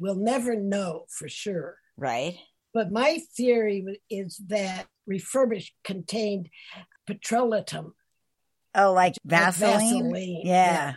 We'll 0.00 0.16
never 0.16 0.54
know 0.54 1.04
for 1.08 1.28
sure. 1.28 1.76
Right? 1.96 2.36
But 2.72 2.92
my 2.92 3.20
theory 3.36 3.84
is 4.10 4.40
that 4.48 4.86
refurbished 5.06 5.74
contained 5.84 6.48
petrolatum. 7.08 7.92
Oh, 8.74 8.92
like 8.92 9.14
like 9.14 9.16
Vaseline? 9.24 9.80
Vaseline, 9.80 10.40
Yeah. 10.44 10.94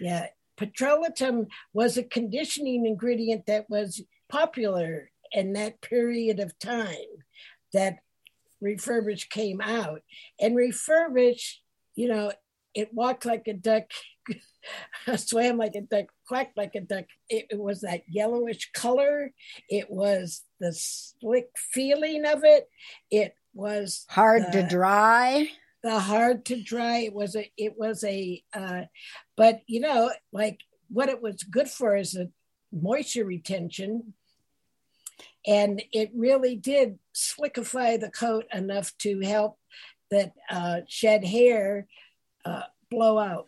Yeah. 0.00 0.26
Petrolatum 0.58 1.46
was 1.72 1.96
a 1.96 2.02
conditioning 2.02 2.86
ingredient 2.86 3.46
that 3.46 3.68
was 3.68 4.02
popular 4.28 5.10
in 5.32 5.54
that 5.54 5.80
period 5.80 6.40
of 6.40 6.58
time 6.58 6.96
that 7.72 7.98
refurbished 8.60 9.30
came 9.30 9.60
out. 9.60 10.02
And 10.40 10.56
refurbished, 10.56 11.62
you 11.94 12.08
know, 12.08 12.32
it 12.74 12.92
walked 12.92 13.26
like 13.26 13.48
a 13.48 13.54
duck, 13.54 13.84
swam 15.16 15.58
like 15.58 15.74
a 15.74 15.82
duck, 15.82 16.06
quacked 16.26 16.56
like 16.56 16.74
a 16.74 16.80
duck. 16.80 17.04
It, 17.28 17.46
it 17.50 17.58
was 17.58 17.80
that 17.80 18.02
yellowish 18.08 18.70
color. 18.72 19.32
It 19.68 19.90
was 19.90 20.42
the 20.60 20.72
slick 20.72 21.48
feeling 21.56 22.24
of 22.24 22.44
it. 22.44 22.68
It 23.10 23.34
was 23.54 24.06
Hard 24.08 24.52
to 24.52 24.66
dry. 24.66 25.48
The 25.82 25.98
hard 25.98 26.44
to 26.44 26.62
dry 26.62 26.98
it 26.98 27.12
was 27.12 27.34
a 27.34 27.50
it 27.56 27.74
was 27.76 28.04
a 28.04 28.42
uh 28.54 28.82
but 29.36 29.62
you 29.66 29.80
know 29.80 30.10
like 30.32 30.60
what 30.88 31.08
it 31.08 31.22
was 31.22 31.42
good 31.42 31.68
for 31.68 31.96
is 31.96 32.14
a 32.14 32.28
moisture 32.72 33.24
retention. 33.24 34.14
And 35.46 35.82
it 35.92 36.10
really 36.14 36.56
did 36.56 36.98
slickify 37.14 38.00
the 38.00 38.10
coat 38.10 38.46
enough 38.52 38.96
to 38.98 39.20
help 39.20 39.58
that 40.10 40.32
uh 40.50 40.80
shed 40.88 41.24
hair 41.24 41.86
uh 42.44 42.64
blow 42.90 43.18
out 43.18 43.46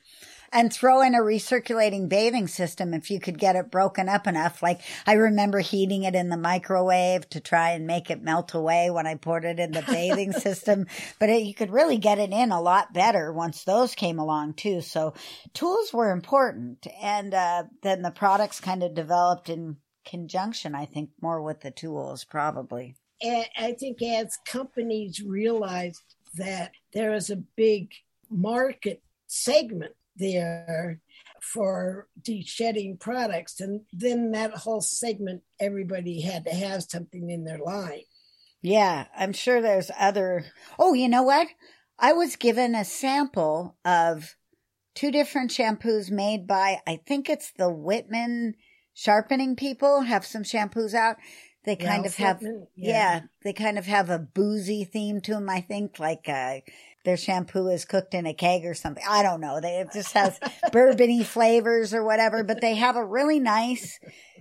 and 0.55 0.73
throw 0.73 1.03
in 1.03 1.17
a 1.17 1.19
recirculating 1.19 2.09
bathing 2.09 2.47
system 2.47 2.95
if 2.95 3.11
you 3.11 3.19
could 3.19 3.39
get 3.39 3.57
it 3.57 3.73
broken 3.73 4.09
up 4.09 4.29
enough. 4.29 4.63
Like 4.63 4.81
I 5.05 5.15
remember 5.15 5.59
heating 5.59 6.05
it 6.05 6.15
in 6.15 6.29
the 6.29 6.37
microwave 6.37 7.29
to 7.31 7.41
try 7.41 7.73
and 7.73 7.89
make 7.89 8.09
it 8.09 8.23
melt 8.23 8.55
away 8.55 8.89
when 8.89 9.07
I 9.07 9.17
poured 9.17 9.45
it 9.45 9.59
in 9.59 9.73
the 9.73 9.83
bathing 9.83 10.33
system. 10.33 10.87
But 11.19 11.29
it, 11.29 11.43
you 11.43 11.55
could 11.55 11.73
really 11.73 11.99
get 11.99 12.21
it 12.21 12.31
in 12.31 12.53
a 12.53 12.61
lot 12.61 12.95
better 12.95 13.33
once 13.33 13.65
those 13.65 13.97
came 13.97 14.21
along 14.21 14.55
too. 14.55 14.81
So 14.81 15.15
tools 15.53 15.93
were 15.93 16.13
important. 16.13 16.87
And 17.03 17.35
uh, 17.35 17.65
then 17.83 18.03
the 18.03 18.13
products 18.13 18.61
kind 18.61 18.85
of 18.85 18.95
developed 18.95 19.49
in 19.49 19.79
conjunction, 20.07 20.77
I 20.77 20.85
think, 20.85 21.11
more 21.21 21.43
with 21.43 21.63
the 21.63 21.73
tools 21.73 22.25
probably. 22.25 22.95
and 23.21 23.47
I 23.57 23.73
think 23.73 24.01
as 24.03 24.39
companies 24.47 25.21
realized 25.21 26.15
that 26.37 26.73
there 26.93 27.13
is 27.15 27.31
a 27.31 27.37
big 27.37 27.91
market 28.31 29.03
segment 29.27 29.95
there 30.17 31.01
for 31.41 32.09
de-shedding 32.23 32.97
products. 32.99 33.61
And 33.61 33.83
then 33.93 34.33
that 34.33 34.53
whole 34.53 34.81
segment, 34.81 35.43
everybody 35.61 36.21
had 36.21 36.45
to 36.45 36.55
have 36.55 36.85
something 36.85 37.31
in 37.31 37.45
their 37.45 37.59
line. 37.59 38.03
Yeah, 38.63 39.07
I'm 39.17 39.35
sure 39.35 39.61
there's 39.61 39.91
other. 39.99 40.47
Oh, 40.79 40.95
you 40.95 41.09
know 41.09 41.23
what? 41.23 41.49
I 41.99 42.13
was 42.15 42.37
given 42.37 42.75
a 42.75 42.85
sample 42.85 43.77
of 43.85 44.37
two 44.95 45.11
different 45.11 45.51
shampoos 45.51 46.11
made 46.11 46.47
by, 46.47 46.79
I 46.87 47.01
think 47.07 47.29
it's 47.29 47.53
the 47.53 47.69
Whitman 47.69 48.55
sharpening 48.95 49.55
people 49.57 50.03
have 50.03 50.25
some 50.25 50.45
shampoos 50.45 50.95
out. 50.95 51.17
They 51.65 51.77
kind 51.77 52.05
Ralph 52.05 52.07
of 52.07 52.15
have, 52.17 52.37
Whitman, 52.41 52.67
yeah. 52.75 52.91
yeah. 52.91 53.21
they 53.43 53.53
kind 53.53 53.79
of 53.79 53.87
have 53.87 54.09
a 54.09 54.19
boozy 54.19 54.85
theme 54.85 55.21
to 55.23 55.35
them. 55.35 55.51
I 55.51 55.61
think 55.61 55.99
like, 55.99 56.29
uh, 56.29 56.61
their 57.05 57.17
shampoo 57.17 57.69
is 57.69 57.85
cooked 57.85 58.15
in 58.15 58.27
a 58.27 58.35
keg 58.35 58.65
or 58.65 58.75
something. 58.75 59.05
I 59.09 59.23
don't 59.23 59.41
know. 59.41 59.61
They, 59.61 59.81
it 59.81 59.89
just 59.93 60.13
has 60.13 60.39
bourbony 60.67 61.25
flavors 61.25 61.93
or 61.95 62.03
whatever, 62.05 62.43
but 62.45 62.61
they 62.61 62.75
have 62.77 62.97
a 62.97 63.05
really 63.05 63.39
nice 63.41 63.99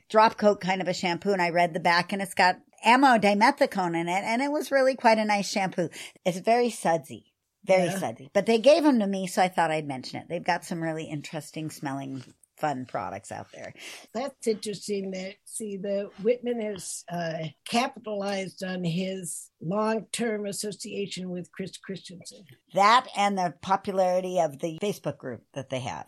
drop 0.09 0.37
coat 0.37 0.61
kind 0.61 0.81
of 0.81 0.87
a 0.87 0.93
shampoo. 0.93 1.31
And 1.33 1.41
I 1.41 1.49
read 1.49 1.73
the 1.73 1.79
back 1.79 2.13
and 2.13 2.21
it's 2.21 2.33
got 2.33 2.57
amodimethicone 2.85 3.95
in 3.99 4.07
it. 4.07 4.23
And 4.23 4.41
it 4.41 4.51
was 4.51 4.71
really 4.71 4.95
quite 4.95 5.17
a 5.17 5.25
nice 5.25 5.49
shampoo. 5.49 5.89
It's 6.25 6.39
very 6.39 6.69
sudsy, 6.69 7.33
very 7.65 7.85
Yeah. 7.85 7.99
sudsy, 7.99 8.29
but 8.33 8.45
they 8.45 8.59
gave 8.59 8.83
them 8.83 8.99
to 8.99 9.07
me. 9.07 9.27
So 9.27 9.41
I 9.41 9.47
thought 9.49 9.71
I'd 9.71 9.87
mention 9.87 10.19
it. 10.21 10.27
They've 10.29 10.43
got 10.43 10.65
some 10.65 10.81
really 10.81 11.05
interesting 11.05 11.69
smelling 11.69 12.23
fun 12.57 12.85
products 12.85 13.31
out 13.31 13.47
there. 13.53 13.73
That's 14.13 14.47
interesting 14.47 15.11
that 15.11 15.35
see 15.45 15.77
the 15.77 16.09
Whitman 16.21 16.61
has 16.61 17.03
uh, 17.11 17.47
capitalized 17.65 18.63
on 18.63 18.83
his 18.83 19.49
long-term 19.61 20.45
association 20.45 21.29
with 21.29 21.51
Chris 21.51 21.77
Christensen. 21.77 22.45
That 22.73 23.07
and 23.15 23.37
the 23.37 23.53
popularity 23.61 24.39
of 24.39 24.59
the 24.59 24.79
Facebook 24.81 25.17
group 25.17 25.43
that 25.53 25.69
they 25.69 25.79
have. 25.79 26.07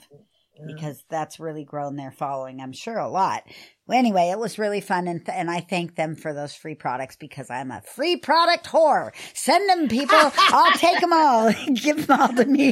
Because 0.66 1.03
that's 1.10 1.39
really 1.39 1.64
grown 1.66 1.95
their 1.95 2.12
following, 2.12 2.62
I'm 2.62 2.72
sure, 2.72 2.97
a 2.97 3.10
lot. 3.10 3.43
Well, 3.88 3.97
anyway, 3.99 4.30
it 4.32 4.39
was 4.39 4.58
really 4.58 4.82
fun, 4.82 5.08
and, 5.08 5.22
and 5.30 5.51
I 5.51 5.60
thank 5.60 5.95
them 5.95 6.16
for 6.16 6.34
those 6.34 6.56
free 6.56 6.74
products 6.76 7.16
because 7.18 7.49
I'm 7.51 7.70
a 7.72 7.82
free 7.82 8.16
product 8.18 8.66
whore. 8.68 9.12
Send 9.34 9.70
them, 9.70 9.88
people. 9.88 10.18
I'll 10.38 10.72
take 10.78 10.99
them 11.01 11.14
all. 11.14 11.51
Give 11.74 12.08
them 12.08 12.20
all 12.20 12.30
to 12.30 12.45
me. 12.45 12.72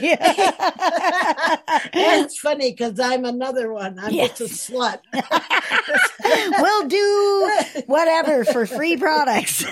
That's 1.94 2.40
funny 2.42 2.72
because 2.72 3.00
I'm 3.00 3.26
another 3.26 3.72
one. 3.72 4.00
I'm 4.00 4.12
Yes. 4.14 4.38
just 4.38 4.70
a 4.70 4.74
slut. 4.74 5.00
we'll 6.60 6.88
do 6.88 7.52
whatever 7.86 8.46
for 8.46 8.66
free 8.66 8.98
products. 8.98 9.64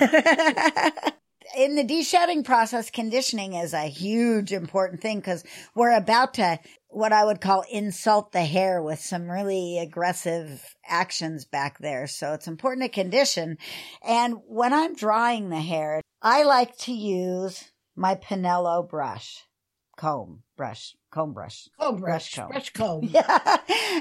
In 1.56 1.74
the 1.76 1.84
de-shedding 1.84 2.44
process, 2.44 2.90
conditioning 2.90 3.52
is 3.54 3.74
a 3.74 3.82
huge 3.86 4.52
important 4.52 5.02
thing 5.02 5.18
because 5.18 5.44
we're 5.74 5.94
about 5.94 6.34
to 6.34 6.58
what 6.92 7.12
I 7.12 7.24
would 7.24 7.40
call 7.40 7.64
insult 7.70 8.32
the 8.32 8.44
hair 8.44 8.82
with 8.82 9.00
some 9.00 9.30
really 9.30 9.78
aggressive 9.78 10.74
actions 10.86 11.44
back 11.44 11.78
there. 11.78 12.06
So 12.06 12.34
it's 12.34 12.46
important 12.46 12.84
to 12.84 12.88
condition. 12.88 13.58
And 14.06 14.36
when 14.46 14.72
I'm 14.72 14.94
drying 14.94 15.48
the 15.48 15.60
hair, 15.60 16.00
I 16.20 16.42
like 16.42 16.76
to 16.78 16.92
use 16.92 17.72
my 17.96 18.14
Pinello 18.14 18.88
brush, 18.88 19.44
comb 19.96 20.42
brush, 20.56 20.94
comb 21.10 21.32
brush. 21.32 21.68
Comb 21.80 21.96
Brush 21.96 22.34
brush, 22.34 22.34
comb. 22.34 22.50
brush 22.50 22.70
comb. 22.72 23.00
Yeah. 23.12 23.56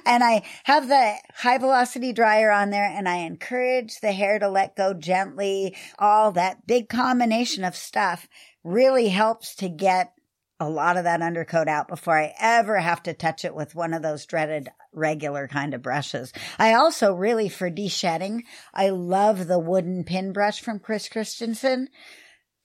And 0.05 0.23
I 0.23 0.43
have 0.63 0.87
the 0.87 1.15
high 1.33 1.57
velocity 1.57 2.13
dryer 2.13 2.51
on 2.51 2.69
there 2.69 2.89
and 2.89 3.07
I 3.07 3.17
encourage 3.17 3.99
the 3.99 4.11
hair 4.11 4.39
to 4.39 4.49
let 4.49 4.75
go 4.75 4.93
gently. 4.93 5.75
All 5.97 6.31
that 6.33 6.67
big 6.67 6.89
combination 6.89 7.63
of 7.63 7.75
stuff 7.75 8.27
really 8.63 9.09
helps 9.09 9.55
to 9.55 9.69
get 9.69 10.13
a 10.61 10.69
lot 10.69 10.95
of 10.95 11.05
that 11.05 11.23
undercoat 11.23 11.67
out 11.67 11.87
before 11.87 12.15
I 12.15 12.35
ever 12.39 12.77
have 12.77 13.01
to 13.03 13.15
touch 13.15 13.43
it 13.43 13.55
with 13.55 13.73
one 13.73 13.95
of 13.95 14.03
those 14.03 14.27
dreaded 14.27 14.69
regular 14.93 15.47
kind 15.47 15.73
of 15.73 15.81
brushes. 15.81 16.31
I 16.59 16.75
also 16.75 17.13
really, 17.13 17.49
for 17.49 17.71
de-shedding, 17.71 18.43
I 18.71 18.89
love 18.89 19.47
the 19.47 19.57
wooden 19.57 20.03
pin 20.03 20.33
brush 20.33 20.61
from 20.61 20.77
Chris 20.77 21.09
Christensen. 21.09 21.89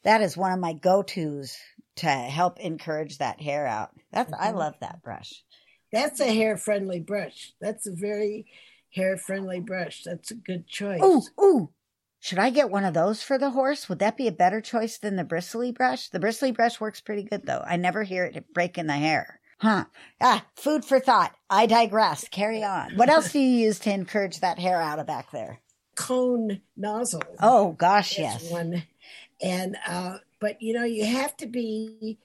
That 0.05 0.21
is 0.21 0.37
one 0.37 0.53
of 0.53 0.61
my 0.61 0.75
go-tos 0.75 1.57
to 1.97 2.07
help 2.07 2.61
encourage 2.61 3.17
that 3.17 3.41
hair 3.41 3.67
out. 3.67 3.93
That's, 4.13 4.31
I 4.39 4.53
Mhm. 4.53 4.57
love 4.57 4.75
that 4.81 5.03
brush. 5.03 5.43
That's 5.91 6.21
a 6.21 6.35
hair-friendly 6.35 7.01
brush. 7.01 7.55
That's 7.63 7.87
a 7.87 7.93
very 7.93 8.45
hair-friendly 8.95 9.61
brush. 9.61 10.03
That's 10.05 10.31
a 10.31 10.35
good 10.35 10.67
choice. 10.67 11.03
Ooh, 11.03 11.23
ooh. 11.43 11.71
Should 12.27 12.41
I 12.41 12.51
get 12.51 12.71
one 12.71 12.85
of 12.85 12.93
those 12.93 13.23
for 13.23 13.39
the 13.39 13.51
horse? 13.51 13.89
Would 13.89 14.01
that 14.01 14.17
be 14.17 14.27
a 14.27 14.33
better 14.33 14.61
choice 14.61 14.99
than 14.99 15.15
the 15.15 15.23
bristly 15.23 15.71
brush? 15.71 16.09
The 16.09 16.19
bristly 16.19 16.51
brush 16.51 16.81
works 16.81 17.01
pretty 17.01 17.23
good 17.23 17.47
though. 17.47 17.63
I 17.65 17.77
never 17.77 18.03
hear 18.03 18.25
it 18.25 18.53
breaking 18.53 18.89
the 18.89 18.95
hair. 18.95 19.39
Huh. 19.59 19.85
Ah, 20.21 20.45
food 20.57 20.85
for 20.85 20.99
thought. 20.99 21.37
I 21.49 21.67
digress. 21.67 22.27
Carry 22.27 22.65
on. 22.65 22.97
What 22.97 23.11
else 23.11 23.31
do 23.31 23.39
you 23.39 23.67
use 23.67 23.79
to 23.79 23.93
encourage 23.93 24.41
that 24.41 24.59
hair 24.59 24.83
out 24.83 24.99
of 24.99 25.07
back 25.07 25.31
there? 25.31 25.61
Cone 25.95 26.63
nozzle. 26.77 27.23
Oh 27.41 27.77
gosh, 27.79 28.19
yes. 28.19 28.51
one. 28.51 28.83
And 29.41 29.77
uh, 29.87 30.19
but 30.41 30.61
you 30.61 30.75
know 30.75 30.83
you 30.83 31.05
have 31.05 31.37
to 31.37 31.47
be 31.47 32.19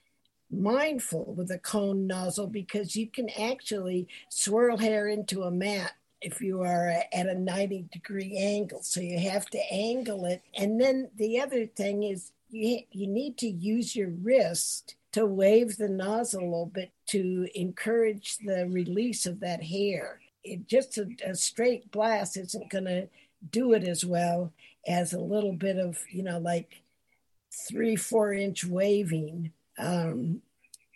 mindful 0.50 1.32
with 1.32 1.52
a 1.52 1.60
cone 1.60 2.08
nozzle 2.08 2.48
because 2.48 2.96
you 2.96 3.06
can 3.06 3.30
actually 3.38 4.08
swirl 4.28 4.78
hair 4.78 5.06
into 5.06 5.44
a 5.44 5.50
mat 5.52 5.92
if 6.22 6.40
you 6.40 6.62
are 6.62 6.88
at 7.12 7.26
a 7.26 7.34
90 7.34 7.86
degree 7.92 8.36
angle. 8.36 8.82
So 8.82 9.00
you 9.00 9.18
have 9.18 9.46
to 9.46 9.72
angle 9.72 10.24
it. 10.24 10.42
And 10.56 10.80
then 10.80 11.10
the 11.16 11.40
other 11.40 11.66
thing 11.66 12.04
is 12.04 12.32
you, 12.50 12.80
you 12.90 13.06
need 13.06 13.38
to 13.38 13.48
use 13.48 13.94
your 13.96 14.10
wrist 14.10 14.94
to 15.12 15.26
wave 15.26 15.76
the 15.76 15.88
nozzle 15.88 16.40
a 16.40 16.44
little 16.44 16.66
bit 16.66 16.90
to 17.08 17.48
encourage 17.54 18.38
the 18.38 18.66
release 18.70 19.26
of 19.26 19.40
that 19.40 19.62
hair. 19.62 20.20
It 20.42 20.66
just 20.66 20.96
a, 20.98 21.08
a 21.24 21.34
straight 21.34 21.90
blast 21.90 22.36
isn't 22.36 22.70
going 22.70 22.86
to 22.86 23.08
do 23.50 23.72
it 23.72 23.84
as 23.84 24.04
well 24.04 24.52
as 24.86 25.12
a 25.12 25.20
little 25.20 25.52
bit 25.52 25.76
of, 25.76 25.98
you 26.10 26.22
know, 26.22 26.38
like 26.38 26.82
three, 27.68 27.96
four 27.96 28.32
inch 28.32 28.64
waving. 28.64 29.52
Um, 29.78 30.42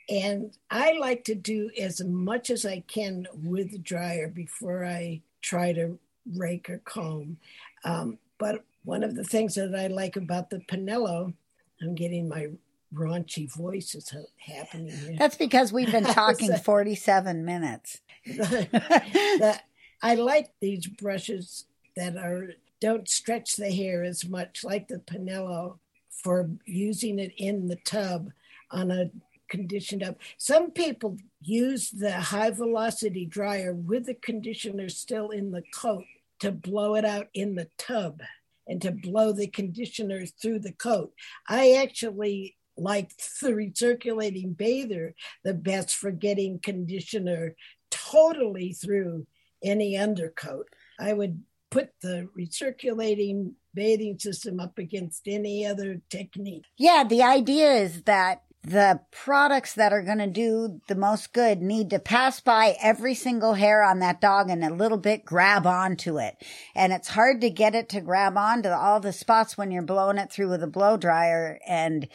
and 0.09 0.57
I 0.71 0.93
like 0.99 1.25
to 1.25 1.35
do 1.35 1.71
as 1.79 2.03
much 2.03 2.51
as 2.51 2.65
I 2.65 2.81
can 2.87 3.27
with 3.43 3.73
the 3.73 3.79
dryer 3.79 4.29
before 4.29 4.85
I 4.85 5.23
try 5.43 5.73
to 5.73 5.99
rake 6.35 6.71
or 6.71 6.79
comb. 6.79 7.39
Um, 7.85 8.19
but 8.39 8.65
one 8.85 9.03
of 9.03 9.15
the 9.17 9.25
things 9.25 9.55
that 9.57 9.75
I 9.75 9.89
like 9.89 10.17
about 10.17 10.51
the 10.51 10.59
Pinello, 10.59 11.35
I'm 11.83 11.95
getting 11.95 12.29
my 12.29 12.49
raunchy 12.95 13.53
voice 13.53 13.95
is 13.95 14.15
happening 14.39 14.97
here. 14.97 15.17
That's 15.19 15.37
because 15.37 15.73
we've 15.73 15.91
been 15.91 16.05
talking 16.13 16.55
47 16.57 17.45
minutes. 17.45 18.01
that 18.27 19.65
I 20.03 20.15
like 20.15 20.51
these 20.61 20.87
brushes 20.87 21.65
that 21.97 22.17
are 22.17 22.51
don't 22.81 23.09
stretch 23.09 23.57
the 23.57 23.73
hair 23.73 24.05
as 24.05 24.29
much, 24.29 24.63
like 24.63 24.89
the 24.89 24.99
Pinello, 24.99 25.79
for 26.11 26.51
using 26.65 27.19
it 27.19 27.33
in 27.37 27.69
the 27.69 27.77
tub 27.77 28.31
on 28.71 28.91
a 28.91 29.11
conditioned 29.49 30.03
up. 30.03 30.19
Some 30.39 30.71
people 30.71 31.17
use 31.41 31.91
the 31.91 32.13
high 32.13 32.51
velocity 32.51 33.27
dryer 33.27 33.75
with 33.75 34.07
the 34.07 34.15
conditioner 34.15 34.89
still 34.89 35.31
in 35.31 35.53
the 35.53 35.63
coat 35.75 36.05
to 36.41 36.53
blow 36.53 36.95
it 36.95 37.05
out 37.05 37.29
in 37.35 37.55
the 37.55 37.69
tub 37.79 38.23
and 38.67 38.83
to 38.83 38.91
blow 38.91 39.33
the 39.33 39.47
conditioner 39.47 40.25
through 40.27 40.61
the 40.61 40.73
coat. 40.73 41.13
I 41.49 41.73
actually 41.73 42.57
like 42.77 43.11
the 43.41 43.51
recirculating 43.53 44.57
bather 44.57 45.15
the 45.45 45.55
best 45.55 45.97
for 45.97 46.11
getting 46.11 46.59
conditioner 46.59 47.55
totally 47.91 48.73
through 48.73 49.27
any 49.63 49.97
undercoat. 49.97 50.69
I 51.01 51.13
would 51.13 51.43
put 51.71 51.91
the 52.03 52.29
recirculating 52.39 53.53
bathing 53.75 54.19
system 54.19 54.61
up 54.61 54.79
against 54.79 55.27
any 55.27 55.67
other 55.67 56.01
technique. 56.11 56.65
Yeah, 56.79 57.05
the 57.09 57.23
idea 57.23 57.75
is 57.75 58.03
that 58.03 58.43
the 58.67 58.99
products 59.13 59.75
that 59.75 59.93
are 59.93 60.03
going 60.03 60.19
to 60.19 60.27
do 60.27 60.81
the 60.89 60.97
most 60.97 61.33
good 61.33 61.63
need 61.63 61.89
to 61.91 62.01
pass 62.01 62.41
by 62.41 62.75
every 62.83 63.15
single 63.15 63.55
hair 63.55 63.85
on 63.85 64.01
that 64.01 64.21
dog 64.21 64.51
and 64.51 64.65
a 64.65 64.75
little 64.75 64.99
bit 64.99 65.25
grab 65.25 65.69
onto 65.69 66.19
it. 66.19 66.35
And 66.75 66.93
it's 66.93 67.07
hard 67.07 67.41
to 67.43 67.51
get 67.51 67.77
it 67.77 67.89
to 67.91 68.01
grab 68.01 68.37
onto 68.37 68.69
all 68.69 68.99
the 68.99 69.13
spots 69.13 69.57
when 69.57 69.71
you're 69.71 69.83
blowing 69.83 70.19
it 70.19 70.33
through 70.33 70.49
with 70.51 70.65
a 70.65 70.67
blow 70.67 70.97
dryer. 70.97 71.61
And 71.65 72.09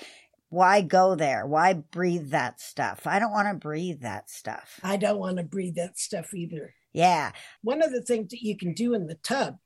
why 0.49 0.81
go 0.81 1.15
there? 1.15 1.47
Why 1.47 1.71
breathe 1.71 2.31
that 2.31 2.59
stuff? 2.59 3.07
I 3.07 3.17
don't 3.19 3.31
want 3.31 3.47
to 3.47 3.53
breathe 3.53 4.01
that 4.01 4.29
stuff. 4.29 4.77
I 4.83 4.97
don't 4.97 5.19
want 5.19 5.37
to 5.37 5.43
breathe 5.43 5.75
that 5.75 5.97
stuff 5.97 6.33
either. 6.33 6.73
Yeah. 6.91 7.31
One 7.61 7.81
of 7.81 7.93
the 7.93 8.01
things 8.01 8.29
that 8.31 8.41
you 8.41 8.57
can 8.57 8.73
do 8.73 8.93
in 8.93 9.07
the 9.07 9.15
tub 9.15 9.57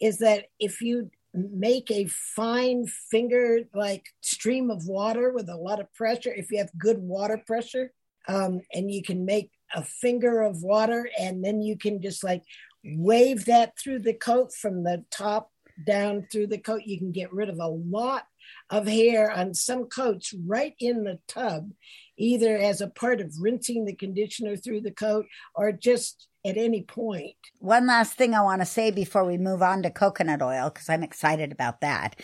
is 0.00 0.18
that 0.18 0.46
if 0.58 0.80
you 0.80 1.10
make 1.34 1.90
a 1.90 2.06
fine 2.06 2.86
finger 2.86 3.60
like 3.74 4.06
stream 4.20 4.70
of 4.70 4.86
water 4.86 5.32
with 5.32 5.48
a 5.48 5.56
lot 5.56 5.80
of 5.80 5.92
pressure, 5.94 6.32
if 6.32 6.50
you 6.50 6.58
have 6.58 6.70
good 6.78 6.98
water 6.98 7.42
pressure, 7.46 7.92
um, 8.28 8.60
and 8.72 8.90
you 8.90 9.02
can 9.02 9.24
make 9.24 9.50
a 9.74 9.82
finger 9.82 10.42
of 10.42 10.62
water 10.62 11.08
and 11.18 11.44
then 11.44 11.60
you 11.60 11.76
can 11.76 12.00
just 12.00 12.22
like 12.22 12.42
wave 12.84 13.44
that 13.46 13.76
through 13.78 13.98
the 13.98 14.14
coat 14.14 14.52
from 14.52 14.84
the 14.84 15.04
top 15.10 15.50
down 15.86 16.26
through 16.30 16.46
the 16.46 16.58
coat, 16.58 16.82
you 16.84 16.98
can 16.98 17.12
get 17.12 17.32
rid 17.32 17.48
of 17.48 17.58
a 17.58 17.66
lot 17.66 18.24
of 18.70 18.86
hair 18.86 19.30
on 19.30 19.54
some 19.54 19.84
coats 19.84 20.34
right 20.46 20.74
in 20.78 21.04
the 21.04 21.18
tub, 21.26 21.70
either 22.16 22.56
as 22.56 22.80
a 22.80 22.88
part 22.88 23.20
of 23.20 23.32
rinsing 23.40 23.84
the 23.84 23.94
conditioner 23.94 24.56
through 24.56 24.80
the 24.80 24.90
coat 24.90 25.26
or 25.54 25.72
just 25.72 26.28
at 26.44 26.56
any 26.56 26.82
point. 26.82 27.36
One 27.58 27.86
last 27.86 28.14
thing 28.14 28.34
I 28.34 28.42
want 28.42 28.60
to 28.60 28.66
say 28.66 28.90
before 28.90 29.24
we 29.24 29.38
move 29.38 29.62
on 29.62 29.82
to 29.82 29.90
coconut 29.90 30.42
oil, 30.42 30.70
because 30.70 30.88
I'm 30.88 31.02
excited 31.02 31.52
about 31.52 31.80
that. 31.80 32.16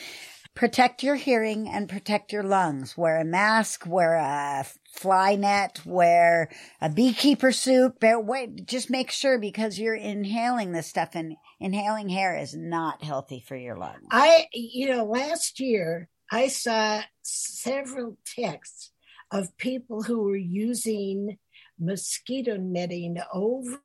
Protect 0.55 1.03
your 1.03 1.15
hearing 1.15 1.69
and 1.69 1.89
protect 1.89 2.33
your 2.33 2.43
lungs. 2.43 2.99
Wear 2.99 3.21
a 3.21 3.25
mask, 3.25 3.87
wear 3.87 4.15
a 4.17 4.67
fly 4.93 5.37
net, 5.37 5.81
wear 5.87 6.51
a 6.81 6.91
beekeeper 6.91 7.53
suit. 7.53 8.01
Bear, 8.01 8.21
wait, 8.21 8.67
just 8.67 8.91
make 8.91 9.13
sure 9.13 9.39
because 9.39 9.79
you're 9.79 9.95
inhaling 9.95 10.73
this 10.73 10.89
stuff 10.89 11.11
and 11.15 11.37
inhaling 11.61 12.09
hair 12.09 12.37
is 12.37 12.55
not 12.55 13.03
healthy 13.03 13.41
for 13.47 13.57
your 13.57 13.77
lungs. 13.77 14.09
I, 14.11 14.49
you 14.53 14.89
know, 14.89 15.05
last 15.05 15.61
year 15.61 16.09
I 16.31 16.49
saw 16.49 17.03
several 17.23 18.19
texts 18.27 18.91
of 19.31 19.57
people 19.57 20.03
who 20.03 20.23
were 20.23 20.37
using 20.37 21.39
mosquito 21.79 22.57
netting 22.57 23.17
over 23.33 23.81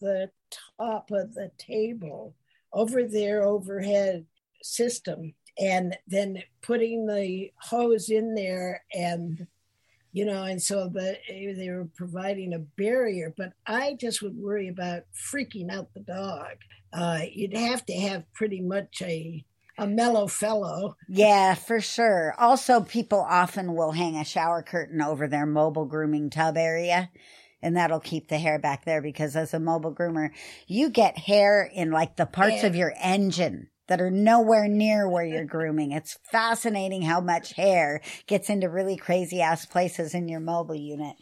the 0.00 0.30
top 0.76 1.10
of 1.10 1.34
the 1.34 1.50
table, 1.58 2.34
over 2.72 3.04
their 3.04 3.44
overhead 3.44 4.26
system, 4.62 5.34
and 5.58 5.96
then 6.06 6.42
putting 6.62 7.06
the 7.06 7.50
hose 7.58 8.10
in 8.10 8.34
there 8.34 8.82
and 8.94 9.46
you 10.12 10.24
know, 10.24 10.42
and 10.42 10.60
so 10.60 10.88
the, 10.88 11.16
they 11.28 11.70
were 11.70 11.88
providing 11.96 12.52
a 12.52 12.58
barrier, 12.58 13.32
but 13.36 13.52
I 13.66 13.94
just 13.94 14.22
would 14.22 14.36
worry 14.36 14.68
about 14.68 15.04
freaking 15.14 15.70
out 15.70 15.94
the 15.94 16.00
dog. 16.00 16.56
Uh, 16.92 17.20
you'd 17.30 17.56
have 17.56 17.86
to 17.86 17.92
have 17.92 18.32
pretty 18.32 18.60
much 18.60 19.02
a 19.02 19.44
a 19.80 19.86
mellow 19.86 20.26
fellow. 20.26 20.96
Yeah, 21.08 21.54
for 21.54 21.80
sure. 21.80 22.34
Also, 22.38 22.80
people 22.82 23.20
often 23.28 23.74
will 23.74 23.92
hang 23.92 24.16
a 24.16 24.24
shower 24.24 24.62
curtain 24.62 25.00
over 25.00 25.26
their 25.26 25.46
mobile 25.46 25.86
grooming 25.86 26.30
tub 26.30 26.56
area. 26.56 27.10
And 27.62 27.76
that'll 27.76 28.00
keep 28.00 28.28
the 28.28 28.38
hair 28.38 28.58
back 28.58 28.84
there 28.84 29.02
because 29.02 29.36
as 29.36 29.52
a 29.52 29.60
mobile 29.60 29.94
groomer, 29.94 30.30
you 30.66 30.88
get 30.88 31.18
hair 31.18 31.62
in 31.62 31.90
like 31.90 32.16
the 32.16 32.26
parts 32.26 32.62
Yeah. 32.62 32.68
of 32.68 32.76
your 32.76 32.94
engine 32.98 33.68
that 33.88 34.00
are 34.00 34.10
nowhere 34.10 34.66
near 34.68 35.08
where 35.08 35.24
you're 35.24 35.44
grooming. 35.56 35.92
It's 35.92 36.18
fascinating 36.30 37.02
how 37.02 37.20
much 37.20 37.52
hair 37.54 38.00
gets 38.26 38.48
into 38.48 38.70
really 38.70 38.96
crazy 38.96 39.42
ass 39.42 39.66
places 39.66 40.14
in 40.14 40.28
your 40.28 40.40
mobile 40.40 40.74
unit. 40.76 41.16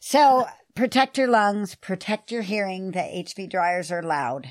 So 0.00 0.46
protect 0.74 1.18
your 1.18 1.28
lungs, 1.28 1.74
protect 1.74 2.30
your 2.32 2.42
hearing. 2.42 2.92
The 2.92 3.00
HV 3.00 3.50
dryers 3.50 3.90
are 3.92 4.02
loud 4.02 4.46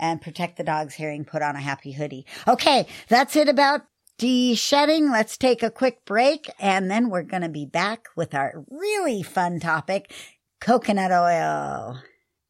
and 0.00 0.20
protect 0.20 0.56
the 0.56 0.64
dog's 0.64 0.94
hearing. 0.94 1.24
Put 1.24 1.42
on 1.42 1.54
a 1.54 1.60
happy 1.60 1.92
hoodie. 1.92 2.26
Okay. 2.48 2.86
That's 3.08 3.36
it 3.36 3.48
about 3.48 3.82
de-shedding. 4.18 5.10
Let's 5.10 5.36
take 5.36 5.62
a 5.62 5.70
quick 5.70 6.04
break 6.04 6.50
and 6.58 6.90
then 6.90 7.08
we're 7.08 7.22
going 7.22 7.42
to 7.42 7.48
be 7.48 7.66
back 7.66 8.08
with 8.16 8.34
our 8.34 8.64
really 8.68 9.22
fun 9.22 9.60
topic, 9.60 10.12
coconut 10.60 11.12
oil. 11.12 12.02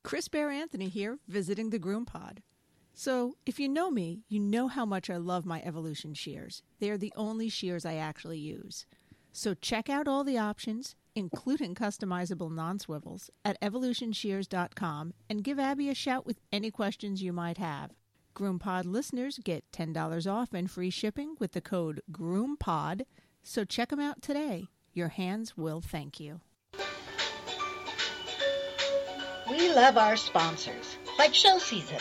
Chris 0.03 0.29
Bear 0.29 0.51
Anthony 0.51 0.89
here, 0.89 1.19
visiting 1.29 1.71
the 1.71 1.79
Groom 1.79 2.07
Pod. 2.07 2.43
So, 2.93 3.37
if 3.47 3.61
you 3.61 3.69
know 3.69 3.91
me, 3.91 4.25
you 4.29 4.41
know 4.41 4.69
how 4.69 4.85
much 4.85 5.09
I 5.09 5.17
love 5.17 5.47
my 5.47 5.63
Evolution 5.63 6.13
shears. 6.13 6.63
They 6.81 6.91
are 6.91 6.99
the 6.99 7.13
only 7.17 7.49
shears 7.49 7.87
I 7.87 7.95
actually 7.95 8.39
use. 8.39 8.85
So, 9.33 9.55
check 9.55 9.89
out 9.89 10.09
all 10.09 10.25
the 10.25 10.39
options, 10.39 10.97
including 11.15 11.75
customizable 11.75 12.51
non 12.51 12.79
swivels, 12.79 13.31
at 13.45 13.61
evolutionshears.com 13.61 15.15
and 15.29 15.45
give 15.45 15.59
Abby 15.59 15.89
a 15.89 15.95
shout 15.95 16.27
with 16.27 16.41
any 16.53 16.71
questions 16.71 17.23
you 17.23 17.33
might 17.33 17.59
have. 17.59 17.93
GroomPod 18.35 18.85
listeners 18.87 19.39
get 19.43 19.65
$10 19.73 20.31
off 20.31 20.53
and 20.53 20.71
free 20.71 20.91
shipping 20.91 21.37
with 21.39 21.53
the 21.53 21.61
code 21.61 22.01
GroomPod. 22.11 23.03
So, 23.43 23.65
check 23.65 23.89
them 23.89 24.01
out 24.01 24.23
today. 24.23 24.69
Your 24.93 25.09
hands 25.09 25.57
will 25.57 25.81
thank 25.81 26.21
you. 26.21 26.41
We 29.49 29.75
love 29.75 29.97
our 29.97 30.17
sponsors, 30.17 30.97
like 31.19 31.35
Show 31.35 31.59
Season. 31.59 31.99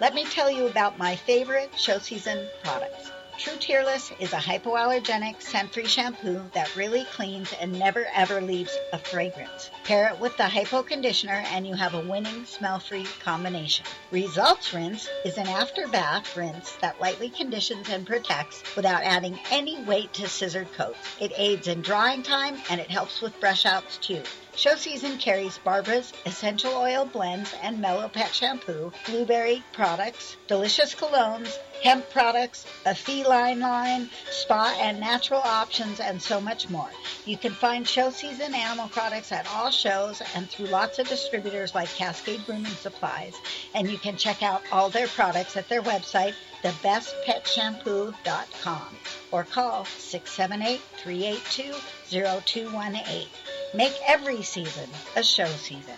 Let 0.00 0.14
me 0.14 0.24
tell 0.24 0.50
you 0.50 0.66
about 0.66 0.98
my 0.98 1.16
favorite 1.16 1.70
Show 1.78 1.98
Season 1.98 2.46
products. 2.62 3.10
True 3.38 3.56
Tearless 3.58 4.12
is 4.18 4.32
a 4.32 4.36
hypoallergenic 4.36 5.42
scent-free 5.42 5.86
shampoo 5.86 6.50
that 6.54 6.74
really 6.74 7.04
cleans 7.04 7.52
and 7.60 7.78
never 7.78 8.06
ever 8.14 8.40
leaves 8.40 8.74
a 8.94 8.98
fragrance. 8.98 9.70
Pair 9.84 10.08
it 10.08 10.18
with 10.18 10.34
the 10.38 10.48
hypo 10.48 10.82
conditioner 10.82 11.44
and 11.48 11.66
you 11.66 11.74
have 11.74 11.92
a 11.92 12.00
winning 12.00 12.46
smell-free 12.46 13.06
combination. 13.22 13.84
Results 14.10 14.72
Rinse 14.72 15.06
is 15.26 15.36
an 15.36 15.48
after 15.48 15.86
bath 15.86 16.34
rinse 16.34 16.76
that 16.80 16.98
lightly 16.98 17.28
conditions 17.28 17.90
and 17.90 18.06
protects 18.06 18.62
without 18.74 19.02
adding 19.02 19.38
any 19.50 19.82
weight 19.82 20.14
to 20.14 20.28
scissored 20.28 20.72
coats. 20.72 20.98
It 21.20 21.32
aids 21.36 21.68
in 21.68 21.82
drying 21.82 22.22
time 22.22 22.56
and 22.70 22.80
it 22.80 22.90
helps 22.90 23.20
with 23.20 23.38
brush 23.38 23.66
outs 23.66 23.98
too. 23.98 24.22
Show 24.56 24.74
season 24.76 25.18
carries 25.18 25.58
Barbara's 25.58 26.14
essential 26.24 26.72
oil 26.72 27.04
blends 27.04 27.54
and 27.62 27.78
mellow 27.78 28.08
pet 28.08 28.34
shampoo, 28.34 28.90
blueberry 29.04 29.62
products, 29.74 30.38
delicious 30.46 30.94
colognes, 30.94 31.54
hemp 31.82 32.08
products, 32.08 32.64
a 32.86 32.94
feline 32.94 33.60
line, 33.60 34.08
spa 34.30 34.74
and 34.80 34.98
natural 34.98 35.42
options, 35.42 36.00
and 36.00 36.22
so 36.22 36.40
much 36.40 36.70
more. 36.70 36.88
You 37.26 37.36
can 37.36 37.52
find 37.52 37.86
show 37.86 38.08
season 38.08 38.54
animal 38.54 38.88
products 38.88 39.30
at 39.30 39.46
all 39.52 39.70
shows 39.70 40.22
and 40.34 40.48
through 40.48 40.68
lots 40.68 40.98
of 40.98 41.06
distributors 41.06 41.74
like 41.74 41.90
Cascade 41.90 42.46
Grooming 42.46 42.72
Supplies. 42.76 43.34
And 43.74 43.90
you 43.90 43.98
can 43.98 44.16
check 44.16 44.42
out 44.42 44.62
all 44.72 44.88
their 44.88 45.08
products 45.08 45.58
at 45.58 45.68
their 45.68 45.82
website, 45.82 46.32
thebestpetshampoo.com, 46.62 48.96
or 49.32 49.44
call 49.44 49.84
678 49.84 50.80
382 50.96 51.74
0218. 52.08 53.28
Make 53.76 53.92
every 54.06 54.42
season 54.42 54.88
a 55.16 55.22
show 55.22 55.44
season. 55.46 55.94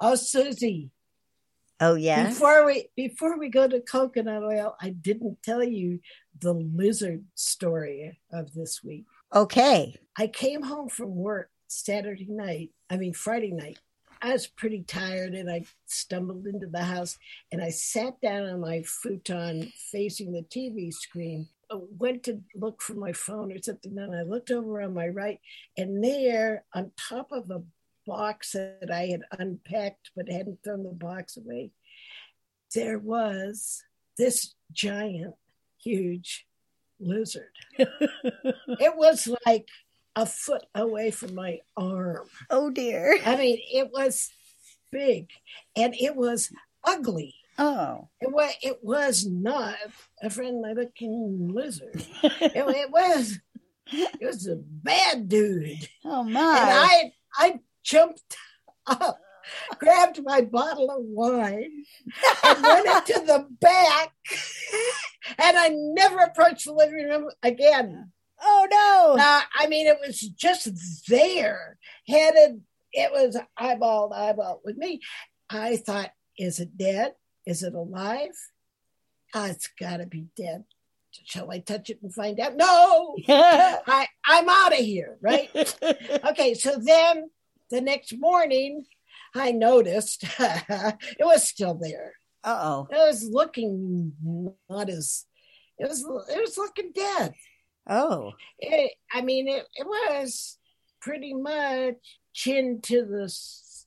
Oh, 0.00 0.16
Susy, 0.16 0.90
Oh, 1.80 1.94
yeah. 1.94 2.28
before 2.28 2.66
we 2.66 2.88
before 2.96 3.38
we 3.38 3.48
go 3.48 3.68
to 3.68 3.80
coconut 3.80 4.42
oil, 4.42 4.74
I 4.80 4.90
didn't 4.90 5.42
tell 5.42 5.62
you 5.62 6.00
the 6.40 6.52
lizard 6.52 7.24
story 7.36 8.18
of 8.32 8.52
this 8.52 8.82
week. 8.82 9.04
Okay. 9.32 9.94
I 10.18 10.26
came 10.26 10.62
home 10.62 10.88
from 10.88 11.14
work 11.14 11.50
Saturday 11.68 12.26
night, 12.28 12.70
I 12.90 12.96
mean 12.96 13.12
Friday 13.12 13.52
night. 13.52 13.78
I 14.20 14.32
was 14.32 14.46
pretty 14.46 14.82
tired 14.82 15.34
and 15.34 15.50
I 15.50 15.64
stumbled 15.86 16.46
into 16.46 16.66
the 16.66 16.82
house 16.82 17.18
and 17.52 17.62
I 17.62 17.70
sat 17.70 18.20
down 18.20 18.48
on 18.48 18.60
my 18.60 18.82
futon 18.82 19.70
facing 19.92 20.32
the 20.32 20.42
TV 20.42 20.92
screen. 20.92 21.48
I 21.74 21.78
went 21.98 22.22
to 22.24 22.40
look 22.54 22.80
for 22.80 22.94
my 22.94 23.12
phone 23.12 23.52
or 23.52 23.60
something 23.60 23.98
and 23.98 24.14
I 24.14 24.22
looked 24.22 24.50
over 24.50 24.80
on 24.80 24.94
my 24.94 25.08
right 25.08 25.40
and 25.76 26.02
there 26.02 26.64
on 26.74 26.92
top 26.96 27.32
of 27.32 27.50
a 27.50 27.62
box 28.06 28.52
that 28.52 28.90
I 28.92 29.06
had 29.06 29.22
unpacked 29.38 30.10
but 30.14 30.30
hadn't 30.30 30.62
thrown 30.62 30.84
the 30.84 30.90
box 30.90 31.36
away, 31.36 31.70
there 32.74 32.98
was 32.98 33.82
this 34.18 34.54
giant, 34.72 35.34
huge 35.82 36.46
lizard. 37.00 37.52
it 37.78 38.96
was 38.96 39.28
like 39.46 39.68
a 40.16 40.26
foot 40.26 40.64
away 40.74 41.10
from 41.10 41.34
my 41.34 41.58
arm. 41.76 42.28
Oh, 42.50 42.70
dear. 42.70 43.18
I 43.24 43.36
mean, 43.36 43.58
it 43.72 43.90
was 43.92 44.30
big 44.92 45.30
and 45.76 45.94
it 45.94 46.14
was 46.14 46.52
ugly. 46.84 47.34
Oh. 47.58 48.08
It 48.20 48.32
was, 48.32 48.52
it 48.62 48.78
was 48.82 49.26
not 49.26 49.76
a 50.22 50.30
friendly 50.30 50.74
looking 50.74 51.50
lizard. 51.52 52.04
it, 52.22 52.52
it 52.54 52.90
was 52.90 53.38
it 53.92 54.18
was 54.20 54.46
a 54.48 54.56
bad 54.56 55.28
dude. 55.28 55.88
Oh, 56.04 56.20
And 56.22 56.32
my. 56.32 56.40
I 56.42 57.12
I 57.36 57.60
jumped 57.82 58.36
up, 58.86 59.18
grabbed 59.78 60.20
my 60.24 60.40
bottle 60.40 60.90
of 60.90 61.02
wine, 61.04 61.84
and 62.44 62.62
went 62.62 62.86
into 62.86 63.26
the 63.26 63.46
back. 63.60 64.12
And 65.38 65.56
I 65.56 65.70
never 65.72 66.18
approached 66.18 66.64
the 66.66 66.72
living 66.72 67.08
room 67.08 67.30
again. 67.42 68.10
oh, 68.42 68.66
no. 68.70 69.22
Uh, 69.22 69.40
I 69.58 69.66
mean, 69.68 69.86
it 69.86 69.98
was 70.04 70.20
just 70.20 70.68
there, 71.08 71.78
headed. 72.06 72.62
It 72.92 73.10
was 73.12 73.36
eyeball 73.56 74.10
to 74.10 74.16
eyeball 74.16 74.60
with 74.64 74.76
me. 74.76 75.00
I 75.50 75.76
thought, 75.76 76.10
is 76.38 76.60
it 76.60 76.76
dead? 76.76 77.14
Is 77.46 77.62
it 77.62 77.74
alive? 77.74 78.34
Ah, 79.34 79.48
it's 79.48 79.68
got 79.78 79.98
to 79.98 80.06
be 80.06 80.26
dead. 80.36 80.64
Shall 81.24 81.50
I 81.50 81.60
touch 81.60 81.90
it 81.90 82.00
and 82.02 82.12
find 82.12 82.40
out? 82.40 82.56
No, 82.56 83.16
I, 83.28 84.06
I'm 84.26 84.48
out 84.48 84.72
of 84.72 84.78
here, 84.78 85.16
right? 85.20 85.48
okay, 86.30 86.54
so 86.54 86.76
then 86.76 87.30
the 87.70 87.80
next 87.80 88.18
morning, 88.18 88.84
I 89.34 89.52
noticed 89.52 90.24
it 90.38 91.24
was 91.24 91.48
still 91.48 91.74
there. 91.74 92.14
Uh-oh. 92.42 92.88
It 92.90 92.96
was 92.96 93.28
looking 93.30 94.12
not 94.68 94.90
as 94.90 95.24
it 95.78 95.88
was. 95.88 96.04
It 96.28 96.40
was 96.40 96.58
looking 96.58 96.92
dead. 96.94 97.34
Oh. 97.88 98.32
It, 98.58 98.92
I 99.12 99.22
mean, 99.22 99.48
it, 99.48 99.66
it 99.74 99.86
was 99.86 100.58
pretty 101.00 101.34
much 101.34 102.18
chin 102.32 102.80
to 102.82 103.04
the 103.04 103.32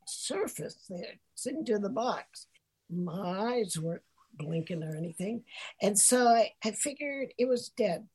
surface 0.05 0.85
there, 0.89 1.19
chin 1.37 1.65
to 1.65 1.79
the 1.79 1.89
box. 1.89 2.47
My 2.89 3.53
eyes 3.53 3.77
weren't 3.79 4.01
blinking 4.33 4.83
or 4.83 4.95
anything. 4.95 5.43
And 5.81 5.97
so 5.97 6.27
I, 6.27 6.51
I 6.63 6.71
figured 6.71 7.33
it 7.37 7.47
was 7.47 7.69
dead. 7.69 8.07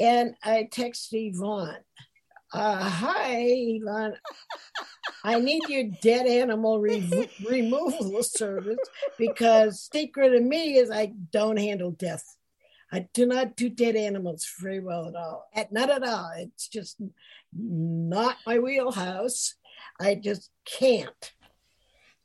And 0.00 0.34
I 0.42 0.68
texted 0.72 1.34
Yvonne, 1.34 1.84
uh, 2.52 2.88
hi, 2.88 3.36
Yvonne. 3.38 4.14
I 5.24 5.40
need 5.40 5.68
your 5.68 5.84
dead 6.02 6.26
animal 6.26 6.80
re- 6.80 7.30
removal 7.48 8.22
service 8.22 8.78
because 9.18 9.88
secret 9.92 10.34
of 10.34 10.42
me 10.42 10.76
is 10.76 10.90
I 10.90 11.12
don't 11.30 11.58
handle 11.58 11.92
death. 11.92 12.24
I 12.92 13.08
do 13.14 13.24
not 13.24 13.56
do 13.56 13.70
dead 13.70 13.96
animals 13.96 14.46
very 14.60 14.80
well 14.80 15.08
at 15.08 15.14
all. 15.14 15.48
At 15.54 15.72
not 15.72 15.88
at 15.88 16.04
all. 16.04 16.30
It's 16.36 16.68
just 16.68 17.00
not 17.56 18.36
my 18.46 18.58
wheelhouse. 18.58 19.54
I 19.98 20.16
just 20.16 20.50
can't. 20.66 21.32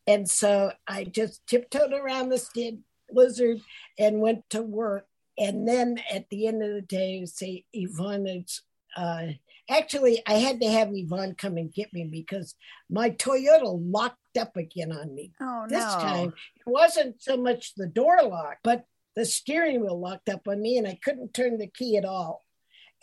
And 0.08 0.30
so 0.30 0.72
I 0.88 1.04
just 1.04 1.46
tiptoed 1.48 1.92
around 1.92 2.30
this 2.30 2.50
dead 2.50 2.82
lizard 3.12 3.60
and 4.00 4.22
went 4.22 4.50
to 4.52 4.62
work. 4.62 5.06
And 5.38 5.68
then 5.68 6.00
at 6.12 6.30
the 6.30 6.48
end 6.48 6.64
of 6.64 6.74
the 6.74 6.82
day, 6.82 7.26
say 7.26 7.66
Yvonne 7.74 8.26
is 8.26 8.62
uh, 8.96 9.28
actually 9.70 10.24
I 10.26 10.36
had 10.36 10.62
to 10.62 10.72
have 10.72 10.90
Yvonne 10.92 11.36
come 11.36 11.58
and 11.58 11.72
get 11.72 11.94
me 11.94 12.06
because 12.06 12.56
my 12.90 13.12
Toyota 13.12 13.78
locked 13.80 14.38
up 14.40 14.56
again 14.58 14.92
on 14.92 15.14
me. 15.14 15.34
Oh 15.42 15.66
This 15.70 15.84
no. 15.84 16.00
time 16.00 16.34
it 16.56 16.68
wasn't 16.70 17.22
so 17.22 17.38
much 17.38 17.76
the 17.76 17.86
door 17.88 18.20
lock, 18.24 18.58
but 18.64 18.86
the 19.16 19.26
steering 19.26 19.82
wheel 19.82 20.00
locked 20.00 20.30
up 20.30 20.48
on 20.48 20.62
me 20.62 20.78
and 20.78 20.88
I 20.88 20.98
couldn't 21.04 21.34
turn 21.34 21.58
the 21.58 21.68
key 21.68 21.98
at 21.98 22.06
all. 22.06 22.44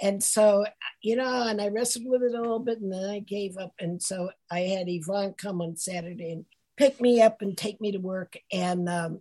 And 0.01 0.23
so, 0.23 0.65
you 1.03 1.15
know, 1.17 1.47
and 1.47 1.61
I 1.61 1.69
wrestled 1.69 2.07
with 2.09 2.23
it 2.23 2.35
a 2.35 2.41
little 2.41 2.59
bit 2.59 2.81
and 2.81 2.93
then 2.93 3.09
I 3.11 3.21
gave 3.21 3.57
up. 3.57 3.73
And 3.79 4.03
so 4.03 4.31
I 4.51 4.61
had 4.61 4.89
Yvonne 4.89 5.35
come 5.35 5.61
on 5.61 5.77
Saturday 5.77 6.33
and 6.33 6.47
pick 6.77 7.01
me 7.01 7.23
up 7.23 7.43
and 7.43 7.57
take 7.57 7.81
me 7.81 7.93
to 7.93 7.99
work. 7.99 8.37
And 8.53 8.89
um, 8.89 9.21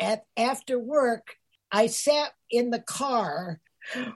at 0.00 0.24
after 0.36 0.78
work, 0.78 1.36
I 1.70 1.86
sat 1.86 2.32
in 2.50 2.70
the 2.70 2.80
car 2.80 3.60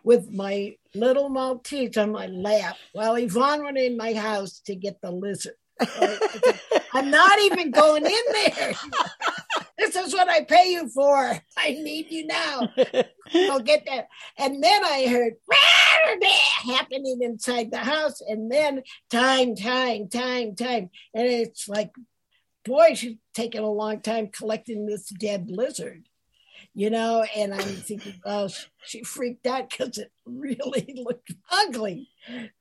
with 0.02 0.30
my 0.30 0.76
little 0.94 1.28
Maltese 1.28 1.96
on 1.96 2.12
my 2.12 2.26
lap 2.26 2.76
while 2.92 3.14
Yvonne 3.14 3.62
went 3.62 3.78
in 3.78 3.96
my 3.96 4.14
house 4.14 4.60
to 4.66 4.74
get 4.74 5.00
the 5.00 5.10
lizard. 5.10 5.54
I'm 6.92 7.10
not 7.10 7.38
even 7.40 7.70
going 7.70 8.04
in 8.04 8.22
there. 8.32 8.74
This 9.80 9.96
is 9.96 10.12
what 10.12 10.28
I 10.28 10.44
pay 10.44 10.72
you 10.72 10.90
for. 10.90 11.40
I 11.56 11.70
need 11.70 12.10
you 12.10 12.26
now. 12.26 12.68
Go 13.32 13.60
get 13.60 13.86
that. 13.86 14.08
And 14.36 14.62
then 14.62 14.84
I 14.84 15.06
heard 15.08 15.34
happening 16.76 17.20
inside 17.22 17.70
the 17.70 17.78
house. 17.78 18.20
And 18.20 18.52
then 18.52 18.82
time, 19.10 19.56
time, 19.56 20.08
time, 20.08 20.54
time. 20.54 20.90
And 21.14 21.26
it's 21.26 21.66
like, 21.66 21.92
boy, 22.64 22.94
she's 22.94 23.16
taken 23.34 23.62
a 23.62 23.70
long 23.70 24.00
time 24.00 24.28
collecting 24.28 24.86
this 24.86 25.08
dead 25.08 25.50
lizard. 25.50 26.06
You 26.74 26.90
know, 26.90 27.24
and 27.34 27.52
I'm 27.52 27.60
thinking, 27.60 28.20
oh, 28.24 28.48
she 28.84 29.02
freaked 29.02 29.46
out 29.46 29.70
because 29.70 29.98
it 29.98 30.12
really 30.24 30.94
looked 31.04 31.32
ugly. 31.50 32.08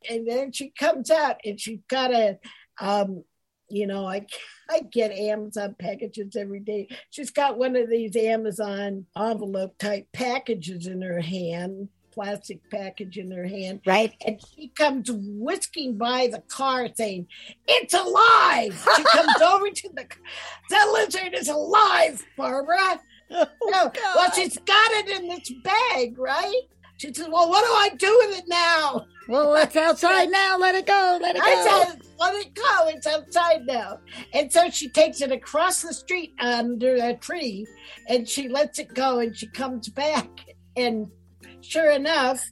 And 0.09 0.27
then 0.27 0.51
she 0.51 0.69
comes 0.69 1.11
out 1.11 1.35
and 1.45 1.59
she's 1.59 1.81
got 1.87 2.11
a, 2.13 2.39
um, 2.79 3.23
you 3.69 3.85
know, 3.85 4.07
I 4.07 4.25
I 4.69 4.81
get 4.81 5.11
Amazon 5.11 5.75
packages 5.77 6.35
every 6.35 6.59
day. 6.59 6.87
She's 7.11 7.31
got 7.31 7.57
one 7.57 7.75
of 7.75 7.89
these 7.89 8.15
Amazon 8.15 9.05
envelope 9.17 9.77
type 9.77 10.07
packages 10.11 10.87
in 10.87 11.01
her 11.01 11.21
hand, 11.21 11.89
plastic 12.11 12.59
package 12.69 13.17
in 13.17 13.31
her 13.31 13.45
hand, 13.47 13.81
Right? 13.85 14.13
and 14.25 14.39
she 14.55 14.69
comes 14.69 15.09
whisking 15.11 15.97
by 15.97 16.27
the 16.27 16.41
car 16.47 16.87
saying, 16.95 17.27
"It's 17.67 17.93
alive!" 17.93 18.73
She 18.97 19.03
comes 19.03 19.41
over 19.41 19.69
to 19.69 19.89
the 19.93 20.05
the 20.69 20.89
lizard 20.93 21.33
is 21.33 21.47
alive, 21.49 22.25
Barbara. 22.37 22.99
Oh, 23.31 23.45
No, 23.65 23.91
well, 24.15 24.31
she's 24.31 24.57
got 24.57 24.91
it 24.91 25.09
in 25.09 25.27
this 25.27 25.51
bag, 25.63 26.17
right? 26.17 26.61
She 26.97 27.13
says, 27.13 27.27
"Well, 27.29 27.49
what 27.49 27.63
do 27.63 27.71
I 27.71 27.89
do 27.97 28.25
with 28.27 28.39
it 28.39 28.45
now?" 28.47 29.05
Well, 29.27 29.53
it's 29.57 29.75
outside 29.75 30.29
now. 30.31 30.57
Let 30.57 30.73
it 30.73 30.87
go. 30.87 31.19
Let 31.21 31.35
it 31.35 31.41
I 31.43 31.53
go. 31.53 31.83
said, 31.91 32.01
let 32.17 32.33
it 32.33 32.51
go. 32.55 32.87
It's 32.87 33.05
outside 33.05 33.63
now. 33.67 33.99
And 34.33 34.51
so 34.51 34.71
she 34.71 34.89
takes 34.89 35.21
it 35.21 35.31
across 35.31 35.83
the 35.83 35.93
street 35.93 36.33
under 36.39 36.95
a 36.95 37.13
tree 37.13 37.67
and 38.07 38.27
she 38.27 38.49
lets 38.49 38.79
it 38.79 38.91
go 38.95 39.19
and 39.19 39.37
she 39.37 39.45
comes 39.45 39.87
back. 39.89 40.27
And 40.75 41.11
sure 41.61 41.91
enough, 41.91 42.43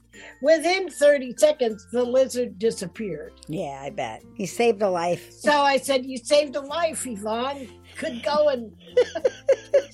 within 0.41 0.89
30 0.89 1.35
seconds, 1.37 1.87
the 1.91 2.03
lizard 2.03 2.59
disappeared. 2.59 3.33
Yeah, 3.47 3.81
I 3.83 3.89
bet. 3.89 4.23
He 4.35 4.45
saved 4.45 4.81
a 4.81 4.89
life. 4.89 5.31
So 5.31 5.51
I 5.51 5.77
said, 5.77 6.05
You 6.05 6.17
saved 6.17 6.55
a 6.55 6.61
life, 6.61 7.05
Yvonne. 7.05 7.67
Good 7.99 8.23
going. 8.23 8.75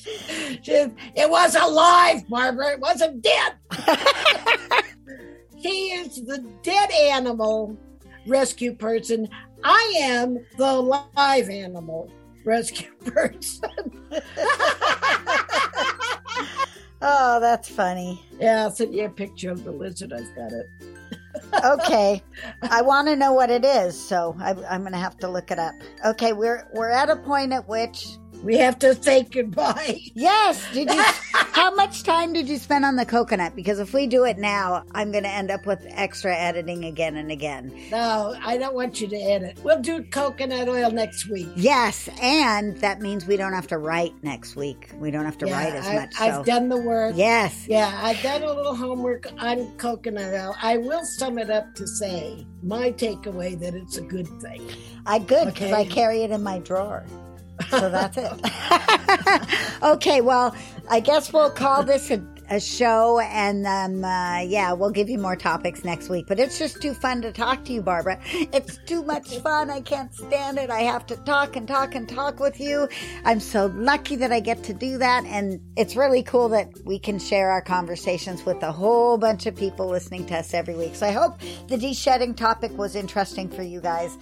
she 0.01 0.59
said, 0.63 0.95
it 1.15 1.29
was 1.29 1.55
alive, 1.55 2.27
Barbara. 2.29 2.73
It 2.73 2.79
wasn't 2.79 3.21
dead. 3.21 3.53
he 5.55 5.91
is 5.93 6.23
the 6.25 6.45
dead 6.63 6.91
animal 6.91 7.77
rescue 8.27 8.73
person. 8.73 9.27
I 9.63 9.93
am 10.01 10.45
the 10.57 10.73
live 10.73 11.49
animal 11.49 12.11
rescue 12.45 12.91
person. 13.05 13.69
Oh, 17.05 17.39
that's 17.41 17.67
funny. 17.67 18.23
yeah, 18.39 18.63
I'll 18.63 18.71
send 18.71 18.95
you 18.95 19.05
a 19.05 19.09
picture 19.09 19.51
of 19.51 19.63
the 19.65 19.71
lizard. 19.71 20.13
I've 20.13 20.33
got 20.35 20.51
it. 20.51 20.69
Okay, 21.65 22.21
I 22.63 22.81
want 22.81 23.07
to 23.07 23.15
know 23.15 23.33
what 23.33 23.49
it 23.49 23.63
is, 23.65 23.99
so 23.99 24.35
I, 24.39 24.51
I'm 24.69 24.81
going 24.81 24.93
to 24.93 24.97
have 24.99 25.17
to 25.17 25.27
look 25.27 25.51
it 25.51 25.59
up. 25.59 25.73
Okay, 26.05 26.33
we're 26.33 26.67
we're 26.73 26.89
at 26.89 27.09
a 27.09 27.15
point 27.15 27.53
at 27.53 27.67
which 27.67 28.07
We 28.43 28.57
have 28.57 28.77
to 28.79 29.01
say 29.01 29.23
goodbye. 29.23 29.99
yes. 30.13 30.61
Did 30.73 30.89
you? 30.89 31.01
how 31.33 31.73
much 31.75 32.03
time 32.03 32.33
did 32.33 32.49
you 32.49 32.57
spend 32.57 32.83
on 32.83 32.97
the 32.97 33.05
coconut? 33.05 33.55
Because 33.55 33.79
if 33.79 33.93
we 33.93 34.05
do 34.05 34.25
it 34.25 34.37
now, 34.37 34.83
I'm 34.91 35.13
going 35.13 35.23
to 35.23 35.29
end 35.29 35.49
up 35.49 35.65
with 35.65 35.85
extra 35.91 36.35
editing 36.35 36.83
again 36.83 37.15
and 37.15 37.31
again. 37.31 37.73
No, 37.89 38.35
I 38.43 38.57
don't 38.57 38.75
want 38.75 38.99
you 38.99 39.07
to 39.07 39.15
edit. 39.15 39.59
We'll 39.63 39.81
do 39.81 40.03
coconut 40.03 40.67
oil 40.67 40.91
next 40.91 41.29
week. 41.29 41.47
Yes, 41.55 42.09
and 42.21 42.75
that 42.81 42.99
means 42.99 43.25
we 43.25 43.37
don't 43.37 43.53
have 43.53 43.67
to 43.67 43.77
write 43.77 44.13
next 44.23 44.57
week. 44.57 44.89
We 44.97 45.09
don't 45.09 45.25
have 45.25 45.37
to 45.37 45.45
write 45.45 45.73
as 45.73 45.87
I, 45.87 45.95
much. 45.95 46.13
I've 46.19 46.33
so. 46.35 46.43
done 46.43 46.67
the 46.67 46.81
work. 46.81 47.13
Yes. 47.15 47.65
Yeah, 47.69 47.97
I've 48.03 48.21
done 48.21 48.43
a 48.43 48.51
little 48.51 48.75
homework 48.75 49.31
on 49.39 49.71
coconut 49.77 50.33
oil. 50.33 50.53
I 50.61 50.77
will 50.77 51.05
sum 51.05 51.37
it 51.37 51.49
up 51.49 51.73
to 51.75 51.87
say 51.87 52.45
my 52.61 52.91
takeaway 52.91 53.57
that 53.59 53.73
it's 53.73 53.95
a 53.95 54.01
good 54.01 54.27
thing. 54.41 54.69
I 55.05 55.19
good 55.19 55.45
because 55.45 55.71
Okay. 55.71 55.81
I 55.81 55.85
carry 55.85 56.23
it 56.23 56.31
in 56.31 56.43
my 56.43 56.59
drawer. 56.59 57.05
So 57.79 57.89
that's 57.89 58.17
it. 58.17 58.31
okay, 59.83 60.21
well, 60.21 60.55
I 60.89 60.99
guess 60.99 61.33
we'll 61.33 61.49
call 61.49 61.83
this 61.83 62.11
a, 62.11 62.21
a 62.53 62.59
show, 62.59 63.19
and 63.19 63.65
um, 63.65 64.03
uh, 64.03 64.39
yeah, 64.41 64.71
we'll 64.73 64.91
give 64.91 65.09
you 65.09 65.17
more 65.17 65.35
topics 65.35 65.83
next 65.83 66.09
week. 66.09 66.25
But 66.27 66.39
it's 66.39 66.57
just 66.57 66.81
too 66.81 66.93
fun 66.93 67.21
to 67.23 67.31
talk 67.31 67.65
to 67.65 67.73
you, 67.73 67.81
Barbara. 67.81 68.19
It's 68.23 68.77
too 68.85 69.03
much 69.03 69.37
fun. 69.39 69.69
I 69.69 69.81
can't 69.81 70.13
stand 70.13 70.57
it. 70.57 70.69
I 70.69 70.81
have 70.81 71.05
to 71.07 71.15
talk 71.17 71.55
and 71.55 71.67
talk 71.67 71.95
and 71.95 72.07
talk 72.07 72.39
with 72.39 72.59
you. 72.59 72.87
I'm 73.25 73.39
so 73.39 73.67
lucky 73.75 74.15
that 74.17 74.31
I 74.31 74.39
get 74.39 74.63
to 74.63 74.73
do 74.73 74.97
that, 74.99 75.25
and 75.25 75.59
it's 75.75 75.95
really 75.95 76.23
cool 76.23 76.49
that 76.49 76.69
we 76.85 76.99
can 76.99 77.19
share 77.19 77.49
our 77.51 77.61
conversations 77.61 78.45
with 78.45 78.61
a 78.63 78.71
whole 78.71 79.17
bunch 79.17 79.45
of 79.45 79.55
people 79.55 79.87
listening 79.87 80.25
to 80.27 80.37
us 80.37 80.53
every 80.53 80.75
week. 80.75 80.95
So 80.95 81.07
I 81.07 81.11
hope 81.11 81.39
the 81.67 81.77
de-shedding 81.77 82.35
topic 82.35 82.71
was 82.77 82.95
interesting 82.95 83.49
for 83.49 83.63
you 83.63 83.81
guys. 83.81 84.17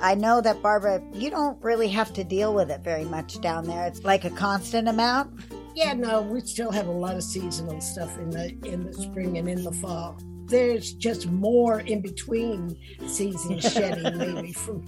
I 0.00 0.14
know 0.14 0.40
that 0.40 0.62
Barbara, 0.62 1.02
you 1.12 1.30
don't 1.30 1.62
really 1.62 1.88
have 1.88 2.12
to 2.14 2.24
deal 2.24 2.54
with 2.54 2.70
it 2.70 2.80
very 2.80 3.04
much 3.04 3.40
down 3.40 3.66
there. 3.66 3.86
It's 3.86 4.02
like 4.04 4.24
a 4.24 4.30
constant 4.30 4.88
amount. 4.88 5.32
Yeah, 5.74 5.92
no, 5.94 6.22
we 6.22 6.40
still 6.40 6.70
have 6.70 6.86
a 6.86 6.92
lot 6.92 7.16
of 7.16 7.22
seasonal 7.24 7.80
stuff 7.80 8.16
in 8.18 8.30
the 8.30 8.56
in 8.64 8.84
the 8.84 8.92
spring 8.94 9.38
and 9.38 9.48
in 9.48 9.64
the 9.64 9.72
fall. 9.72 10.18
There's 10.46 10.92
just 10.92 11.30
more 11.30 11.80
in 11.80 12.00
between 12.02 12.76
season 13.06 13.58
shedding, 13.60 14.18
maybe 14.18 14.52
from 14.52 14.84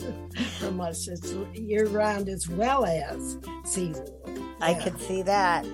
from 0.59 0.80
us. 0.80 1.09
It's 1.09 1.32
year 1.55 1.87
round 1.87 2.28
as 2.28 2.49
well 2.49 2.84
as 2.84 3.39
seasonal. 3.64 4.12
I 4.61 4.70
Yeah. 4.72 4.84
could 4.84 5.01
see 5.01 5.22
that. 5.22 5.66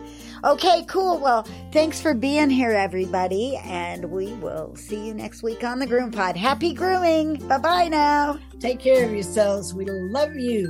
Okay, 0.44 0.84
cool. 0.88 1.18
Well, 1.18 1.46
thanks 1.72 2.00
for 2.00 2.14
being 2.14 2.50
here, 2.50 2.72
everybody, 2.72 3.56
and 3.64 4.06
we 4.10 4.32
will 4.34 4.74
see 4.74 5.06
you 5.06 5.14
next 5.14 5.42
week 5.44 5.62
on 5.62 5.78
the 5.78 5.86
Groom 5.86 6.10
Pod. 6.10 6.36
Happy 6.36 6.72
grooming. 6.74 7.34
Bye 7.46 7.58
bye 7.58 7.88
now. 7.88 8.38
Take 8.60 8.80
care 8.80 9.04
of 9.04 9.12
yourselves. 9.12 9.72
We 9.74 9.84
love 9.84 10.34
you. 10.34 10.68